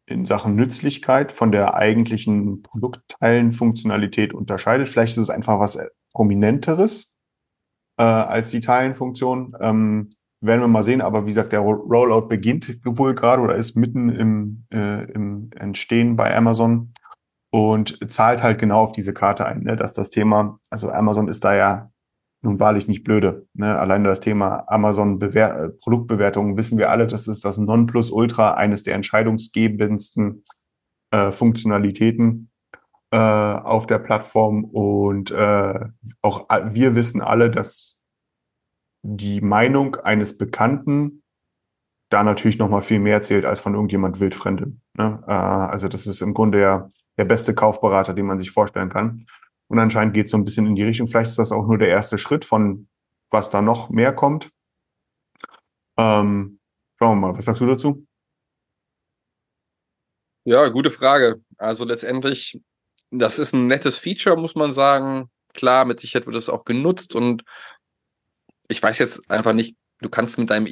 in 0.08 0.24
Sachen 0.24 0.54
Nützlichkeit 0.54 1.32
von 1.32 1.50
der 1.52 1.74
eigentlichen 1.74 2.62
Produktteilenfunktionalität 2.62 4.32
unterscheidet. 4.32 4.88
Vielleicht 4.88 5.16
ist 5.16 5.24
es 5.24 5.30
einfach 5.30 5.58
was 5.58 5.78
Prominenteres 6.12 7.12
äh, 7.98 8.02
als 8.02 8.50
die 8.50 8.60
Teilenfunktion. 8.60 9.56
Ähm, 9.60 10.10
werden 10.40 10.60
wir 10.60 10.68
mal 10.68 10.82
sehen. 10.82 11.00
Aber 11.00 11.24
wie 11.24 11.30
gesagt, 11.30 11.52
der 11.52 11.60
Rollout 11.60 12.28
beginnt 12.28 12.80
wohl 12.84 13.14
gerade 13.14 13.42
oder 13.42 13.56
ist 13.56 13.76
mitten 13.76 14.08
im, 14.10 14.66
äh, 14.72 15.10
im 15.12 15.50
Entstehen 15.56 16.16
bei 16.16 16.34
Amazon 16.34 16.92
und 17.50 17.98
zahlt 18.10 18.42
halt 18.42 18.58
genau 18.58 18.80
auf 18.82 18.92
diese 18.92 19.14
Karte 19.14 19.46
ein, 19.46 19.62
ne, 19.62 19.76
dass 19.76 19.92
das 19.92 20.10
Thema, 20.10 20.58
also 20.70 20.90
Amazon 20.90 21.28
ist 21.28 21.44
da 21.44 21.54
ja 21.54 21.90
nun 22.42 22.60
wahrlich 22.60 22.86
nicht 22.86 23.02
blöde. 23.02 23.46
Ne? 23.54 23.78
Allein 23.78 24.04
das 24.04 24.20
Thema 24.20 24.64
Amazon 24.68 25.18
Bewer 25.18 25.56
äh, 25.56 25.68
Produktbewertungen 25.70 26.56
wissen 26.56 26.78
wir 26.78 26.90
alle, 26.90 27.06
das 27.06 27.28
ist 27.28 27.44
das 27.44 27.58
Nonplusultra, 27.58 28.54
eines 28.54 28.82
der 28.82 28.94
entscheidungsgebendsten 28.94 30.44
äh, 31.12 31.32
Funktionalitäten 31.32 32.50
äh, 33.16 33.18
auf 33.18 33.86
der 33.86 33.98
Plattform. 33.98 34.64
Und 34.64 35.30
äh, 35.30 35.80
auch 36.20 36.50
a- 36.50 36.74
wir 36.74 36.94
wissen 36.94 37.22
alle, 37.22 37.50
dass 37.50 37.98
die 39.02 39.40
Meinung 39.40 39.96
eines 39.96 40.36
Bekannten 40.36 41.22
da 42.10 42.22
natürlich 42.22 42.58
noch 42.58 42.68
mal 42.68 42.82
viel 42.82 42.98
mehr 42.98 43.22
zählt 43.22 43.46
als 43.46 43.58
von 43.60 43.72
irgendjemand 43.74 44.20
Wildfremdem. 44.20 44.80
Ne? 44.98 45.24
Äh, 45.26 45.32
also 45.32 45.88
das 45.88 46.06
ist 46.06 46.20
im 46.20 46.34
Grunde 46.34 46.60
ja 46.60 46.88
der 47.16 47.24
beste 47.24 47.54
Kaufberater, 47.54 48.12
den 48.12 48.26
man 48.26 48.38
sich 48.38 48.50
vorstellen 48.50 48.90
kann. 48.90 49.24
Und 49.68 49.78
anscheinend 49.78 50.12
geht 50.12 50.26
es 50.26 50.32
so 50.32 50.36
ein 50.36 50.44
bisschen 50.44 50.66
in 50.66 50.74
die 50.74 50.84
Richtung. 50.84 51.08
Vielleicht 51.08 51.30
ist 51.30 51.38
das 51.38 51.52
auch 51.52 51.66
nur 51.66 51.78
der 51.78 51.88
erste 51.88 52.18
Schritt 52.18 52.44
von 52.44 52.88
was 53.30 53.50
da 53.50 53.60
noch 53.62 53.90
mehr 53.90 54.12
kommt. 54.12 54.50
Ähm, 55.98 56.60
schauen 56.98 57.18
wir 57.18 57.28
mal, 57.28 57.36
was 57.36 57.46
sagst 57.46 57.60
du 57.60 57.66
dazu? 57.66 58.06
Ja, 60.44 60.68
gute 60.68 60.92
Frage. 60.92 61.42
Also 61.58 61.84
letztendlich, 61.84 62.62
das 63.10 63.38
ist 63.38 63.52
ein 63.52 63.66
nettes 63.66 63.98
Feature, 63.98 64.36
muss 64.36 64.54
man 64.54 64.72
sagen. 64.72 65.30
Klar, 65.54 65.84
mit 65.84 66.00
Sicherheit 66.00 66.26
wird 66.26 66.36
es 66.36 66.48
auch 66.48 66.64
genutzt 66.64 67.14
und 67.14 67.42
ich 68.68 68.82
weiß 68.82 68.98
jetzt 68.98 69.30
einfach 69.30 69.52
nicht, 69.52 69.76
du 70.00 70.08
kannst 70.08 70.38
mit 70.38 70.50
deinem, 70.50 70.66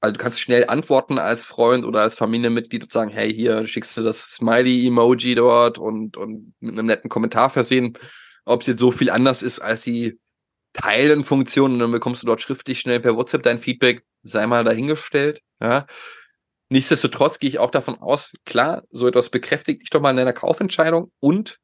also 0.00 0.12
du 0.12 0.18
kannst 0.18 0.40
schnell 0.40 0.66
antworten 0.66 1.18
als 1.18 1.44
Freund 1.44 1.84
oder 1.84 2.00
als 2.00 2.14
Familienmitglied 2.14 2.84
und 2.84 2.92
sagen, 2.92 3.10
hey, 3.10 3.32
hier 3.32 3.66
schickst 3.66 3.96
du 3.96 4.02
das 4.02 4.32
Smiley-Emoji 4.32 5.34
dort 5.34 5.78
und, 5.78 6.16
und 6.16 6.54
mit 6.60 6.72
einem 6.72 6.86
netten 6.86 7.10
Kommentar 7.10 7.50
versehen. 7.50 7.98
Ob 8.44 8.62
es 8.62 8.68
jetzt 8.68 8.80
so 8.80 8.92
viel 8.92 9.10
anders 9.10 9.42
ist 9.42 9.60
als 9.60 9.82
die 9.82 10.18
Teilen-Funktion 10.72 11.72
und 11.72 11.78
dann 11.80 11.92
bekommst 11.92 12.22
du 12.22 12.26
dort 12.26 12.40
schriftlich 12.40 12.80
schnell 12.80 13.00
per 13.00 13.16
WhatsApp 13.16 13.42
dein 13.42 13.60
Feedback, 13.60 14.04
sei 14.22 14.46
mal 14.46 14.64
dahingestellt, 14.64 15.40
ja. 15.60 15.86
Nichtsdestotrotz 16.72 17.40
gehe 17.40 17.50
ich 17.50 17.58
auch 17.58 17.72
davon 17.72 17.98
aus, 17.98 18.32
klar, 18.44 18.84
so 18.90 19.08
etwas 19.08 19.28
bekräftigt 19.28 19.82
dich 19.82 19.90
doch 19.90 20.00
mal 20.00 20.10
in 20.10 20.16
deiner 20.16 20.32
Kaufentscheidung 20.32 21.10
und 21.18 21.58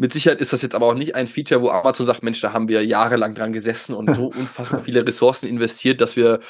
mit 0.00 0.14
Sicherheit 0.14 0.40
ist 0.40 0.54
das 0.54 0.62
jetzt 0.62 0.74
aber 0.74 0.86
auch 0.86 0.94
nicht 0.94 1.14
ein 1.14 1.26
Feature, 1.26 1.60
wo 1.60 1.68
Amazon 1.68 2.06
sagt, 2.06 2.22
Mensch, 2.22 2.40
da 2.40 2.54
haben 2.54 2.68
wir 2.68 2.82
jahrelang 2.82 3.34
dran 3.34 3.52
gesessen 3.52 3.94
und 3.94 4.16
so 4.16 4.28
unfassbar 4.34 4.80
viele 4.80 5.06
Ressourcen 5.06 5.46
investiert, 5.46 6.00
dass 6.00 6.16
wir 6.16 6.40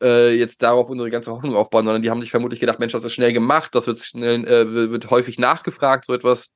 äh, 0.00 0.32
jetzt 0.38 0.62
darauf 0.62 0.88
unsere 0.88 1.10
ganze 1.10 1.32
Hoffnung 1.32 1.56
aufbauen, 1.56 1.84
sondern 1.84 2.02
die 2.02 2.10
haben 2.10 2.20
sich 2.20 2.30
vermutlich 2.30 2.60
gedacht, 2.60 2.78
Mensch, 2.78 2.92
das 2.92 3.02
ist 3.02 3.12
schnell 3.12 3.32
gemacht, 3.32 3.74
das 3.74 3.88
wird 3.88 3.98
schnell, 3.98 4.46
äh, 4.46 4.92
wird 4.92 5.10
häufig 5.10 5.40
nachgefragt, 5.40 6.04
so 6.04 6.14
etwas, 6.14 6.52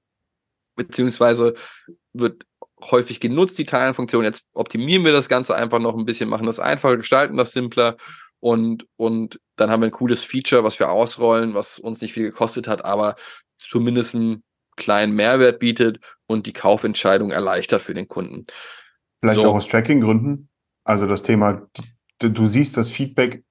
beziehungsweise 0.76 1.54
wird 2.12 2.44
häufig 2.82 3.18
genutzt, 3.18 3.58
die 3.58 3.66
Teilenfunktion. 3.66 4.22
Jetzt 4.22 4.46
optimieren 4.54 5.04
wir 5.04 5.12
das 5.12 5.28
Ganze 5.28 5.56
einfach 5.56 5.80
noch 5.80 5.96
ein 5.98 6.04
bisschen, 6.04 6.28
machen 6.28 6.46
das 6.46 6.60
einfacher, 6.60 6.98
gestalten 6.98 7.36
das 7.36 7.50
simpler 7.50 7.96
und, 8.38 8.86
und 8.94 9.40
dann 9.56 9.72
haben 9.72 9.80
wir 9.80 9.88
ein 9.88 9.90
cooles 9.90 10.22
Feature, 10.22 10.62
was 10.62 10.78
wir 10.78 10.88
ausrollen, 10.88 11.54
was 11.54 11.80
uns 11.80 12.00
nicht 12.00 12.12
viel 12.12 12.26
gekostet 12.26 12.68
hat, 12.68 12.84
aber 12.84 13.16
zumindest 13.58 14.14
einen 14.14 14.44
kleinen 14.76 15.14
Mehrwert 15.14 15.58
bietet 15.58 16.00
und 16.26 16.46
die 16.46 16.52
Kaufentscheidung 16.52 17.30
erleichtert 17.30 17.82
für 17.82 17.94
den 17.94 18.08
Kunden. 18.08 18.44
Vielleicht 19.20 19.40
So. 19.40 19.50
auch 19.50 19.54
aus 19.54 19.68
Tracking-Gründen. 19.68 20.48
Also 20.84 21.06
das 21.06 21.22
Thema, 21.22 21.66
du, 22.18 22.46
siehst 22.46 22.76
das 22.76 22.90
Feedback 22.90 23.42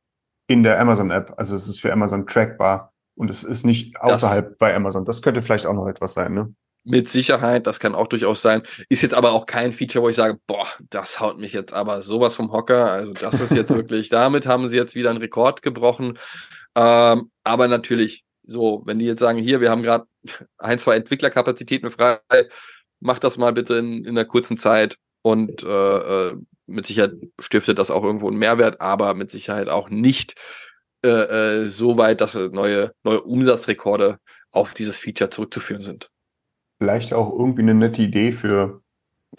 in 0.48 0.64
der 0.64 0.80
Amazon-App. 0.80 1.34
Also 1.38 1.56
es 1.56 1.68
ist 1.68 1.80
für 1.80 1.92
Amazon 1.92 2.28
trackbar 2.28 2.94
und 3.16 3.30
es 3.30 3.44
ist 3.44 3.66
nicht 3.66 4.00
außerhalb 4.00 4.58
bei 4.58 4.76
Amazon. 4.76 5.06
Das 5.06 5.22
könnte 5.22 5.42
vielleicht 5.42 5.66
auch 5.66 5.74
noch 5.74 5.88
etwas 5.88 6.14
sein, 6.14 6.34
ne? 6.34 6.54
Mit 6.86 7.08
Sicherheit, 7.08 7.66
das 7.66 7.80
kann 7.80 7.96
auch 7.96 8.08
durchaus 8.08 8.42
sein. 8.42 8.62
Ist 8.90 9.04
jetzt 9.04 9.14
aber 9.14 9.32
auch 9.32 9.46
kein 9.46 9.72
Feature, 9.72 10.04
wo 10.04 10.10
ich 10.10 10.18
sage, 10.18 10.38
boah, 10.46 10.68
das 10.90 11.22
haut 11.22 11.40
mich 11.40 11.54
jetzt 11.54 11.72
aber 11.72 12.02
sowas 12.02 12.36
vom 12.36 12.52
Hocker. 12.52 12.92
Also 12.92 13.14
das 13.14 13.40
ist 13.40 13.56
jetzt 13.56 13.72
wirklich, 13.74 14.10
damit 14.10 14.46
haben 14.48 14.68
sie 14.68 14.76
jetzt 14.76 14.94
wieder 14.94 15.10
einen 15.10 15.20
Rekord 15.20 15.62
gebrochen. 15.62 16.20
Ähm, 16.76 17.32
aber 17.46 17.70
natürlich, 17.70 18.26
so, 18.44 18.82
wenn 18.86 19.00
die 19.00 19.06
jetzt 19.06 19.22
sagen, 19.22 19.40
hier, 19.40 19.62
wir 19.62 19.72
haben 19.72 19.82
gerade 19.82 20.06
ein, 20.58 20.80
zwei 20.80 20.96
Entwicklerkapazitäten 20.96 21.92
frei, 21.92 22.20
mach 23.00 23.20
das 23.20 23.38
mal 23.38 23.54
bitte 23.54 23.76
in, 23.76 24.06
in 24.06 24.10
einer 24.10 24.26
kurzen 24.26 24.58
Zeit 24.58 24.98
und 25.22 25.64
äh, 25.64 25.68
äh, 26.30 26.38
mit 26.66 26.88
Sicherheit 26.88 27.14
stiftet 27.40 27.80
das 27.80 27.92
auch 27.92 28.04
irgendwo 28.04 28.28
einen 28.28 28.38
Mehrwert, 28.38 28.82
aber 28.82 29.14
mit 29.14 29.32
Sicherheit 29.32 29.70
auch 29.70 29.90
nicht 29.90 30.36
äh, 31.04 31.10
äh, 31.66 31.70
so 31.70 31.98
weit, 31.98 32.22
dass 32.22 32.36
neue, 32.36 32.94
neue 33.04 33.22
Umsatzrekorde 33.22 34.18
auf 34.52 34.74
dieses 34.74 34.98
Feature 34.98 35.30
zurückzuführen 35.30 35.82
sind. 35.82 36.10
Vielleicht 36.80 37.14
auch 37.14 37.32
irgendwie 37.32 37.62
eine 37.62 37.74
nette 37.74 38.02
Idee 38.02 38.32
für 38.32 38.82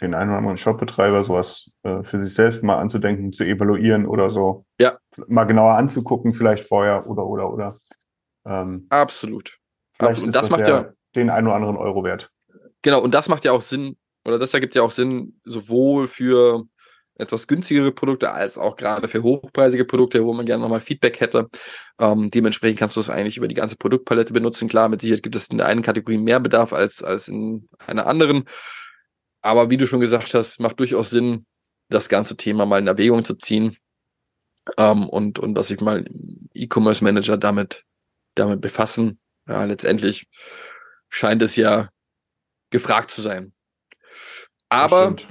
den 0.01 0.15
einen 0.15 0.31
oder 0.31 0.39
anderen 0.39 0.57
Shopbetreiber, 0.57 1.23
sowas 1.25 1.71
äh, 1.83 2.03
für 2.03 2.23
sich 2.23 2.35
selbst 2.35 2.63
mal 2.63 2.79
anzudenken, 2.79 3.33
zu 3.33 3.45
evaluieren 3.45 4.07
oder 4.07 4.29
so. 4.29 4.67
Ja. 4.79 4.99
Mal 5.29 5.45
genauer 5.45 5.75
anzugucken, 5.75 6.35
vielleicht 6.35 6.67
vorher 6.67 7.07
oder 7.07 7.27
oder 7.27 7.51
oder. 7.51 7.77
Ähm, 8.45 8.87
Absolut. 8.91 9.59
Vielleicht 9.95 10.23
Und 10.23 10.29
ist 10.29 10.35
das 10.35 10.43
das, 10.43 10.51
macht 10.51 10.69
ja, 10.69 10.93
den 11.15 11.31
einen 11.31 11.47
oder 11.47 11.57
anderen 11.57 11.77
Euro 11.77 12.05
wert. 12.05 12.31
Genau, 12.83 13.01
und 13.01 13.15
das 13.15 13.29
macht 13.29 13.45
ja 13.45 13.53
auch 13.53 13.63
Sinn, 13.63 13.97
oder 14.25 14.39
das 14.39 14.55
ergibt 14.55 14.75
ja 14.75 14.83
auch 14.83 14.91
Sinn, 14.91 15.41
sowohl 15.45 16.09
für 16.09 16.65
etwas 17.17 17.47
günstigere 17.47 17.93
Produkte 17.93 18.33
als 18.33 18.59
auch 18.59 18.77
gerade 18.77 19.09
für 19.09 19.23
hochpreisige 19.23 19.85
Produkte, 19.85 20.25
wo 20.25 20.33
man 20.33 20.47
gerne 20.47 20.63
nochmal 20.63 20.81
Feedback 20.81 21.21
hätte. 21.21 21.49
Ähm, 21.99 22.31
dementsprechend 22.31 22.79
kannst 22.79 22.97
du 22.97 23.01
es 23.01 23.11
eigentlich 23.11 23.37
über 23.37 23.47
die 23.47 23.55
ganze 23.55 23.77
Produktpalette 23.77 24.33
benutzen. 24.33 24.69
Klar, 24.69 24.89
mit 24.89 25.01
Sicherheit 25.01 25.23
gibt 25.23 25.37
es 25.37 25.47
in 25.47 25.59
der 25.59 25.69
einen 25.69 25.83
Kategorie 25.83 26.19
mehr 26.19 26.41
Bedarf 26.41 26.73
als, 26.73 27.03
als 27.03 27.29
in 27.29 27.69
einer 27.87 28.07
anderen. 28.07 28.45
Aber 29.43 29.71
wie 29.71 29.77
du 29.77 29.87
schon 29.87 30.01
gesagt 30.01 30.35
hast, 30.35 30.59
macht 30.59 30.81
durchaus 30.81 31.11
Sinn, 31.11 31.47
das 31.89 32.09
ganze 32.09 32.37
Thema 32.37 32.67
mal 32.67 32.81
in 32.81 32.87
Erwägung 32.87 33.25
zu 33.25 33.35
ziehen. 33.35 33.77
Ähm, 34.79 35.09
und, 35.09 35.39
und 35.39 35.55
dass 35.55 35.69
sich 35.69 35.81
mal 35.81 36.05
E-Commerce 36.55 37.05
Manager 37.05 37.37
damit, 37.37 37.85
damit 38.35 38.61
befassen. 38.61 39.21
Ja, 39.49 39.65
letztendlich 39.65 40.27
scheint 41.09 41.43
es 41.43 41.57
ja 41.57 41.91
gefragt 42.71 43.11
zu 43.11 43.21
sein. 43.21 43.53
Das 44.69 44.93
Aber 44.93 45.05
stimmt. 45.05 45.27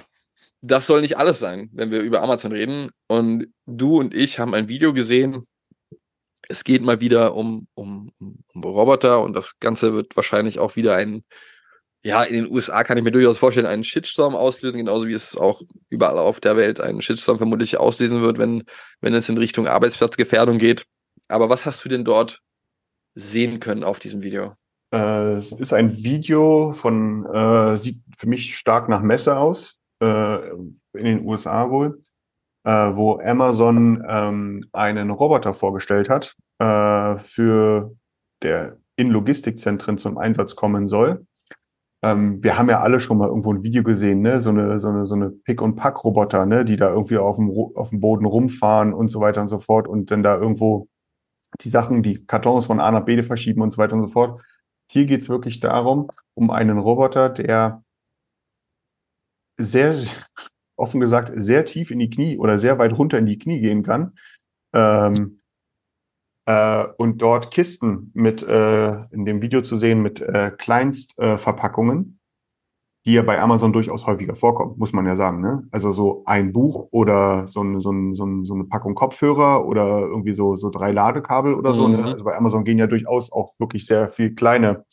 das 0.62 0.88
soll 0.88 1.02
nicht 1.02 1.18
alles 1.18 1.40
sein, 1.40 1.70
wenn 1.74 1.92
wir 1.92 2.00
über 2.02 2.22
Amazon 2.22 2.52
reden. 2.52 2.92
Und 3.08 3.48
du 3.66 4.00
und 4.00 4.14
ich 4.14 4.40
haben 4.40 4.54
ein 4.54 4.68
Video 4.68 4.94
gesehen. 4.94 5.48
Es 6.48 6.64
geht 6.64 6.82
mal 6.82 7.00
wieder 7.00 7.36
um, 7.36 7.68
um, 7.74 8.12
um 8.18 8.64
Roboter 8.64 9.22
und 9.22 9.34
das 9.34 9.60
Ganze 9.60 9.94
wird 9.94 10.16
wahrscheinlich 10.16 10.60
auch 10.60 10.76
wieder 10.76 10.96
ein, 10.96 11.24
ja, 12.06 12.24
in 12.24 12.36
den 12.36 12.52
USA 12.52 12.84
kann 12.84 12.98
ich 12.98 13.04
mir 13.04 13.12
durchaus 13.12 13.38
vorstellen, 13.38 13.66
einen 13.66 13.86
Shitstorm 13.86 14.36
auslösen, 14.36 14.78
genauso 14.78 15.08
wie 15.08 15.14
es 15.14 15.38
auch 15.38 15.62
überall 15.90 16.18
auf 16.20 16.42
der 16.42 16.58
Welt 16.58 16.82
einen 16.82 17.02
Shitstorm 17.02 17.38
vermutlich 17.38 17.78
auslösen 17.78 18.22
wird, 18.22 18.38
wenn, 18.38 18.64
wenn 19.00 19.14
es 19.14 19.30
in 19.30 19.38
Richtung 19.38 19.68
Arbeitsplatzgefährdung 19.68 20.58
geht. 20.58 20.86
Aber 21.30 21.50
was 21.50 21.66
hast 21.66 21.84
du 21.86 21.90
denn 21.90 22.04
dort 22.04 22.42
sehen 23.16 23.60
können 23.60 23.84
auf 23.84 24.00
diesem 24.00 24.22
Video? 24.22 24.54
Äh, 24.94 25.34
es 25.34 25.52
ist 25.52 25.74
ein 25.74 25.92
Video 25.92 26.74
von, 26.74 27.26
äh, 27.26 27.78
sieht 27.78 28.02
für 28.18 28.28
mich 28.28 28.58
stark 28.58 28.90
nach 28.90 29.02
Messe 29.02 29.38
aus, 29.38 29.80
äh, 30.02 30.50
in 30.94 31.06
den 31.06 31.26
USA 31.26 31.70
wohl, 31.70 32.04
äh, 32.64 32.72
wo 32.72 33.20
Amazon 33.20 34.04
ähm, 34.08 34.66
einen 34.72 35.10
Roboter 35.10 35.54
vorgestellt 35.54 36.10
hat, 36.10 36.36
äh, 36.60 37.18
für 37.18 37.96
der 38.44 38.78
in 38.96 39.10
Logistikzentren 39.10 39.98
zum 39.98 40.18
Einsatz 40.18 40.56
kommen 40.56 40.88
soll. 40.88 41.26
Ähm, 42.04 42.44
wir 42.44 42.58
haben 42.58 42.70
ja 42.70 42.82
alle 42.82 43.00
schon 43.00 43.18
mal 43.18 43.30
irgendwo 43.30 43.54
ein 43.54 43.64
Video 43.64 43.82
gesehen, 43.82 44.22
ne? 44.22 44.42
So 44.42 44.50
eine, 44.50 44.78
so 44.80 44.90
eine, 44.90 45.06
so 45.06 45.16
eine 45.16 45.30
Pick-und-Pack-Roboter, 45.30 46.46
ne? 46.46 46.66
Die 46.66 46.76
da 46.76 46.90
irgendwie 46.90 47.18
auf 47.18 47.38
dem, 47.38 47.50
auf 47.76 47.90
dem 47.90 48.02
Boden 48.02 48.26
rumfahren 48.26 48.94
und 48.94 49.08
so 49.08 49.22
weiter 49.22 49.42
und 49.42 49.48
so 49.48 49.60
fort 49.60 49.88
und 49.88 50.12
dann 50.12 50.22
da 50.22 50.36
irgendwo 50.38 50.90
die 51.62 51.70
Sachen, 51.70 52.04
die 52.04 52.26
Kartons 52.26 52.66
von 52.66 52.80
A 52.80 52.92
nach 52.92 53.06
B 53.06 53.22
verschieben 53.24 53.62
und 53.62 53.72
so 53.72 53.78
weiter 53.78 53.94
und 53.94 54.08
so 54.08 54.14
fort. 54.14 54.42
Hier 54.92 55.06
geht's 55.06 55.30
wirklich 55.30 55.60
darum, 55.60 56.10
um 56.34 56.52
einen 56.52 56.78
Roboter, 56.78 57.30
der 57.30 57.84
sehr, 59.60 59.96
offen 60.76 61.00
gesagt, 61.00 61.32
sehr 61.36 61.66
tief 61.66 61.92
in 61.92 62.00
die 62.00 62.10
Knie 62.10 62.38
oder 62.38 62.58
sehr 62.58 62.80
weit 62.80 62.98
runter 62.98 63.18
in 63.18 63.26
die 63.26 63.38
Knie 63.38 63.62
gehen 63.62 63.84
kann. 63.84 64.18
Ähm, 64.74 65.40
äh, 66.46 66.86
und 66.98 67.22
dort 67.22 67.52
Kisten 67.52 68.12
mit, 68.14 68.44
äh, 68.44 68.98
in 69.12 69.26
dem 69.26 69.42
Video 69.42 69.62
zu 69.62 69.78
sehen, 69.78 70.02
mit 70.02 70.22
äh, 70.22 70.52
Kleinstverpackungen, 70.58 71.40
Verpackungen, 71.40 72.20
die 73.06 73.14
ja 73.14 73.22
bei 73.22 73.40
Amazon 73.42 73.74
durchaus 73.74 74.08
häufiger 74.08 74.36
vorkommen, 74.36 74.76
muss 74.78 74.94
man 74.94 75.06
ja 75.06 75.16
sagen. 75.16 75.42
Ne? 75.42 75.68
Also 75.72 75.92
so 75.92 76.24
ein 76.26 76.54
Buch 76.54 76.88
oder 76.92 77.48
so, 77.48 77.62
ein, 77.62 77.80
so, 77.82 77.92
ein, 77.92 78.16
so, 78.16 78.26
ein, 78.26 78.46
so 78.46 78.54
eine 78.54 78.64
Packung 78.64 78.96
Kopfhörer 78.96 79.66
oder 79.66 80.00
irgendwie 80.00 80.34
so, 80.34 80.56
so 80.56 80.70
drei 80.70 80.92
Ladekabel 80.92 81.54
oder 81.54 81.74
so. 81.74 81.88
Mhm. 81.88 81.96
Ne? 81.96 82.04
Also 82.06 82.24
bei 82.24 82.36
Amazon 82.36 82.64
gehen 82.64 82.80
ja 82.80 82.88
durchaus 82.88 83.32
auch 83.32 83.54
wirklich 83.60 83.86
sehr 83.86 84.10
viel 84.10 84.36
kleine 84.36 84.86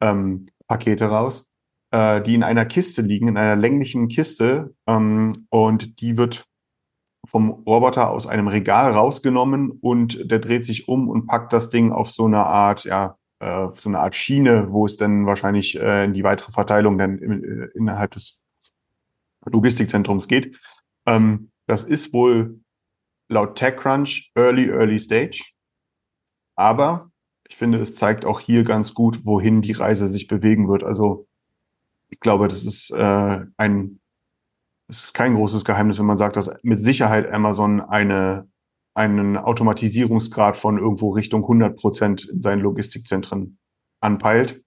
ähm, 0.00 0.46
Pakete 0.66 1.06
raus, 1.06 1.48
äh, 1.92 2.20
die 2.20 2.34
in 2.34 2.42
einer 2.42 2.64
Kiste 2.64 3.02
liegen, 3.02 3.28
in 3.28 3.36
einer 3.36 3.56
länglichen 3.56 4.08
Kiste. 4.08 4.74
Ähm, 4.88 5.46
und 5.50 6.00
die 6.00 6.16
wird 6.16 6.46
vom 7.28 7.50
Roboter 7.50 8.10
aus 8.10 8.26
einem 8.26 8.48
Regal 8.48 8.92
rausgenommen 8.92 9.70
und 9.70 10.30
der 10.30 10.40
dreht 10.40 10.64
sich 10.64 10.88
um 10.88 11.08
und 11.08 11.26
packt 11.26 11.52
das 11.52 11.70
Ding 11.70 11.92
auf 11.92 12.10
so 12.10 12.26
eine 12.26 12.44
Art, 12.44 12.84
ja, 12.84 13.16
äh, 13.40 13.68
so 13.72 13.88
eine 13.88 14.00
Art 14.00 14.16
Schiene, 14.16 14.70
wo 14.70 14.86
es 14.86 14.96
dann 14.96 15.26
wahrscheinlich 15.26 15.78
äh, 15.78 16.04
in 16.04 16.14
die 16.14 16.24
weitere 16.24 16.52
Verteilung 16.52 16.98
dann 16.98 17.18
in, 17.18 17.44
äh, 17.44 17.68
innerhalb 17.74 18.12
des 18.12 18.40
Logistikzentrums 19.44 20.28
geht. 20.28 20.58
Ähm, 21.06 21.50
das 21.66 21.84
ist 21.84 22.12
wohl 22.12 22.60
laut 23.28 23.56
TechCrunch 23.56 24.32
Early, 24.34 24.68
Early 24.68 24.98
Stage. 24.98 25.44
Aber 26.56 27.10
ich 27.48 27.56
finde, 27.56 27.78
es 27.78 27.94
zeigt 27.94 28.24
auch 28.24 28.40
hier 28.40 28.64
ganz 28.64 28.94
gut, 28.94 29.24
wohin 29.24 29.62
die 29.62 29.72
Reise 29.72 30.08
sich 30.08 30.26
bewegen 30.26 30.68
wird. 30.68 30.82
Also 30.82 31.28
ich 32.08 32.20
glaube, 32.20 32.48
das 32.48 32.64
ist 32.64 32.90
äh, 32.90 33.44
ein, 33.56 34.00
es 34.88 35.04
ist 35.04 35.14
kein 35.14 35.34
großes 35.34 35.64
Geheimnis, 35.64 35.98
wenn 35.98 36.06
man 36.06 36.16
sagt, 36.16 36.36
dass 36.36 36.50
mit 36.62 36.80
Sicherheit 36.80 37.30
Amazon 37.30 37.80
eine 37.80 38.48
einen 38.96 39.36
Automatisierungsgrad 39.36 40.56
von 40.56 40.78
irgendwo 40.78 41.10
Richtung 41.10 41.42
100 41.42 41.76
Prozent 41.76 42.24
in 42.24 42.40
seinen 42.40 42.60
Logistikzentren 42.60 43.58
anpeilt. 44.00 44.62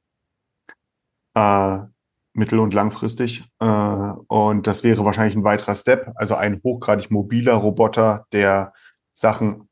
Äh, 1.35 1.79
mittel- 2.33 2.59
und 2.59 2.73
langfristig. 2.73 3.43
Äh, 3.59 3.65
und 3.65 4.67
das 4.67 4.83
wäre 4.83 5.03
wahrscheinlich 5.03 5.35
ein 5.35 5.43
weiterer 5.43 5.75
Step, 5.75 6.11
also 6.15 6.35
ein 6.35 6.61
hochgradig 6.63 7.09
mobiler 7.09 7.53
Roboter, 7.55 8.27
der 8.31 8.73
Sachen 9.13 9.67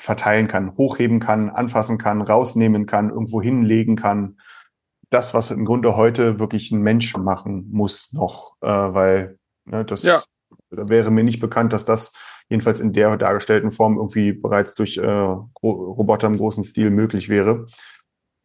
verteilen 0.00 0.46
kann, 0.46 0.76
hochheben 0.76 1.18
kann, 1.18 1.50
anfassen 1.50 1.98
kann, 1.98 2.22
rausnehmen 2.22 2.86
kann, 2.86 3.10
irgendwo 3.10 3.42
hinlegen 3.42 3.96
kann. 3.96 4.38
Das, 5.10 5.34
was 5.34 5.50
im 5.50 5.64
Grunde 5.64 5.96
heute 5.96 6.38
wirklich 6.38 6.70
ein 6.70 6.82
Mensch 6.82 7.16
machen 7.16 7.68
muss 7.72 8.12
noch, 8.12 8.54
äh, 8.60 8.68
weil 8.68 9.38
ne, 9.64 9.84
das 9.84 10.04
Ja. 10.04 10.22
wäre 10.70 11.10
mir 11.10 11.24
nicht 11.24 11.40
bekannt, 11.40 11.72
dass 11.72 11.84
das 11.84 12.12
jedenfalls 12.48 12.80
in 12.80 12.92
der 12.92 13.16
dargestellten 13.16 13.72
Form 13.72 13.96
irgendwie 13.96 14.32
bereits 14.32 14.74
durch 14.74 14.96
äh, 14.96 15.06
Roboter 15.62 16.26
im 16.28 16.36
großen 16.36 16.64
Stil 16.64 16.90
möglich 16.90 17.28
wäre. 17.28 17.66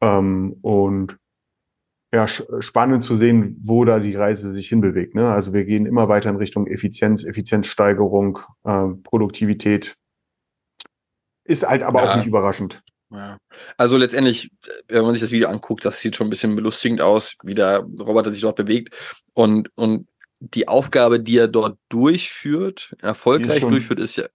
Ähm, 0.01 0.58
und 0.62 1.18
ja, 2.14 2.28
spannend 2.28 3.04
zu 3.04 3.16
sehen, 3.16 3.58
wo 3.66 3.86
da 3.86 3.99
die 3.99 4.16
Reise 4.16 4.51
sich 4.51 4.68
hinbewegt. 4.70 5.16
Ne? 5.16 5.32
Also 5.32 5.51
wir 5.51 5.66
gehen 5.66 5.88
immer 5.88 6.10
weiter 6.10 6.30
in 6.30 6.36
Richtung 6.36 6.68
Effizienz, 6.68 7.24
Effizienzsteigerung, 7.24 8.39
äh, 8.66 8.88
Produktivität. 9.04 9.95
Ist 11.45 11.68
halt 11.68 11.82
aber 11.82 12.04
Ja. 12.04 12.12
auch 12.12 12.16
nicht 12.18 12.28
überraschend. 12.28 12.84
Ja. 13.10 13.38
Also 13.78 13.97
letztendlich, 13.97 14.51
wenn 14.88 15.04
man 15.04 15.14
sich 15.14 15.22
das 15.22 15.32
Video 15.32 15.49
anguckt, 15.49 15.86
das 15.86 15.99
sieht 15.99 16.16
schon 16.16 16.28
ein 16.28 16.30
bisschen 16.30 16.56
belustigend 16.56 17.01
aus, 17.01 17.36
wie 17.43 17.54
der 17.54 17.80
Roboter 17.80 18.32
sich 18.32 18.41
dort 18.41 18.56
bewegt. 18.58 18.95
Und, 19.34 19.70
und 19.76 20.08
die 20.51 20.67
Aufgabe, 20.67 21.19
die 21.19 21.37
er 21.37 21.47
dort 21.47 21.77
durchführt, 21.89 22.95
erfolgreich 23.01 23.61
durchführt, 23.61 23.99
ist 23.99 24.17
ja 24.17 24.25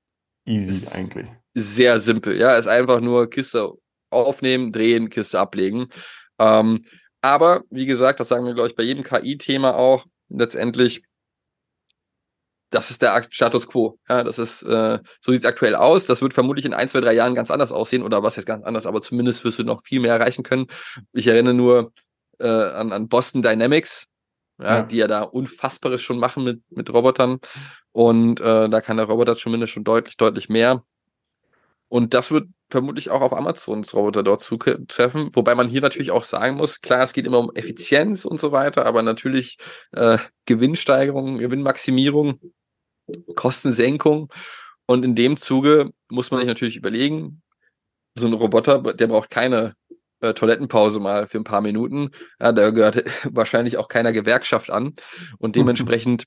Easy 0.46 0.70
Ist- 0.86 0.94
eigentlich. 0.96 1.26
sehr 1.54 2.00
simpel. 2.00 2.36
Ja, 2.38 2.56
ist 2.56 2.66
einfach 2.66 3.00
nur 3.00 3.28
Kiste 3.28 3.70
aufnehmen, 4.10 4.72
drehen, 4.72 5.10
Kiste 5.10 5.38
ablegen. 5.38 5.88
Ähm, 6.38 6.84
aber 7.20 7.64
wie 7.70 7.84
gesagt, 7.84 8.20
das 8.20 8.28
sagen 8.28 8.46
wir, 8.46 8.54
glaube 8.54 8.70
ich, 8.70 8.74
bei 8.76 8.82
jedem 8.84 9.02
KI-Thema 9.04 9.74
auch, 9.76 10.06
letztendlich, 10.30 11.02
das 12.70 12.90
ist 12.90 13.02
der 13.02 13.26
Status 13.30 13.66
quo. 13.66 13.98
Ja, 14.08 14.24
das 14.24 14.38
ist, 14.38 14.62
äh, 14.62 14.98
so 15.20 15.32
sieht 15.32 15.40
es 15.42 15.46
aktuell 15.46 15.74
aus. 15.74 16.06
Das 16.06 16.22
wird 16.22 16.32
vermutlich 16.34 16.64
in 16.64 16.74
ein, 16.74 16.88
zwei, 16.88 17.00
drei 17.00 17.12
Jahren 17.12 17.34
ganz 17.34 17.50
anders 17.50 17.72
aussehen 17.72 18.02
oder 18.02 18.22
was 18.22 18.36
jetzt 18.36 18.46
ganz 18.46 18.64
anders, 18.64 18.86
aber 18.86 19.02
zumindest 19.02 19.44
wirst 19.44 19.58
du 19.58 19.64
noch 19.64 19.82
viel 19.84 20.00
mehr 20.00 20.14
erreichen 20.14 20.42
können. 20.42 20.66
Ich 21.12 21.26
erinnere 21.26 21.54
nur 21.54 21.92
äh, 22.38 22.46
an, 22.48 22.92
an 22.92 23.08
Boston 23.08 23.42
Dynamics, 23.42 24.06
ja, 24.60 24.76
Ja. 24.78 24.82
die 24.82 24.96
ja 24.96 25.08
da 25.08 25.22
Unfassbares 25.22 26.02
schon 26.02 26.18
machen 26.18 26.44
mit, 26.44 26.62
mit 26.70 26.92
Robotern. 26.92 27.38
Und 27.92 28.40
äh, 28.40 28.68
da 28.68 28.80
kann 28.80 28.96
der 28.96 29.06
Roboter 29.06 29.36
zumindest 29.36 29.72
schon 29.72 29.84
deutlich, 29.84 30.16
deutlich 30.16 30.48
mehr. 30.48 30.84
Und 31.88 32.12
das 32.12 32.30
wird 32.30 32.48
vermutlich 32.70 33.08
auch 33.10 33.22
auf 33.22 33.32
Amazons 33.32 33.94
Roboter 33.94 34.22
dort 34.22 34.42
zutreffen, 34.42 35.30
wobei 35.32 35.54
man 35.54 35.68
hier 35.68 35.80
natürlich 35.80 36.10
auch 36.10 36.22
sagen 36.22 36.56
muss, 36.56 36.82
klar, 36.82 37.02
es 37.02 37.14
geht 37.14 37.24
immer 37.24 37.38
um 37.38 37.50
Effizienz 37.54 38.26
und 38.26 38.38
so 38.38 38.52
weiter, 38.52 38.84
aber 38.84 39.02
natürlich 39.02 39.56
äh, 39.92 40.18
Gewinnsteigerung, 40.44 41.38
Gewinnmaximierung, 41.38 42.40
Kostensenkung. 43.34 44.30
Und 44.86 45.04
in 45.04 45.14
dem 45.14 45.38
Zuge 45.38 45.90
muss 46.10 46.30
man 46.30 46.40
sich 46.40 46.46
natürlich 46.48 46.76
überlegen, 46.76 47.42
so 48.14 48.26
ein 48.26 48.34
Roboter, 48.34 48.80
der 48.94 49.06
braucht 49.06 49.30
keine 49.30 49.74
äh, 50.20 50.34
Toilettenpause 50.34 51.00
mal 51.00 51.26
für 51.26 51.38
ein 51.38 51.44
paar 51.44 51.60
Minuten. 51.60 52.10
Ja, 52.40 52.52
da 52.52 52.70
gehört 52.70 53.04
wahrscheinlich 53.30 53.76
auch 53.76 53.88
keiner 53.88 54.12
Gewerkschaft 54.12 54.70
an. 54.70 54.94
Und 55.38 55.56
dementsprechend 55.56 56.24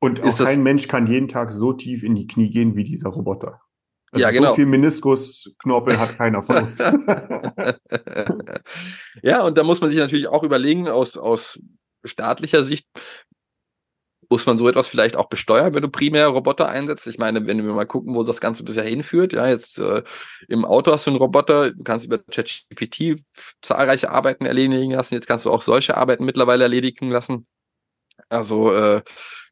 Und 0.00 0.22
auch 0.22 0.38
kein 0.38 0.62
Mensch 0.62 0.88
kann 0.88 1.06
jeden 1.06 1.28
Tag 1.28 1.52
so 1.52 1.72
tief 1.72 2.02
in 2.02 2.14
die 2.14 2.26
Knie 2.26 2.50
gehen 2.50 2.76
wie 2.76 2.84
dieser 2.84 3.10
Roboter. 3.10 3.60
Also 4.12 4.22
Ja, 4.22 4.30
genau. 4.30 4.50
So 4.50 4.56
viel 4.56 4.66
Meniskusknorpel 4.66 5.98
hat 5.98 6.16
keiner 6.16 6.42
von 6.42 6.56
uns. 6.58 6.78
ja, 9.22 9.42
und 9.42 9.58
da 9.58 9.64
muss 9.64 9.80
man 9.80 9.90
sich 9.90 9.98
natürlich 9.98 10.28
auch 10.28 10.44
überlegen, 10.44 10.88
aus, 10.88 11.16
aus 11.16 11.60
staatlicher 12.04 12.62
Sicht, 12.62 12.86
muss 14.34 14.46
man 14.46 14.58
so 14.58 14.68
etwas 14.68 14.88
vielleicht 14.88 15.14
auch 15.14 15.28
besteuern, 15.28 15.74
wenn 15.74 15.82
du 15.82 15.88
primär 15.88 16.26
Roboter 16.26 16.68
einsetzt? 16.68 17.06
Ich 17.06 17.18
meine, 17.18 17.46
wenn 17.46 17.64
wir 17.64 17.72
mal 17.72 17.86
gucken, 17.86 18.16
wo 18.16 18.24
das 18.24 18.40
Ganze 18.40 18.64
bisher 18.64 18.82
hinführt, 18.82 19.32
ja, 19.32 19.46
jetzt 19.46 19.78
äh, 19.78 20.02
im 20.48 20.64
Auto 20.64 20.90
hast 20.90 21.06
du 21.06 21.12
einen 21.12 21.20
Roboter, 21.20 21.70
du 21.70 21.84
kannst 21.84 22.04
über 22.04 22.18
ChatGPT 22.18 23.22
zahlreiche 23.62 24.10
Arbeiten 24.10 24.44
erledigen 24.44 24.90
lassen, 24.90 25.14
jetzt 25.14 25.28
kannst 25.28 25.44
du 25.44 25.52
auch 25.52 25.62
solche 25.62 25.96
Arbeiten 25.96 26.24
mittlerweile 26.24 26.64
erledigen 26.64 27.10
lassen. 27.10 27.46
Also 28.28 28.72
äh, 28.72 29.02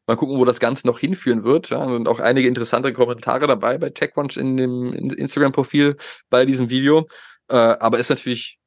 mal 0.05 0.17
gucken, 0.17 0.37
wo 0.37 0.43
das 0.43 0.59
Ganze 0.59 0.85
noch 0.85 0.99
hinführen 0.99 1.45
wird. 1.45 1.69
Ja, 1.69 1.77
und 1.77 2.09
auch 2.09 2.19
einige 2.19 2.49
interessante 2.49 2.91
Kommentare 2.91 3.47
dabei 3.47 3.77
bei 3.77 3.89
TechCrunch 3.89 4.35
in 4.35 4.57
dem 4.57 4.91
in- 4.91 5.11
Instagram-Profil 5.11 5.95
bei 6.29 6.43
diesem 6.43 6.69
Video. 6.69 7.07
Äh, 7.47 7.55
aber 7.55 7.99
ist 7.99 8.09
natürlich 8.09 8.59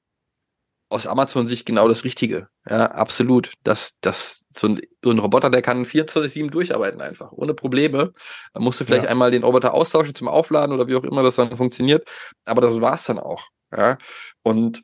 aus 0.89 1.07
Amazon-Sicht 1.07 1.67
genau 1.67 1.89
das 1.89 2.05
Richtige. 2.05 2.49
Ja, 2.67 2.87
absolut. 2.87 3.53
Das, 3.65 3.99
das, 4.01 4.46
so 4.59 4.69
ein, 4.69 4.81
so 5.03 5.11
ein 5.11 5.19
Roboter, 5.19 5.51
der 5.51 5.63
kann 5.63 5.85
24-7 5.85 6.51
durcharbeiten 6.51 7.01
einfach, 7.01 7.33
ohne 7.33 7.55
Probleme. 7.55 8.13
Da 8.55 8.61
musst 8.61 8.81
du 8.81 8.85
vielleicht 8.85 9.05
Ja. 9.05 9.11
einmal 9.11 9.31
den 9.31 9.45
Roboter 9.45 9.75
austauschen 9.75 10.15
zum 10.15 10.29
Aufladen 10.29 10.75
oder 10.75 10.87
wie 10.89 10.97
auch 10.97 11.05
immer 11.05 11.23
das 11.23 11.37
dann 11.37 11.57
funktioniert. 11.57 12.09
Aber 12.45 12.61
das 12.61 12.81
war's 12.81 13.05
dann 13.05 13.19
auch. 13.19 13.49
Ja, 13.77 13.99
und 14.43 14.83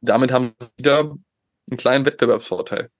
damit 0.00 0.30
haben 0.30 0.52
wir 0.58 0.68
wieder 0.76 1.00
einen 1.00 1.76
kleinen 1.78 2.04
Wettbewerbsvorteil. 2.06 2.90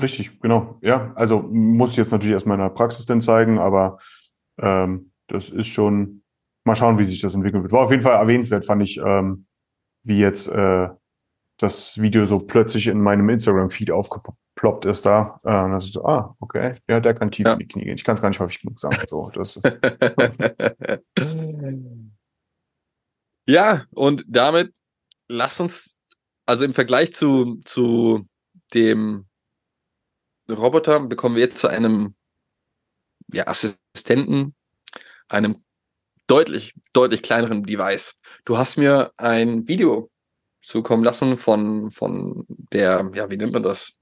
Richtig, 0.00 0.40
genau. 0.40 0.78
Ja, 0.82 1.12
also 1.14 1.40
muss 1.40 1.92
ich 1.92 1.96
jetzt 1.96 2.12
natürlich 2.12 2.34
erstmal 2.34 2.56
in 2.58 2.62
der 2.62 2.70
Praxis 2.70 3.06
dann 3.06 3.20
zeigen, 3.20 3.58
aber 3.58 3.98
ähm, 4.58 5.12
das 5.28 5.48
ist 5.48 5.68
schon, 5.68 6.22
mal 6.64 6.76
schauen, 6.76 6.98
wie 6.98 7.04
sich 7.04 7.20
das 7.20 7.34
entwickeln 7.34 7.62
wird. 7.62 7.72
War 7.72 7.84
auf 7.84 7.90
jeden 7.90 8.02
Fall 8.02 8.14
erwähnenswert, 8.14 8.64
fand 8.64 8.82
ich, 8.82 8.98
ähm, 8.98 9.46
wie 10.02 10.18
jetzt 10.18 10.48
äh, 10.48 10.88
das 11.58 12.00
Video 12.00 12.26
so 12.26 12.38
plötzlich 12.38 12.86
in 12.86 13.00
meinem 13.00 13.28
Instagram-Feed 13.28 13.90
aufgeploppt 13.90 14.84
ist 14.86 15.06
da. 15.06 15.38
Äh, 15.44 15.64
und 15.64 15.72
das 15.72 15.86
ist 15.86 15.94
so, 15.94 16.04
ah, 16.04 16.36
okay, 16.40 16.74
ja, 16.88 17.00
der 17.00 17.14
kann 17.14 17.30
tief 17.30 17.46
Ja. 17.46 17.54
in 17.54 17.60
die 17.60 17.68
Knie 17.68 17.84
gehen. 17.84 17.96
Ich 17.96 18.04
kann 18.04 18.16
es 18.16 18.22
gar 18.22 18.28
nicht 18.28 18.40
häufig 18.40 18.60
genug 18.60 18.78
sagen. 18.78 18.96
So, 19.08 19.30
das, 19.30 19.60
ja, 23.46 23.84
und 23.90 24.24
damit 24.28 24.74
lass 25.28 25.60
uns, 25.60 25.98
also 26.44 26.64
im 26.64 26.74
Vergleich 26.74 27.14
zu, 27.14 27.60
zu 27.64 28.26
dem 28.74 29.26
Roboter 30.48 31.00
bekommen 31.00 31.36
wir 31.36 31.42
jetzt 31.44 31.60
zu 31.60 31.68
einem 31.68 32.14
ja, 33.32 33.46
Assistenten, 33.46 34.54
einem 35.28 35.64
deutlich, 36.26 36.74
deutlich 36.92 37.22
kleineren 37.22 37.64
Device. 37.64 38.18
Du 38.44 38.58
hast 38.58 38.76
mir 38.76 39.12
ein 39.16 39.66
Video 39.66 40.10
zukommen 40.66 41.04
lassen 41.04 41.38
von, 41.38 41.90
von 41.90 42.44
der, 42.48 43.08
ja, 43.14 43.30
wie 43.30 43.36
nennt 43.36 43.52
man 43.52 43.62
das? 43.62 43.92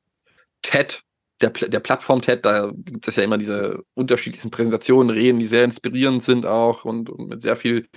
TED, 0.63 1.03
der, 1.43 1.51
der 1.51 1.81
Plattform 1.81 2.23
TED, 2.23 2.45
da 2.45 2.73
gibt 2.75 3.07
es 3.07 3.17
ja 3.17 3.23
immer 3.23 3.37
diese 3.37 3.83
unterschiedlichsten 3.93 4.51
Präsentationen, 4.51 5.11
Reden, 5.11 5.39
die 5.39 5.47
sehr 5.47 5.65
inspirierend 5.65 6.23
sind 6.23 6.47
auch 6.47 6.87
und, 6.87 7.11
und 7.11 7.29
mit 7.29 7.43
sehr 7.43 7.57
viel 7.57 7.89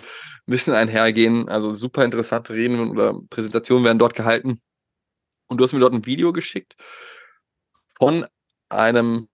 Wissen 0.45 0.73
einhergehen. 0.73 1.47
Also 1.47 1.69
super 1.69 2.03
interessante 2.03 2.53
Reden 2.53 2.89
oder 2.89 3.17
Präsentationen 3.29 3.85
werden 3.85 3.99
dort 3.99 4.15
gehalten. 4.15 4.61
Und 5.47 5.59
du 5.59 5.63
hast 5.63 5.71
mir 5.71 5.79
dort 5.79 5.93
ein 5.93 6.05
Video 6.05 6.33
geschickt 6.33 6.75
von 7.97 8.25
einem 8.67 9.29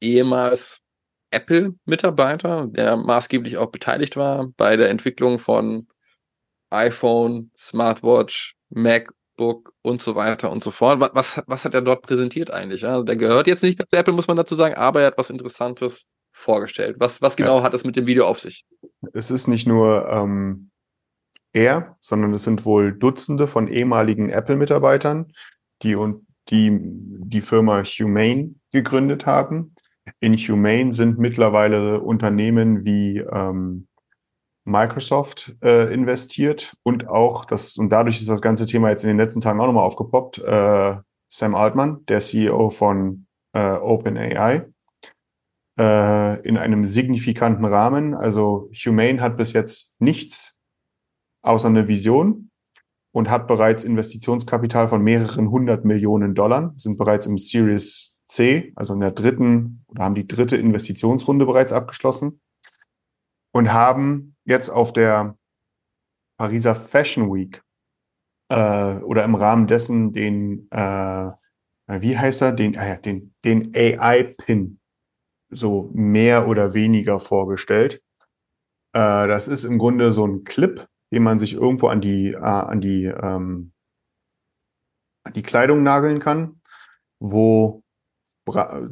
ehemals 0.00 0.80
Apple-Mitarbeiter, 1.30 2.68
der 2.68 2.96
maßgeblich 2.96 3.58
auch 3.58 3.70
beteiligt 3.70 4.16
war 4.16 4.48
bei 4.56 4.78
der 4.78 4.88
Entwicklung 4.88 5.38
von 5.38 5.89
iPhone, 6.70 7.50
Smartwatch, 7.58 8.54
MacBook 8.70 9.72
und 9.82 10.02
so 10.02 10.14
weiter 10.14 10.50
und 10.50 10.62
so 10.62 10.70
fort. 10.70 11.00
Wa- 11.00 11.10
Was, 11.14 11.42
was 11.46 11.64
hat 11.64 11.74
er 11.74 11.82
dort 11.82 12.02
präsentiert 12.02 12.50
eigentlich? 12.50 12.86
Also 12.86 13.04
der 13.04 13.16
gehört 13.16 13.46
jetzt 13.46 13.62
nicht 13.62 13.78
bei 13.90 13.98
Apple, 13.98 14.14
muss 14.14 14.28
man 14.28 14.36
dazu 14.36 14.54
sagen, 14.54 14.74
aber 14.76 15.00
er 15.00 15.08
hat 15.08 15.18
was 15.18 15.30
Interessantes 15.30 16.08
vorgestellt. 16.32 16.96
Was, 16.98 17.20
was 17.20 17.36
genau 17.36 17.62
hat 17.62 17.74
es 17.74 17.84
mit 17.84 17.96
dem 17.96 18.06
Video 18.06 18.26
auf 18.26 18.38
sich? 18.40 18.64
es 19.12 19.30
ist 19.30 19.48
nicht 19.48 19.66
nur 19.66 20.08
ähm, 20.10 20.70
er, 21.52 21.96
sondern 22.00 22.32
es 22.34 22.44
sind 22.44 22.64
wohl 22.64 22.92
Dutzende 22.92 23.48
von 23.48 23.66
ehemaligen 23.68 24.30
Apple-Mitarbeitern, 24.30 25.32
die 25.82 25.96
und 25.96 26.26
die 26.48 26.70
die 26.80 27.42
Firma 27.42 27.82
Humane 27.84 28.54
gegründet 28.72 29.26
haben. 29.26 29.74
In 30.20 30.36
Humane 30.36 30.92
sind 30.92 31.18
mittlerweile 31.18 32.00
Unternehmen 32.00 32.84
wie 32.84 33.18
ähm, 33.18 33.86
Microsoft 34.64 35.54
äh, 35.62 35.92
investiert 35.92 36.76
und 36.82 37.08
auch 37.08 37.44
das, 37.44 37.76
und 37.76 37.90
dadurch 37.90 38.20
ist 38.20 38.28
das 38.28 38.42
ganze 38.42 38.66
Thema 38.66 38.90
jetzt 38.90 39.04
in 39.04 39.08
den 39.08 39.16
letzten 39.16 39.40
Tagen 39.40 39.60
auch 39.60 39.66
nochmal 39.66 39.84
aufgepoppt, 39.84 40.38
äh, 40.38 40.96
Sam 41.32 41.54
Altman, 41.54 42.04
der 42.06 42.20
CEO 42.20 42.70
von 42.70 43.26
äh, 43.52 43.72
OpenAI, 43.72 44.66
äh, 45.78 46.40
in 46.46 46.56
einem 46.58 46.84
signifikanten 46.84 47.64
Rahmen. 47.64 48.14
Also 48.14 48.70
Humane 48.74 49.20
hat 49.20 49.36
bis 49.36 49.52
jetzt 49.52 50.00
nichts 50.00 50.56
außer 51.42 51.68
eine 51.68 51.88
Vision 51.88 52.50
und 53.12 53.30
hat 53.30 53.46
bereits 53.46 53.84
Investitionskapital 53.84 54.88
von 54.88 55.02
mehreren 55.02 55.50
hundert 55.50 55.84
Millionen 55.84 56.34
Dollar, 56.34 56.74
sind 56.76 56.98
bereits 56.98 57.26
im 57.26 57.38
Series 57.38 58.18
C, 58.28 58.72
also 58.76 58.94
in 58.94 59.00
der 59.00 59.10
dritten, 59.10 59.84
oder 59.88 60.04
haben 60.04 60.14
die 60.14 60.26
dritte 60.26 60.56
Investitionsrunde 60.56 61.46
bereits 61.46 61.72
abgeschlossen. 61.72 62.40
und 63.52 63.72
haben 63.72 64.29
jetzt 64.44 64.70
auf 64.70 64.92
der 64.92 65.36
Pariser 66.38 66.74
Fashion 66.74 67.32
Week 67.32 67.62
äh, 68.50 68.96
oder 68.98 69.24
im 69.24 69.34
Rahmen 69.34 69.66
dessen 69.66 70.12
den, 70.12 70.68
äh, 70.70 71.30
wie 71.86 72.16
heißt 72.16 72.42
er, 72.42 72.52
den, 72.52 72.74
äh, 72.74 73.00
den, 73.00 73.34
den 73.44 73.74
AI-Pin 73.74 74.80
so 75.50 75.90
mehr 75.92 76.48
oder 76.48 76.74
weniger 76.74 77.20
vorgestellt. 77.20 78.02
Äh, 78.92 79.28
das 79.28 79.48
ist 79.48 79.64
im 79.64 79.78
Grunde 79.78 80.12
so 80.12 80.26
ein 80.26 80.44
Clip, 80.44 80.86
den 81.12 81.22
man 81.22 81.38
sich 81.38 81.54
irgendwo 81.54 81.88
an 81.88 82.00
die, 82.00 82.32
äh, 82.32 82.38
an 82.38 82.80
die, 82.80 83.04
ähm, 83.04 83.72
an 85.24 85.32
die 85.32 85.42
Kleidung 85.42 85.82
nageln 85.82 86.20
kann, 86.20 86.60
wo 87.18 87.82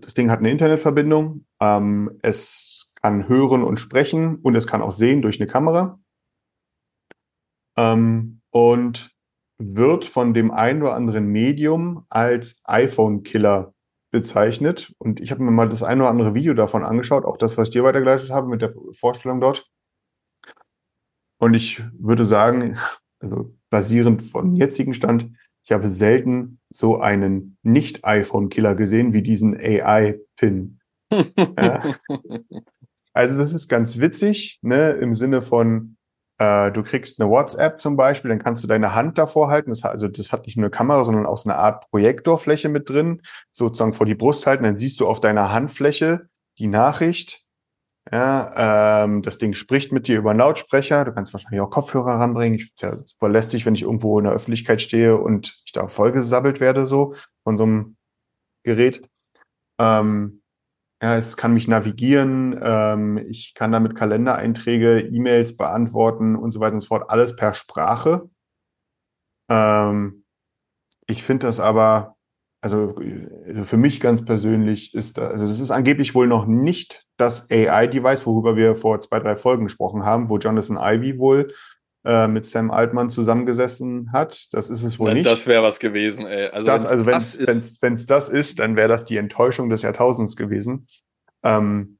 das 0.01 0.15
Ding 0.15 0.31
hat 0.31 0.39
eine 0.39 0.51
Internetverbindung, 0.51 1.45
ähm, 1.61 2.19
es 2.23 2.88
kann 3.03 3.29
hören 3.29 3.63
und 3.63 3.79
sprechen 3.79 4.37
und 4.37 4.55
es 4.55 4.67
kann 4.67 4.83
auch 4.83 4.93
sehen 4.93 5.23
durch 5.23 5.41
eine 5.41 5.49
Kamera. 5.49 5.99
Ähm, 7.77 8.41
und 8.51 9.11
wird 9.59 10.05
von 10.05 10.35
dem 10.35 10.51
ein 10.51 10.83
oder 10.83 10.95
anderen 10.95 11.27
Medium 11.27 12.05
als 12.09 12.63
iPhone-Killer 12.65 13.75
bezeichnet. 14.11 14.95
Und 14.99 15.21
ich 15.21 15.31
habe 15.31 15.43
mir 15.43 15.51
mal 15.51 15.69
das 15.69 15.83
ein 15.83 16.01
oder 16.01 16.11
andere 16.11 16.35
Video 16.35 16.55
davon 16.55 16.85
angeschaut, 16.85 17.25
auch 17.25 17.37
das, 17.37 17.57
was 17.57 17.69
ich 17.69 17.73
dir 17.73 17.85
weitergeleitet 17.85 18.31
habe 18.31 18.49
mit 18.49 18.63
der 18.63 18.75
Vorstellung 18.93 19.41
dort. 19.41 19.69
Und 21.41 21.55
ich 21.55 21.83
würde 21.93 22.25
sagen, 22.25 22.79
also 23.21 23.55
basierend 23.71 24.23
vom 24.23 24.55
jetzigen 24.55 24.95
Stand, 24.95 25.31
ich 25.65 25.73
habe 25.73 25.89
selten 25.89 26.61
so 26.71 26.99
einen 27.01 27.59
Nicht-iPhone-Killer 27.63 28.75
gesehen 28.75 29.13
wie 29.13 29.23
diesen 29.23 29.57
AI-Pin. 29.57 30.81
ja. 31.11 31.83
Also 33.19 33.37
das 33.37 33.53
ist 33.53 33.69
ganz 33.69 33.99
witzig, 33.99 34.61
ne, 34.62 34.93
im 34.93 35.12
Sinne 35.12 35.43
von, 35.43 35.97
äh, 36.39 36.71
du 36.71 36.85
kriegst 36.85 37.21
eine 37.21 37.29
WhatsApp 37.29 37.81
zum 37.81 37.97
Beispiel, 37.97 38.29
dann 38.29 38.39
kannst 38.39 38.62
du 38.62 38.69
deine 38.69 38.95
Hand 38.95 39.19
davor 39.19 39.51
halten. 39.51 39.71
Das 39.71 39.83
also 39.83 40.07
das 40.07 40.31
hat 40.31 40.47
nicht 40.47 40.57
nur 40.57 40.66
eine 40.66 40.71
Kamera, 40.71 41.05
sondern 41.05 41.27
auch 41.27 41.37
so 41.37 41.51
eine 41.51 41.59
Art 41.59 41.91
Projektorfläche 41.91 42.69
mit 42.69 42.89
drin, 42.89 43.23
sozusagen 43.51 43.93
vor 43.93 44.07
die 44.07 44.14
Brust 44.14 44.47
halten. 44.47 44.62
Dann 44.62 44.77
siehst 44.77 45.01
du 45.01 45.09
auf 45.09 45.19
deiner 45.19 45.51
Handfläche 45.51 46.29
die 46.59 46.69
Nachricht. 46.69 47.43
Ja, 48.12 49.03
ähm, 49.05 49.23
das 49.23 49.39
Ding 49.39 49.53
spricht 49.53 49.91
mit 49.91 50.07
dir 50.07 50.19
über 50.19 50.31
einen 50.31 50.39
Lautsprecher. 50.39 51.05
Du 51.05 51.12
kannst 51.12 51.33
wahrscheinlich 51.33 51.61
auch 51.61 51.71
Kopfhörer 51.71 52.21
ranbringen. 52.21 52.61
Ich 52.61 52.66
finde 52.66 52.75
es 52.77 53.01
ja 53.01 53.05
super 53.05 53.29
lästig, 53.29 53.66
wenn 53.66 53.75
ich 53.75 53.83
irgendwo 53.83 54.21
in 54.21 54.27
der 54.27 54.33
Öffentlichkeit 54.33 54.81
stehe 54.81 55.16
und 55.16 55.61
ich 55.66 55.73
da 55.73 55.89
vollgesabbelt 55.89 56.61
werde, 56.61 56.87
so 56.87 57.16
von 57.43 57.57
so 57.57 57.64
einem 57.64 57.97
Gerät. 58.62 59.09
Ähm, 59.81 60.41
ja, 61.01 61.17
es 61.17 61.37
kann 61.37 61.55
mich 61.55 61.69
navigieren, 61.69 62.59
ähm, 62.61 63.19
ich 63.29 63.55
kann 63.55 63.71
damit 63.71 63.95
Kalendereinträge, 63.95 65.01
E-Mails 65.01 65.57
beantworten 65.57 66.35
und 66.35 66.51
so 66.51 66.61
weiter 66.61 66.75
und 66.75 66.81
so 66.81 66.89
fort, 66.89 67.09
alles 67.09 67.37
per 67.37 67.55
Sprache. 67.55 68.29
Ähm, 69.49 70.25
ich 71.07 71.23
finde 71.23 71.47
das 71.47 71.61
aber, 71.61 72.17
also 72.61 73.01
äh, 73.01 73.65
für 73.65 73.77
mich 73.77 74.01
ganz 74.01 74.25
persönlich 74.25 74.93
ist 74.95 75.19
da, 75.19 75.29
also 75.29 75.47
das 75.47 75.61
ist 75.61 75.71
angeblich 75.71 76.15
wohl 76.17 76.27
noch 76.27 76.47
nicht 76.47 77.07
das 77.17 77.49
AI-Device, 77.49 78.27
worüber 78.27 78.57
wir 78.57 78.75
vor 78.75 79.01
zwei, 79.01 79.21
drei 79.21 79.37
Folgen 79.37 79.65
gesprochen 79.65 80.05
haben, 80.05 80.29
wo 80.29 80.39
Jonathan 80.39 80.79
Ivy 80.79 81.19
wohl 81.19 81.53
äh, 82.09 82.27
mit 82.27 82.47
Sam 82.47 82.71
Altman 82.71 83.11
zusammengesessen 83.11 84.13
hat. 84.13 84.49
Das 84.53 84.71
ist 84.71 84.83
es 84.83 84.99
wohl 84.99 85.09
Na, 85.11 85.15
nicht. 85.15 85.27
Das 85.27 85.47
wäre 85.47 85.63
was 85.63 85.79
gewesen, 85.79 86.27
ey. 86.27 86.49
Also, 86.49 86.67
das, 86.67 86.85
wenn 86.85 86.91
also 86.91 87.05
wenn 87.05 87.13
das 87.13 87.35
ist, 87.35 87.49
es 87.51 87.83
wenn's 87.83 88.07
das 88.07 88.31
ist, 88.31 88.59
dann 88.59 88.77
wäre 88.77 88.89
das 88.89 89.05
die 89.05 89.19
Enttäuschung 89.19 89.69
des 89.69 89.83
Jahrtausends 89.83 90.35
gewesen. 90.35 90.89
Ähm, 91.43 91.99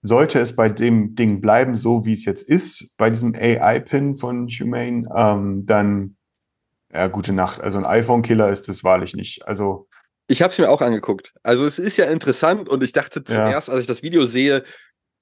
sollte 0.00 0.40
es 0.40 0.56
bei 0.56 0.70
dem 0.70 1.14
Ding 1.14 1.42
bleiben, 1.42 1.76
so 1.76 2.06
wie 2.06 2.12
es 2.14 2.24
jetzt 2.24 2.48
ist, 2.48 2.96
bei 2.96 3.10
diesem 3.10 3.34
AI-Pin 3.34 4.16
von 4.16 4.48
Humane, 4.48 5.06
ähm, 5.14 5.66
dann 5.66 6.16
ja, 6.90 7.08
gute 7.08 7.34
Nacht. 7.34 7.60
Also 7.60 7.76
ein 7.78 7.84
iPhone-Killer 7.84 8.48
ist 8.48 8.70
es 8.70 8.84
wahrlich 8.84 9.14
nicht. 9.14 9.46
Also 9.46 9.86
Ich 10.28 10.40
habe 10.40 10.50
es 10.50 10.58
mir 10.58 10.70
auch 10.70 10.80
angeguckt. 10.80 11.34
Also 11.42 11.66
es 11.66 11.78
ist 11.78 11.98
ja 11.98 12.06
interessant 12.06 12.70
und 12.70 12.82
ich 12.82 12.92
dachte 12.92 13.20
Ja. 13.20 13.24
zuerst, 13.24 13.68
als 13.68 13.82
ich 13.82 13.86
das 13.86 14.02
Video 14.02 14.24
sehe, 14.24 14.64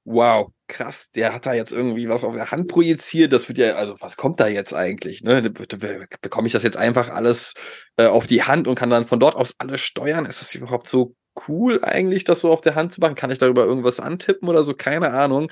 wow, 0.04 0.50
krass, 0.66 1.10
der 1.12 1.32
hat 1.32 1.46
da 1.46 1.52
jetzt 1.52 1.72
irgendwie 1.72 2.08
was 2.08 2.24
auf 2.24 2.34
der 2.34 2.50
Hand 2.50 2.68
projiziert. 2.68 3.32
Das 3.32 3.48
wird 3.48 3.58
ja, 3.58 3.74
also 3.74 3.94
was 4.00 4.16
kommt 4.16 4.40
da 4.40 4.48
jetzt 4.48 4.74
eigentlich? 4.74 5.22
Ne? 5.22 5.50
Be- 5.50 6.06
Bekomme 6.20 6.46
ich 6.46 6.52
das 6.52 6.62
jetzt 6.64 6.76
einfach 6.76 7.08
alles 7.08 7.54
äh, 7.96 8.06
auf 8.06 8.26
die 8.26 8.42
Hand 8.42 8.66
und 8.66 8.74
kann 8.74 8.90
dann 8.90 9.06
von 9.06 9.20
dort 9.20 9.36
aus 9.36 9.54
alles 9.58 9.80
steuern? 9.80 10.26
Ist 10.26 10.40
das 10.40 10.54
überhaupt 10.54 10.88
so 10.88 11.14
cool 11.46 11.84
eigentlich, 11.84 12.24
das 12.24 12.40
so 12.40 12.52
auf 12.52 12.62
der 12.62 12.74
Hand 12.74 12.92
zu 12.92 13.00
machen? 13.00 13.14
Kann 13.14 13.30
ich 13.30 13.38
darüber 13.38 13.64
irgendwas 13.64 14.00
antippen 14.00 14.48
oder 14.48 14.64
so? 14.64 14.74
Keine 14.74 15.10
Ahnung. 15.10 15.50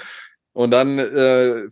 Und 0.53 0.72
dann 0.72 0.98
äh, 0.98 1.68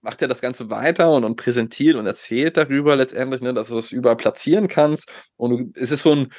macht 0.00 0.20
er 0.22 0.28
das 0.28 0.40
Ganze 0.40 0.68
weiter 0.70 1.12
und, 1.12 1.24
und 1.24 1.36
präsentiert 1.36 1.96
und 1.96 2.06
erzählt 2.06 2.56
darüber 2.56 2.96
letztendlich, 2.96 3.40
ne, 3.40 3.54
dass 3.54 3.68
du 3.68 3.76
das 3.76 3.92
überall 3.92 4.16
platzieren 4.16 4.68
kannst. 4.68 5.08
Und 5.36 5.76
es 5.76 5.92
ist 5.92 6.02
so 6.02 6.12
ein, 6.12 6.32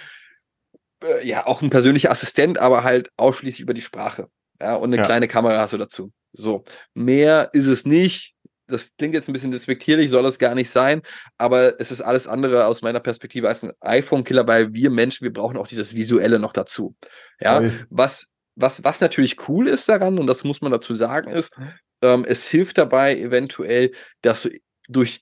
äh, 1.03 1.27
ja, 1.27 1.47
auch 1.47 1.61
ein 1.61 1.69
persönlicher 1.69 2.11
Assistent, 2.11 2.59
aber 2.59 2.83
halt 2.83 3.09
ausschließlich 3.17 3.61
über 3.61 3.73
die 3.73 3.81
Sprache. 3.81 4.29
Ja, 4.61 4.75
und 4.75 4.89
eine 4.89 4.97
Ja. 4.97 5.03
kleine 5.05 5.27
Kamera 5.27 5.59
hast 5.59 5.73
du 5.73 5.77
dazu. 5.77 6.11
So. 6.33 6.63
Mehr 6.93 7.49
ist 7.53 7.65
es 7.67 7.85
nicht. 7.85 8.33
Das 8.67 8.91
klingt 8.97 9.13
jetzt 9.13 9.29
ein 9.29 9.33
bisschen 9.33 9.51
despektierlich, 9.51 10.09
soll 10.09 10.25
es 10.25 10.39
gar 10.39 10.55
nicht 10.55 10.71
sein, 10.71 11.03
aber 11.37 11.79
es 11.79 11.91
ist 11.91 12.01
alles 12.01 12.27
andere 12.27 12.65
aus 12.65 12.81
meiner 12.81 12.99
Perspektive 12.99 13.47
als 13.47 13.63
ein 13.63 13.71
iPhone-Killer, 13.81 14.47
weil 14.47 14.73
wir 14.73 14.89
Menschen, 14.89 15.23
wir 15.23 15.31
brauchen 15.33 15.55
auch 15.57 15.67
dieses 15.67 15.93
Visuelle 15.93 16.39
noch 16.39 16.51
dazu. 16.51 16.95
Ja, 17.39 17.57
Voll. 17.59 17.85
was, 17.91 18.27
was, 18.55 18.83
was 18.83 19.01
natürlich 19.01 19.47
cool 19.47 19.67
ist 19.67 19.87
daran, 19.87 20.17
und 20.17 20.25
das 20.25 20.43
muss 20.43 20.61
man 20.61 20.71
dazu 20.71 20.95
sagen, 20.95 21.29
ist, 21.29 21.53
ähm, 22.01 22.25
es 22.27 22.45
hilft 22.47 22.79
dabei 22.79 23.15
eventuell, 23.15 23.91
dass 24.23 24.41
du 24.43 24.49
durch 24.89 25.21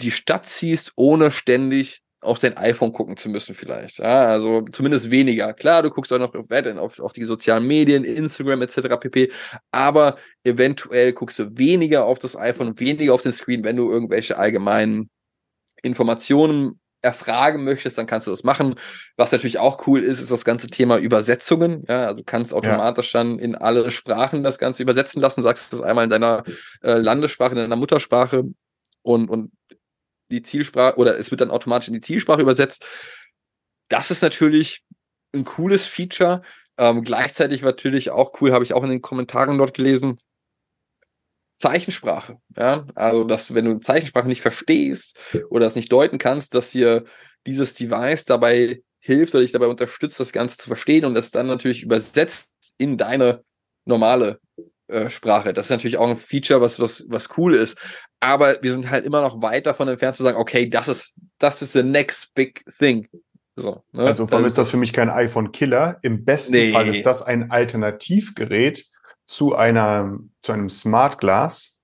die 0.00 0.10
Stadt 0.10 0.48
ziehst, 0.48 0.90
ohne 0.96 1.30
ständig 1.30 2.01
auf 2.22 2.38
dein 2.38 2.56
iPhone 2.56 2.92
gucken 2.92 3.16
zu 3.16 3.28
müssen 3.28 3.54
vielleicht. 3.54 3.98
Ja, 3.98 4.26
also 4.26 4.62
zumindest 4.70 5.10
weniger. 5.10 5.52
Klar, 5.52 5.82
du 5.82 5.90
guckst 5.90 6.12
auch 6.12 6.18
noch 6.18 6.34
auf, 6.34 7.00
auf 7.00 7.12
die 7.12 7.24
sozialen 7.24 7.66
Medien, 7.66 8.04
Instagram 8.04 8.62
etc. 8.62 8.96
pp. 9.00 9.32
Aber 9.72 10.16
eventuell 10.44 11.12
guckst 11.12 11.40
du 11.40 11.58
weniger 11.58 12.04
auf 12.04 12.20
das 12.20 12.36
iPhone 12.36 12.78
weniger 12.78 13.12
auf 13.12 13.22
den 13.22 13.32
Screen, 13.32 13.64
wenn 13.64 13.76
du 13.76 13.90
irgendwelche 13.90 14.38
allgemeinen 14.38 15.10
Informationen 15.82 16.80
erfragen 17.02 17.64
möchtest, 17.64 17.98
dann 17.98 18.06
kannst 18.06 18.28
du 18.28 18.30
das 18.30 18.44
machen. 18.44 18.76
Was 19.16 19.32
natürlich 19.32 19.58
auch 19.58 19.88
cool 19.88 20.00
ist, 20.00 20.20
ist 20.20 20.30
das 20.30 20.44
ganze 20.44 20.68
Thema 20.68 20.98
Übersetzungen. 20.98 21.84
Ja, 21.88 22.06
also 22.06 22.18
du 22.18 22.24
kannst 22.24 22.54
automatisch 22.54 23.10
dann 23.10 23.40
in 23.40 23.56
alle 23.56 23.90
Sprachen 23.90 24.44
das 24.44 24.58
Ganze 24.58 24.84
übersetzen 24.84 25.20
lassen, 25.20 25.42
sagst 25.42 25.72
das 25.72 25.82
einmal 25.82 26.04
in 26.04 26.10
deiner 26.10 26.44
äh, 26.82 26.94
Landessprache, 26.94 27.52
in 27.52 27.58
deiner 27.58 27.74
Muttersprache 27.74 28.44
und, 29.02 29.28
und 29.28 29.50
die 30.32 30.42
Zielsprache 30.42 30.98
oder 30.98 31.18
es 31.18 31.30
wird 31.30 31.40
dann 31.40 31.50
automatisch 31.50 31.88
in 31.88 31.94
die 31.94 32.00
Zielsprache 32.00 32.42
übersetzt. 32.42 32.84
Das 33.88 34.10
ist 34.10 34.22
natürlich 34.22 34.82
ein 35.34 35.44
cooles 35.44 35.86
Feature. 35.86 36.42
Ähm, 36.78 37.04
gleichzeitig 37.04 37.62
natürlich 37.62 38.10
auch 38.10 38.40
cool, 38.40 38.52
habe 38.52 38.64
ich 38.64 38.74
auch 38.74 38.82
in 38.82 38.90
den 38.90 39.02
Kommentaren 39.02 39.58
dort 39.58 39.74
gelesen. 39.74 40.18
Zeichensprache, 41.54 42.38
ja, 42.56 42.86
also 42.94 43.24
dass 43.24 43.54
wenn 43.54 43.66
du 43.66 43.78
Zeichensprache 43.78 44.26
nicht 44.26 44.42
verstehst 44.42 45.18
oder 45.50 45.66
das 45.66 45.76
nicht 45.76 45.92
deuten 45.92 46.18
kannst, 46.18 46.54
dass 46.54 46.72
dir 46.72 47.04
dieses 47.46 47.74
Device 47.74 48.24
dabei 48.24 48.82
hilft 48.98 49.34
oder 49.34 49.42
dich 49.42 49.52
dabei 49.52 49.66
unterstützt, 49.66 50.18
das 50.18 50.32
Ganze 50.32 50.56
zu 50.56 50.66
verstehen 50.66 51.04
und 51.04 51.14
das 51.14 51.30
dann 51.30 51.46
natürlich 51.46 51.82
übersetzt 51.82 52.50
in 52.78 52.96
deine 52.96 53.44
normale 53.84 54.40
äh, 54.88 55.10
Sprache. 55.10 55.52
Das 55.52 55.66
ist 55.66 55.70
natürlich 55.70 55.98
auch 55.98 56.08
ein 56.08 56.16
Feature, 56.16 56.60
was, 56.60 56.80
was, 56.80 57.04
was 57.08 57.36
cool 57.36 57.54
ist. 57.54 57.78
Aber 58.22 58.62
wir 58.62 58.70
sind 58.72 58.88
halt 58.88 59.04
immer 59.04 59.20
noch 59.20 59.42
weit 59.42 59.66
davon 59.66 59.88
entfernt 59.88 60.14
zu 60.14 60.22
sagen, 60.22 60.38
okay, 60.38 60.70
das 60.70 60.86
ist, 60.86 61.16
das 61.38 61.60
ist 61.60 61.72
the 61.72 61.82
next 61.82 62.32
big 62.34 62.64
thing. 62.78 63.08
So, 63.56 63.82
ne? 63.90 64.04
Also 64.04 64.28
vor 64.28 64.38
allem 64.38 64.46
ist 64.46 64.56
das 64.56 64.70
für 64.70 64.76
mich 64.76 64.92
kein 64.92 65.10
iPhone-Killer. 65.10 65.98
Im 66.02 66.24
besten 66.24 66.52
Nee. 66.52 66.72
Fall 66.72 66.86
ist 66.86 67.04
das 67.04 67.22
ein 67.22 67.50
Alternativgerät 67.50 68.86
zu 69.26 69.56
einer, 69.56 70.18
zu 70.40 70.52
einem 70.52 70.68
Smart 70.68 71.18
Glass, 71.18 71.80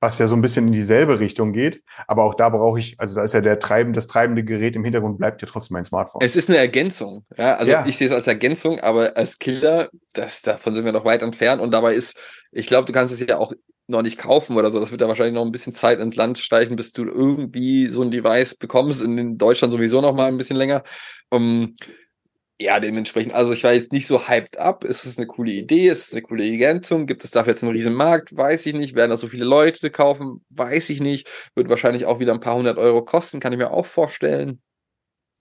was 0.00 0.18
ja 0.18 0.26
so 0.26 0.34
ein 0.34 0.40
bisschen 0.40 0.68
in 0.68 0.72
dieselbe 0.72 1.20
Richtung 1.20 1.52
geht. 1.52 1.82
Aber 2.06 2.24
auch 2.24 2.34
da 2.34 2.48
brauche 2.48 2.78
ich, 2.78 2.98
also 2.98 3.14
da 3.14 3.22
ist 3.22 3.34
ja 3.34 3.42
der 3.42 3.58
treibende, 3.58 3.98
das 3.98 4.06
treibende 4.06 4.44
Gerät 4.44 4.74
im 4.74 4.84
Hintergrund 4.84 5.18
bleibt 5.18 5.42
ja 5.42 5.48
trotzdem 5.48 5.74
mein 5.74 5.84
Smartphone. 5.84 6.22
Es 6.24 6.34
ist 6.34 6.48
eine 6.48 6.58
Ergänzung. 6.58 7.26
Ja, 7.36 7.56
also 7.56 7.70
Ja. 7.70 7.84
ich 7.86 7.98
sehe 7.98 8.06
es 8.06 8.12
als 8.14 8.26
Ergänzung, 8.26 8.80
aber 8.80 9.18
als 9.18 9.38
Killer, 9.38 9.90
das, 10.14 10.40
davon 10.40 10.74
sind 10.74 10.86
wir 10.86 10.92
noch 10.92 11.04
weit 11.04 11.20
entfernt. 11.20 11.60
Und 11.60 11.72
dabei 11.72 11.92
ist, 11.94 12.18
ich 12.52 12.66
glaube, 12.66 12.86
du 12.86 12.92
kannst 12.94 13.12
es 13.12 13.20
ja 13.20 13.36
auch 13.36 13.52
noch 13.92 14.02
nicht 14.02 14.18
kaufen 14.18 14.56
oder 14.56 14.72
so. 14.72 14.80
Das 14.80 14.90
wird 14.90 15.00
da 15.00 15.08
wahrscheinlich 15.08 15.34
noch 15.34 15.44
ein 15.44 15.52
bisschen 15.52 15.72
Zeit 15.72 16.00
ins 16.00 16.16
Land 16.16 16.38
steigen, 16.38 16.76
bis 16.76 16.92
du 16.92 17.04
irgendwie 17.04 17.86
so 17.86 18.02
ein 18.02 18.10
Device 18.10 18.56
bekommst. 18.56 19.02
In 19.02 19.38
Deutschland 19.38 19.72
sowieso 19.72 20.00
noch 20.00 20.14
mal 20.14 20.26
ein 20.26 20.36
bisschen 20.36 20.56
länger. 20.56 20.82
Um, 21.30 21.74
ja, 22.58 22.78
dementsprechend, 22.78 23.34
also 23.34 23.52
ich 23.52 23.64
war 23.64 23.72
jetzt 23.72 23.92
nicht 23.92 24.06
so 24.06 24.28
hyped 24.28 24.58
up. 24.58 24.84
Ist 24.84 25.04
es 25.04 25.18
eine 25.18 25.26
coole 25.26 25.50
Idee? 25.50 25.88
Ist 25.88 26.08
es 26.08 26.12
eine 26.12 26.22
coole 26.22 26.48
Ergänzung? 26.48 27.06
Gibt 27.06 27.24
es 27.24 27.30
dafür 27.30 27.52
jetzt 27.52 27.62
einen 27.62 27.72
riesen 27.72 27.94
Markt? 27.94 28.36
Weiß 28.36 28.66
ich 28.66 28.74
nicht. 28.74 28.94
Werden 28.94 29.10
das 29.10 29.20
so 29.20 29.28
viele 29.28 29.44
Leute 29.44 29.90
kaufen? 29.90 30.44
Weiß 30.50 30.90
ich 30.90 31.00
nicht. 31.00 31.28
Wird 31.54 31.68
wahrscheinlich 31.68 32.04
auch 32.04 32.20
wieder 32.20 32.32
ein 32.32 32.40
paar 32.40 32.56
hundert 32.56 32.78
Euro 32.78 33.04
kosten, 33.04 33.40
kann 33.40 33.52
ich 33.52 33.58
mir 33.58 33.72
auch 33.72 33.86
vorstellen. 33.86 34.62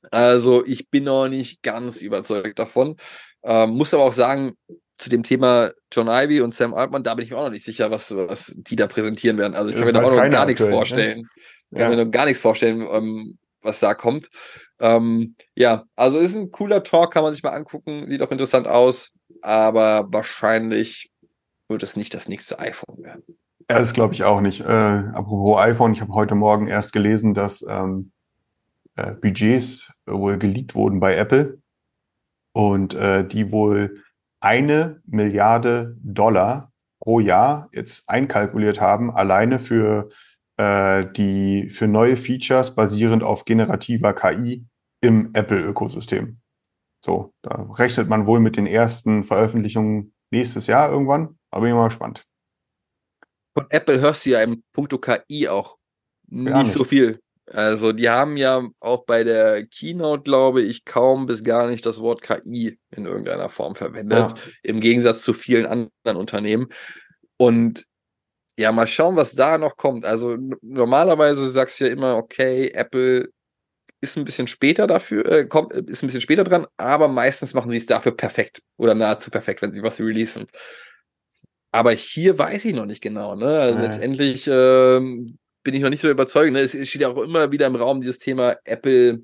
Also 0.09 0.65
ich 0.65 0.89
bin 0.89 1.03
noch 1.03 1.27
nicht 1.27 1.61
ganz 1.61 2.01
überzeugt 2.01 2.57
davon. 2.57 2.95
Ähm, 3.43 3.71
muss 3.71 3.93
aber 3.93 4.03
auch 4.03 4.13
sagen, 4.13 4.53
zu 5.01 5.09
dem 5.09 5.23
Thema 5.23 5.71
John 5.91 6.07
Ivy 6.07 6.41
und 6.41 6.53
Sam 6.53 6.75
Altman, 6.75 7.03
da 7.03 7.15
bin 7.15 7.25
ich 7.25 7.31
mir 7.31 7.37
auch 7.37 7.45
noch 7.45 7.51
nicht 7.51 7.65
sicher, 7.65 7.89
was, 7.89 8.15
was 8.15 8.53
die 8.55 8.75
da 8.75 8.85
präsentieren 8.85 9.37
werden. 9.39 9.55
Also 9.55 9.69
ich 9.69 9.75
kann 9.75 9.85
Das 9.85 9.93
mir 9.93 9.99
da 9.99 10.07
auch 10.07 10.23
noch 10.23 10.29
gar 10.29 10.45
nichts 10.45 10.63
ne? 10.63 10.69
vorstellen. 10.69 11.27
Ich 11.71 11.77
kann 11.79 11.89
Ja. 11.91 11.97
mir 11.97 12.05
noch 12.05 12.11
gar 12.11 12.25
nichts 12.25 12.39
vorstellen, 12.39 12.85
ähm, 12.91 13.39
was 13.63 13.79
da 13.79 13.95
kommt. 13.95 14.29
Ähm, 14.79 15.35
ja, 15.55 15.85
also 15.95 16.19
ist 16.19 16.35
ein 16.35 16.51
cooler 16.51 16.83
Talk, 16.83 17.13
kann 17.13 17.23
man 17.23 17.33
sich 17.33 17.41
mal 17.41 17.49
angucken, 17.49 18.05
sieht 18.07 18.21
auch 18.21 18.31
interessant 18.31 18.67
aus, 18.67 19.11
aber 19.41 20.07
wahrscheinlich 20.11 21.11
wird 21.67 21.81
es 21.81 21.95
nicht 21.95 22.13
das 22.13 22.29
nächste 22.29 22.59
iPhone 22.59 23.01
werden. 23.01 23.23
Ja, 23.69 23.79
das 23.79 23.93
glaube 23.93 24.13
ich 24.13 24.23
auch 24.23 24.41
nicht. 24.41 24.61
Äh, 24.61 24.65
apropos 24.65 25.59
iPhone, 25.61 25.93
ich 25.93 26.01
habe 26.01 26.13
heute 26.13 26.35
Morgen 26.35 26.67
erst 26.67 26.93
gelesen, 26.93 27.33
dass 27.33 27.65
ähm, 27.67 28.11
äh, 28.97 29.13
Budgets 29.13 29.91
wohl 30.05 30.37
geleakt 30.37 30.75
wurden 30.75 30.99
bei 30.99 31.15
Apple 31.15 31.57
und 32.53 32.93
äh, 32.93 33.27
die 33.27 33.51
wohl 33.51 34.03
eine 34.41 35.01
Milliarde 35.05 35.95
Dollar 36.03 36.71
pro 36.99 37.19
Jahr 37.19 37.69
jetzt 37.71 38.09
einkalkuliert 38.09 38.81
haben, 38.81 39.11
alleine 39.11 39.59
für 39.59 40.09
äh, 40.57 41.05
die 41.13 41.69
für 41.69 41.87
neue 41.87 42.17
Features 42.17 42.75
basierend 42.75 43.23
auf 43.23 43.45
generativer 43.45 44.13
KI 44.13 44.65
im 45.01 45.31
Apple-Ökosystem. 45.33 46.39
So, 47.03 47.33
da 47.41 47.67
rechnet 47.77 48.09
man 48.09 48.27
wohl 48.27 48.39
mit 48.39 48.57
den 48.57 48.67
ersten 48.67 49.23
Veröffentlichungen 49.23 50.13
nächstes 50.31 50.67
Jahr 50.67 50.91
irgendwann. 50.91 51.39
Aber 51.49 51.61
bin 51.61 51.71
ich 51.71 51.75
mal 51.75 51.87
gespannt. 51.87 52.25
Von 53.57 53.65
Apple 53.69 53.99
hörst 53.99 54.25
du 54.25 54.31
ja 54.31 54.41
im 54.43 54.63
Punkto 54.71 54.97
KI 54.97 55.47
auch 55.47 55.77
nicht, 56.27 56.55
nicht. 56.55 56.71
so 56.71 56.83
viel. 56.83 57.19
Also 57.53 57.91
die 57.91 58.09
haben 58.09 58.37
ja 58.37 58.65
auch 58.79 59.05
bei 59.05 59.23
der 59.23 59.65
Keynote, 59.67 60.23
glaube 60.23 60.61
ich, 60.61 60.85
kaum 60.85 61.25
bis 61.25 61.43
gar 61.43 61.69
nicht 61.69 61.85
das 61.85 61.99
Wort 61.99 62.21
KI 62.21 62.79
in 62.91 63.05
irgendeiner 63.05 63.49
Form 63.49 63.75
verwendet, 63.75 64.31
Ja. 64.31 64.35
im 64.63 64.79
Gegensatz 64.79 65.21
zu 65.23 65.33
vielen 65.33 65.65
anderen 65.65 66.17
Unternehmen. 66.17 66.67
Und 67.37 67.85
ja, 68.57 68.71
mal 68.71 68.87
schauen, 68.87 69.15
was 69.15 69.33
da 69.35 69.57
noch 69.57 69.75
kommt. 69.77 70.05
Also 70.05 70.37
normalerweise 70.61 71.51
sagst 71.51 71.79
du 71.79 71.85
ja 71.85 71.91
immer, 71.91 72.15
okay, 72.17 72.69
Apple 72.73 73.29
ist 74.01 74.17
ein 74.17 74.25
bisschen 74.25 74.47
später 74.47 74.87
dafür, 74.87 75.25
äh, 75.25 75.45
kommt, 75.45 75.73
ist 75.73 76.03
ein 76.03 76.07
bisschen 76.07 76.21
später 76.21 76.43
dran, 76.43 76.65
aber 76.77 77.07
meistens 77.07 77.53
machen 77.53 77.69
sie 77.71 77.77
es 77.77 77.85
dafür 77.85 78.15
perfekt 78.15 78.61
oder 78.77 78.95
nahezu 78.95 79.29
perfekt, 79.29 79.61
wenn 79.61 79.73
sie 79.73 79.83
was 79.83 79.99
releasen. 79.99 80.47
Aber 81.71 81.91
hier 81.91 82.37
weiß 82.37 82.65
ich 82.65 82.73
noch 82.73 82.85
nicht 82.85 83.01
genau. 83.01 83.35
Ne? 83.35 83.59
Also 83.59 83.79
letztendlich 83.79 84.47
ähm, 84.51 85.37
bin 85.63 85.73
ich 85.73 85.81
noch 85.81 85.89
nicht 85.89 86.01
so 86.01 86.09
überzeugt. 86.09 86.51
Ne? 86.51 86.59
Es 86.59 86.71
steht 86.87 87.01
ja 87.01 87.09
auch 87.09 87.17
immer 87.17 87.51
wieder 87.51 87.67
im 87.67 87.75
Raum 87.75 88.01
dieses 88.01 88.19
Thema 88.19 88.57
Apple 88.63 89.23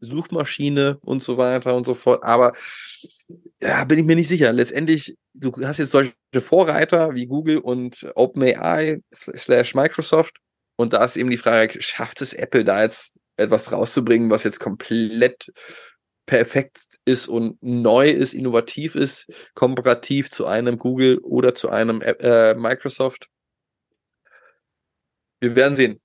Suchmaschine 0.00 0.98
und 1.02 1.22
so 1.22 1.38
weiter 1.38 1.74
und 1.74 1.86
so 1.86 1.94
fort. 1.94 2.22
Aber 2.22 2.52
ja, 3.60 3.84
bin 3.84 3.98
ich 3.98 4.04
mir 4.04 4.16
nicht 4.16 4.28
sicher. 4.28 4.52
Letztendlich, 4.52 5.16
du 5.34 5.52
hast 5.64 5.78
jetzt 5.78 5.90
solche 5.90 6.12
Vorreiter 6.40 7.14
wie 7.14 7.26
Google 7.26 7.58
und 7.58 8.06
OpenAI 8.14 9.00
slash 9.36 9.74
Microsoft. 9.74 10.36
Und 10.76 10.92
da 10.92 11.04
ist 11.04 11.16
eben 11.16 11.30
die 11.30 11.38
Frage, 11.38 11.80
schafft 11.80 12.20
es 12.20 12.34
Apple 12.34 12.64
da 12.64 12.82
jetzt 12.82 13.14
etwas 13.36 13.72
rauszubringen, 13.72 14.30
was 14.30 14.44
jetzt 14.44 14.60
komplett 14.60 15.50
perfekt 16.26 16.80
ist 17.04 17.28
und 17.28 17.56
neu 17.62 18.10
ist, 18.10 18.34
innovativ 18.34 18.94
ist, 18.94 19.26
komparativ 19.54 20.30
zu 20.30 20.46
einem 20.46 20.78
Google 20.78 21.18
oder 21.18 21.54
zu 21.54 21.70
einem 21.70 22.02
äh, 22.02 22.54
Microsoft? 22.54 23.28
Wir 25.46 25.56
werden 25.56 25.76
sehen. 25.76 26.00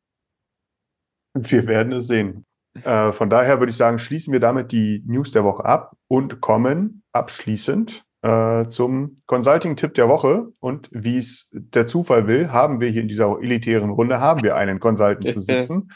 Wir 1.33 1.65
werden 1.65 1.93
es 1.93 2.07
sehen. 2.07 2.45
Äh, 2.83 3.11
von 3.11 3.29
daher 3.29 3.59
würde 3.59 3.71
ich 3.71 3.77
sagen, 3.77 3.97
schließen 3.97 4.31
wir 4.31 4.39
damit 4.39 4.71
die 4.71 5.03
News 5.07 5.31
der 5.31 5.43
Woche 5.43 5.65
ab 5.65 5.95
und 6.07 6.41
kommen 6.41 7.03
abschließend 7.11 8.05
äh, 8.21 8.69
zum 8.69 9.23
Consulting-Tipp 9.25 9.95
der 9.95 10.09
Woche. 10.09 10.49
Und 10.59 10.89
wie 10.91 11.17
es 11.17 11.49
der 11.51 11.87
Zufall 11.87 12.27
will, 12.27 12.51
haben 12.51 12.79
wir 12.79 12.89
hier 12.89 13.01
in 13.01 13.07
dieser 13.07 13.39
elitären 13.41 13.89
Runde 13.89 14.19
haben 14.19 14.43
wir 14.43 14.55
einen 14.55 14.79
Consultant 14.79 15.33
zu 15.33 15.39
sitzen. 15.41 15.91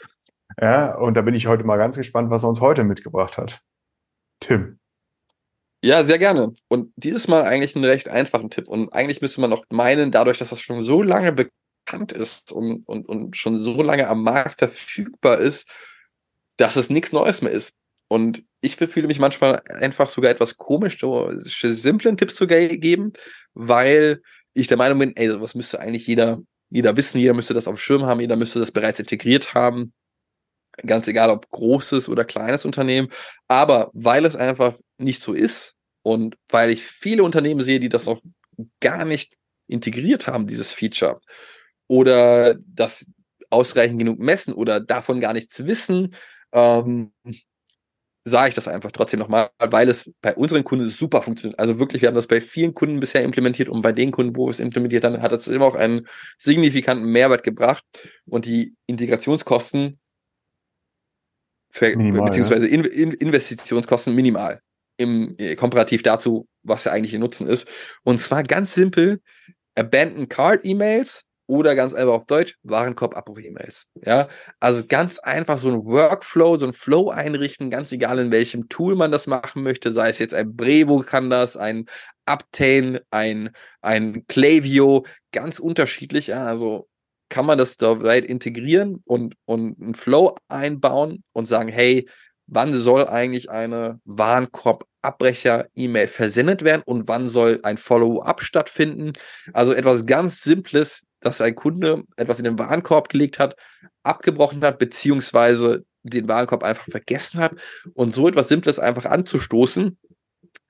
Ja, 0.60 0.96
und 0.96 1.14
da 1.14 1.22
bin 1.22 1.34
ich 1.34 1.46
heute 1.46 1.64
mal 1.64 1.76
ganz 1.76 1.96
gespannt, 1.96 2.30
was 2.30 2.42
er 2.42 2.48
uns 2.48 2.60
heute 2.60 2.82
mitgebracht 2.82 3.36
hat. 3.38 3.60
Tim. 4.40 4.78
Ja, 5.84 6.02
sehr 6.02 6.18
gerne. 6.18 6.52
Und 6.68 6.92
dieses 6.96 7.28
Mal 7.28 7.44
eigentlich 7.44 7.76
einen 7.76 7.84
recht 7.84 8.08
einfachen 8.08 8.50
Tipp. 8.50 8.66
Und 8.66 8.92
eigentlich 8.92 9.20
müsste 9.20 9.40
man 9.40 9.52
auch 9.52 9.64
meinen, 9.70 10.10
dadurch, 10.10 10.38
dass 10.38 10.50
das 10.50 10.60
schon 10.60 10.80
so 10.80 11.02
lange 11.02 11.32
bekannt 11.32 11.52
ist 12.12 12.52
und, 12.52 12.86
und, 12.86 13.08
und 13.08 13.36
schon 13.36 13.58
so 13.58 13.82
lange 13.82 14.08
am 14.08 14.22
Markt 14.22 14.58
verfügbar 14.58 15.38
ist, 15.38 15.68
dass 16.56 16.76
es 16.76 16.90
nichts 16.90 17.12
Neues 17.12 17.42
mehr 17.42 17.52
ist. 17.52 17.76
Und 18.08 18.44
ich 18.60 18.76
fühle 18.76 19.08
mich 19.08 19.18
manchmal 19.18 19.62
einfach 19.68 20.08
sogar 20.08 20.30
etwas 20.30 20.56
komisch, 20.56 20.98
so 21.00 21.30
simplen 21.40 22.16
Tipps 22.16 22.36
zu 22.36 22.46
ge 22.46 22.76
geben, 22.78 23.12
weil 23.54 24.22
ich 24.54 24.68
der 24.68 24.76
Meinung 24.76 24.98
bin, 24.98 25.16
ey, 25.16 25.30
sowas 25.30 25.54
müsste 25.54 25.80
eigentlich 25.80 26.06
jeder, 26.06 26.40
jeder 26.70 26.96
wissen, 26.96 27.18
jeder 27.18 27.34
müsste 27.34 27.54
das 27.54 27.66
auf 27.66 27.76
dem 27.76 27.78
Schirm 27.78 28.06
haben, 28.06 28.20
jeder 28.20 28.36
müsste 28.36 28.60
das 28.60 28.70
bereits 28.70 29.00
integriert 29.00 29.54
haben. 29.54 29.92
Ganz 30.84 31.08
egal, 31.08 31.30
ob 31.30 31.50
großes 31.50 32.08
oder 32.08 32.24
kleines 32.24 32.64
Unternehmen. 32.64 33.10
Aber 33.48 33.90
weil 33.92 34.24
es 34.24 34.36
einfach 34.36 34.78
nicht 34.98 35.22
so 35.22 35.32
ist 35.32 35.74
und 36.02 36.36
weil 36.48 36.70
ich 36.70 36.84
viele 36.84 37.22
Unternehmen 37.22 37.62
sehe, 37.62 37.80
die 37.80 37.88
das 37.88 38.06
noch 38.06 38.20
gar 38.80 39.04
nicht 39.04 39.36
integriert 39.68 40.26
haben, 40.26 40.46
dieses 40.46 40.72
Feature, 40.72 41.20
oder 41.88 42.56
das 42.66 43.06
ausreichend 43.50 43.98
genug 43.98 44.18
messen 44.18 44.54
oder 44.54 44.80
davon 44.80 45.20
gar 45.20 45.32
nichts 45.32 45.66
wissen, 45.66 46.14
ähm, 46.52 47.12
sage 48.24 48.48
ich 48.48 48.54
das 48.56 48.66
einfach 48.66 48.90
trotzdem 48.90 49.20
nochmal, 49.20 49.50
weil 49.58 49.88
es 49.88 50.12
bei 50.20 50.34
unseren 50.34 50.64
Kunden 50.64 50.90
super 50.90 51.22
funktioniert. 51.22 51.60
Also 51.60 51.78
wirklich, 51.78 52.02
wir 52.02 52.08
haben 52.08 52.16
das 52.16 52.26
bei 52.26 52.40
vielen 52.40 52.74
Kunden 52.74 52.98
bisher 52.98 53.22
implementiert 53.22 53.68
und 53.68 53.82
bei 53.82 53.92
den 53.92 54.10
Kunden, 54.10 54.34
wo 54.34 54.46
wir 54.46 54.50
es 54.50 54.58
implementiert 54.58 55.04
haben, 55.04 55.22
hat 55.22 55.30
es 55.32 55.46
immer 55.46 55.66
auch 55.66 55.76
einen 55.76 56.08
signifikanten 56.36 57.06
Mehrwert 57.06 57.44
gebracht 57.44 57.84
und 58.26 58.44
die 58.44 58.74
Integrationskosten 58.86 60.00
Minimal, 61.98 62.24
beziehungsweise 62.26 62.66
in, 62.66 62.84
in, 62.84 63.12
Investitionskosten 63.12 64.14
minimal 64.14 64.60
im 64.96 65.36
äh, 65.38 65.56
komparativ 65.56 66.02
dazu, 66.02 66.48
was 66.62 66.84
ja 66.84 66.92
eigentlich 66.92 67.12
ihr 67.12 67.18
Nutzen 67.18 67.46
ist. 67.46 67.68
Und 68.02 68.20
zwar 68.20 68.42
ganz 68.42 68.74
simpel, 68.74 69.20
Abandoned 69.74 70.30
Card 70.30 70.64
E-Mails 70.64 71.24
oder 71.46 71.74
ganz 71.74 71.94
einfach 71.94 72.14
auf 72.14 72.26
Deutsch, 72.26 72.56
Warenkorb-Abbruch-E-Mails. 72.62 73.86
Ja, 74.04 74.28
also 74.60 74.84
ganz 74.86 75.18
einfach 75.18 75.58
so 75.58 75.68
ein 75.68 75.84
Workflow, 75.84 76.56
so 76.56 76.66
ein 76.66 76.72
Flow 76.72 77.10
einrichten, 77.10 77.70
ganz 77.70 77.92
egal 77.92 78.18
in 78.18 78.30
welchem 78.30 78.68
Tool 78.68 78.96
man 78.96 79.12
das 79.12 79.26
machen 79.26 79.62
möchte, 79.62 79.92
sei 79.92 80.10
es 80.10 80.18
jetzt 80.18 80.34
ein 80.34 80.56
Brevo 80.56 81.00
kann 81.00 81.30
das, 81.30 81.56
ein 81.56 81.86
Uptain, 82.26 82.98
ein, 83.10 83.50
ein 83.80 84.26
Klaviyo, 84.26 85.06
ganz 85.32 85.58
unterschiedlich, 85.58 86.28
ja, 86.28 86.44
also 86.44 86.88
kann 87.28 87.46
man 87.46 87.58
das 87.58 87.76
da 87.76 88.02
weit 88.02 88.24
integrieren 88.24 89.02
und, 89.04 89.34
und 89.44 89.80
einen 89.80 89.94
Flow 89.94 90.36
einbauen 90.48 91.24
und 91.32 91.46
sagen, 91.46 91.68
hey, 91.68 92.08
wann 92.46 92.72
soll 92.72 93.08
eigentlich 93.08 93.50
eine 93.50 94.00
Warenkorb-Abbrecher-E-Mail 94.04 96.08
versendet 96.08 96.62
werden 96.62 96.82
und 96.84 97.08
wann 97.08 97.28
soll 97.28 97.60
ein 97.62 97.78
Follow-up 97.78 98.42
stattfinden? 98.42 99.14
Also 99.52 99.72
etwas 99.72 100.06
ganz 100.06 100.42
Simples, 100.42 101.04
dass 101.20 101.40
ein 101.40 101.54
Kunde 101.54 102.04
etwas 102.16 102.38
in 102.38 102.44
den 102.44 102.58
Warenkorb 102.58 103.08
gelegt 103.08 103.38
hat, 103.38 103.56
abgebrochen 104.02 104.62
hat, 104.62 104.78
beziehungsweise 104.78 105.84
den 106.02 106.28
Warenkorb 106.28 106.62
einfach 106.62 106.86
vergessen 106.90 107.40
hat 107.40 107.54
und 107.94 108.14
so 108.14 108.28
etwas 108.28 108.48
Simples 108.48 108.78
einfach 108.78 109.06
anzustoßen, 109.06 109.98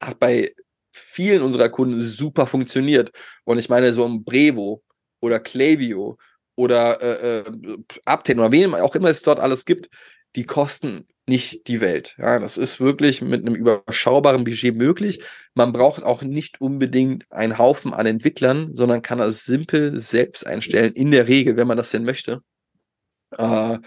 hat 0.01 0.19
bei 0.19 0.55
vielen 0.93 1.43
unserer 1.43 1.69
Kunden 1.69 2.03
super 2.03 2.47
funktioniert. 2.47 3.13
Und 3.45 3.59
ich 3.59 3.69
meine, 3.69 3.93
so 3.93 4.05
ein 4.05 4.25
Brevo 4.25 4.83
oder 5.21 5.41
Klaviyo 5.41 6.17
oder 6.55 7.01
äh, 7.03 7.39
äh, 7.41 7.45
Uptain 8.07 8.39
oder 8.39 8.53
wem 8.53 8.75
auch 8.75 8.95
immer 8.95 9.11
es 9.11 9.23
dort 9.23 9.41
alles 9.41 9.67
gibt, 9.67 9.91
die 10.37 10.45
kosten 10.45 11.07
nicht 11.28 11.66
die 11.66 11.80
Welt. 11.80 12.14
Ja, 12.18 12.39
das 12.39 12.57
ist 12.57 12.80
wirklich 12.80 13.20
mit 13.20 13.45
einem 13.45 13.57
überschaubaren 13.57 14.45
Budget 14.45 14.76
möglich. 14.76 15.22
Man 15.55 15.72
braucht 15.72 16.05
auch 16.05 16.22
nicht 16.22 16.61
unbedingt 16.61 17.24
einen 17.32 17.59
Haufen 17.59 17.93
an 17.93 18.07
Entwicklern, 18.07 18.74
sondern 18.74 19.03
kann 19.03 19.18
das 19.18 19.45
simpel 19.45 19.99
selbst 19.99 20.47
einstellen, 20.47 20.93
in 20.93 21.11
der 21.11 21.26
Regel, 21.26 21.57
wenn 21.57 21.66
man 21.66 21.76
das 21.76 21.91
denn 21.91 22.05
möchte. 22.05 22.43
Äh, 23.37 23.78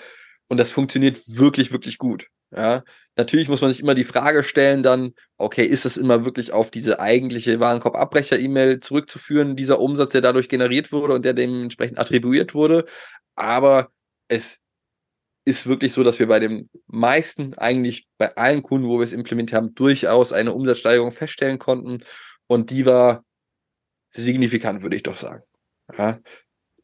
und 0.50 0.58
das 0.58 0.72
funktioniert 0.72 1.22
wirklich, 1.28 1.72
wirklich 1.72 1.98
gut. 1.98 2.28
Ja, 2.52 2.84
natürlich 3.16 3.48
muss 3.48 3.62
man 3.62 3.72
sich 3.72 3.80
immer 3.80 3.94
die 3.94 4.04
Frage 4.04 4.44
stellen, 4.44 4.82
dann, 4.84 5.14
okay, 5.38 5.66
ist 5.66 5.86
es 5.86 5.98
immer 5.98 6.26
wirklich 6.26 6.52
auf 6.52 6.72
diese 6.72 7.00
eigentliche 7.00 7.60
Warenkorb-Abbrecher-E-Mail 7.60 8.80
zurückzuführen, 8.80 9.56
dieser 9.56 9.80
Umsatz, 9.80 10.12
der 10.12 10.22
dadurch 10.22 10.50
generiert 10.50 10.92
wurde 10.92 11.14
und 11.14 11.24
der 11.26 11.34
dementsprechend 11.34 12.00
attribuiert 12.00 12.56
wurde. 12.56 12.86
Aber 13.36 13.92
es 14.28 14.59
ist 15.50 15.68
wirklich 15.68 15.94
so, 15.94 16.04
dass 16.04 16.20
wir 16.20 16.28
bei 16.28 16.40
den 16.40 16.70
meisten, 16.88 17.54
eigentlich 17.56 18.08
bei 18.18 18.36
allen 18.36 18.62
Kunden, 18.62 18.88
wo 18.88 18.98
wir 19.00 19.04
es 19.04 19.12
implementiert 19.12 19.58
haben, 19.58 19.76
durchaus 19.76 20.32
eine 20.32 20.54
Umsatzsteigerung 20.54 21.12
feststellen 21.12 21.60
konnten. 21.60 22.04
Und 22.48 22.70
die 22.70 22.86
war 22.86 23.24
signifikant, 24.12 24.82
würde 24.82 24.96
ich 24.96 25.04
doch 25.04 25.18
sagen. 25.18 25.44
Ja. 25.98 26.20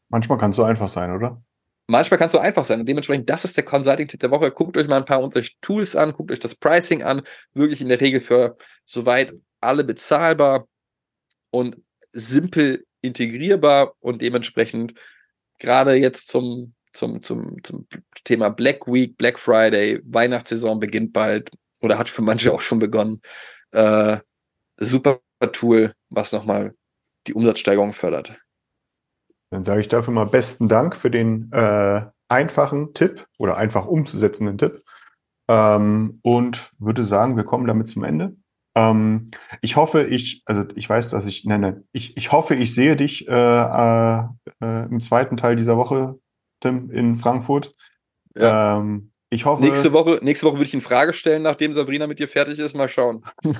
Manchmal 0.08 0.38
kann 0.38 0.50
es 0.50 0.56
so 0.56 0.64
einfach 0.64 0.88
sein, 0.88 1.12
oder? 1.12 1.42
Manchmal 1.88 2.18
kann 2.18 2.26
es 2.26 2.32
so 2.32 2.38
einfach 2.38 2.64
sein. 2.64 2.80
Und 2.80 2.88
dementsprechend, 2.88 3.30
das 3.30 3.44
ist 3.44 3.56
der 3.56 3.64
Consulting-Tipp 3.64 4.20
der 4.20 4.30
Woche. 4.30 4.50
Guckt 4.50 4.76
euch 4.76 4.88
mal 4.88 4.98
ein 4.98 5.04
paar 5.04 5.22
unterschiedliche 5.22 5.60
Tools 5.60 5.96
an, 5.96 6.12
guckt 6.12 6.32
euch 6.32 6.40
das 6.40 6.54
Pricing 6.54 7.02
an. 7.02 7.22
Wirklich 7.54 7.80
in 7.80 7.88
der 7.88 8.00
Regel 8.00 8.20
für 8.20 8.56
soweit 8.84 9.32
alle 9.60 9.84
bezahlbar. 9.84 10.66
und 11.50 11.76
simpel 12.12 12.84
integrierbar 13.02 13.94
und 14.00 14.22
dementsprechend 14.22 14.94
gerade 15.58 15.94
jetzt 15.94 16.28
zum, 16.28 16.74
zum, 16.96 17.22
zum, 17.22 17.62
zum 17.62 17.86
Thema 18.24 18.50
Black 18.50 18.86
Week, 18.86 19.16
Black 19.16 19.38
Friday, 19.38 20.00
Weihnachtssaison 20.04 20.80
beginnt 20.80 21.12
bald 21.12 21.50
oder 21.80 21.98
hat 21.98 22.08
für 22.08 22.22
manche 22.22 22.52
auch 22.52 22.60
schon 22.60 22.78
begonnen. 22.78 23.20
Äh, 23.72 24.18
super 24.78 25.20
Tool, 25.52 25.92
was 26.10 26.32
nochmal 26.32 26.74
die 27.26 27.34
Umsatzsteigerung 27.34 27.92
fördert. 27.92 28.36
Dann 29.50 29.64
sage 29.64 29.80
ich 29.80 29.88
dafür 29.88 30.12
mal 30.12 30.26
besten 30.26 30.68
Dank 30.68 30.96
für 30.96 31.10
den 31.10 31.50
äh, 31.52 32.02
einfachen 32.28 32.94
Tipp 32.94 33.26
oder 33.38 33.56
einfach 33.56 33.86
umzusetzenden 33.86 34.58
Tipp. 34.58 34.82
Ähm, 35.48 36.18
und 36.22 36.72
würde 36.78 37.04
sagen, 37.04 37.36
wir 37.36 37.44
kommen 37.44 37.66
damit 37.66 37.88
zum 37.88 38.02
Ende. 38.02 38.36
Ähm, 38.74 39.30
ich 39.62 39.76
hoffe, 39.76 40.04
ich, 40.04 40.42
also 40.46 40.64
ich 40.74 40.88
weiß, 40.88 41.10
dass 41.10 41.26
ich 41.26 41.44
nenne, 41.44 41.84
ich, 41.92 42.16
ich 42.16 42.32
hoffe, 42.32 42.54
ich 42.56 42.74
sehe 42.74 42.96
dich 42.96 43.28
äh, 43.28 43.32
äh, 43.32 44.24
äh, 44.60 44.86
im 44.86 45.00
zweiten 45.00 45.36
Teil 45.36 45.54
dieser 45.54 45.76
Woche, 45.76 46.18
Tim, 46.60 46.90
in 46.90 47.16
Frankfurt. 47.16 47.72
Ja. 48.34 48.78
Ähm, 48.78 49.12
ich 49.28 49.44
hoffe. 49.44 49.62
Nächste 49.62 49.92
Woche, 49.92 50.20
nächste 50.22 50.46
Woche 50.46 50.54
würde 50.54 50.66
ich 50.66 50.74
in 50.74 50.80
Frage 50.80 51.12
stellen, 51.12 51.42
nachdem 51.42 51.74
Sabrina 51.74 52.06
mit 52.06 52.20
dir 52.20 52.28
fertig 52.28 52.60
ist. 52.60 52.76
Mal 52.76 52.88
schauen. 52.88 53.24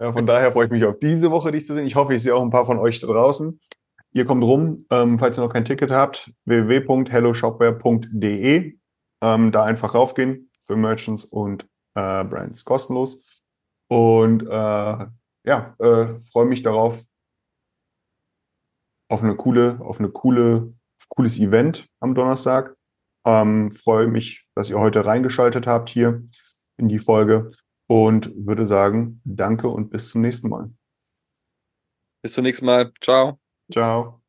ja, 0.00 0.12
von 0.12 0.26
daher 0.26 0.50
freue 0.52 0.64
ich 0.66 0.70
mich 0.70 0.84
auf 0.84 0.98
diese 0.98 1.30
Woche, 1.30 1.52
dich 1.52 1.64
zu 1.66 1.74
sehen. 1.74 1.86
Ich 1.86 1.94
hoffe, 1.94 2.14
ich 2.14 2.22
sehe 2.22 2.34
auch 2.34 2.42
ein 2.42 2.50
paar 2.50 2.66
von 2.66 2.78
euch 2.78 3.00
da 3.00 3.06
draußen. 3.06 3.60
Ihr 4.12 4.24
kommt 4.24 4.42
rum, 4.44 4.86
ähm, 4.90 5.18
falls 5.18 5.36
ihr 5.38 5.42
noch 5.42 5.52
kein 5.52 5.66
Ticket 5.66 5.90
habt, 5.90 6.32
www.helloshopware.de. 6.46 8.78
Ähm, 9.22 9.52
da 9.52 9.64
einfach 9.64 9.94
raufgehen 9.94 10.50
für 10.60 10.76
Merchants 10.76 11.24
und 11.24 11.64
äh, 11.94 12.24
Brands 12.24 12.64
kostenlos. 12.64 13.22
Und 13.88 14.42
äh, 14.42 15.06
ja, 15.46 15.76
äh, 15.78 16.18
freue 16.32 16.46
mich 16.46 16.62
darauf, 16.62 17.04
auf 19.14 19.22
eine 19.22 19.36
coole, 19.36 19.78
auf 19.80 20.00
eine 20.00 20.08
coole, 20.08 20.74
cooles 21.08 21.38
Event 21.38 21.86
am 22.00 22.16
Donnerstag. 22.16 22.76
Ähm, 23.24 23.70
freue 23.70 24.08
mich, 24.08 24.44
dass 24.56 24.68
ihr 24.68 24.78
heute 24.80 25.06
reingeschaltet 25.06 25.68
habt 25.68 25.88
hier 25.88 26.24
in 26.76 26.88
die 26.88 26.98
Folge 26.98 27.52
und 27.86 28.32
würde 28.34 28.66
sagen, 28.66 29.20
danke 29.24 29.68
und 29.68 29.90
bis 29.90 30.08
zum 30.08 30.22
nächsten 30.22 30.48
Mal. 30.48 30.70
Bis 32.22 32.32
zum 32.32 32.42
nächsten 32.42 32.66
Mal. 32.66 32.92
Ciao. 33.00 33.38
Ciao. 33.70 34.23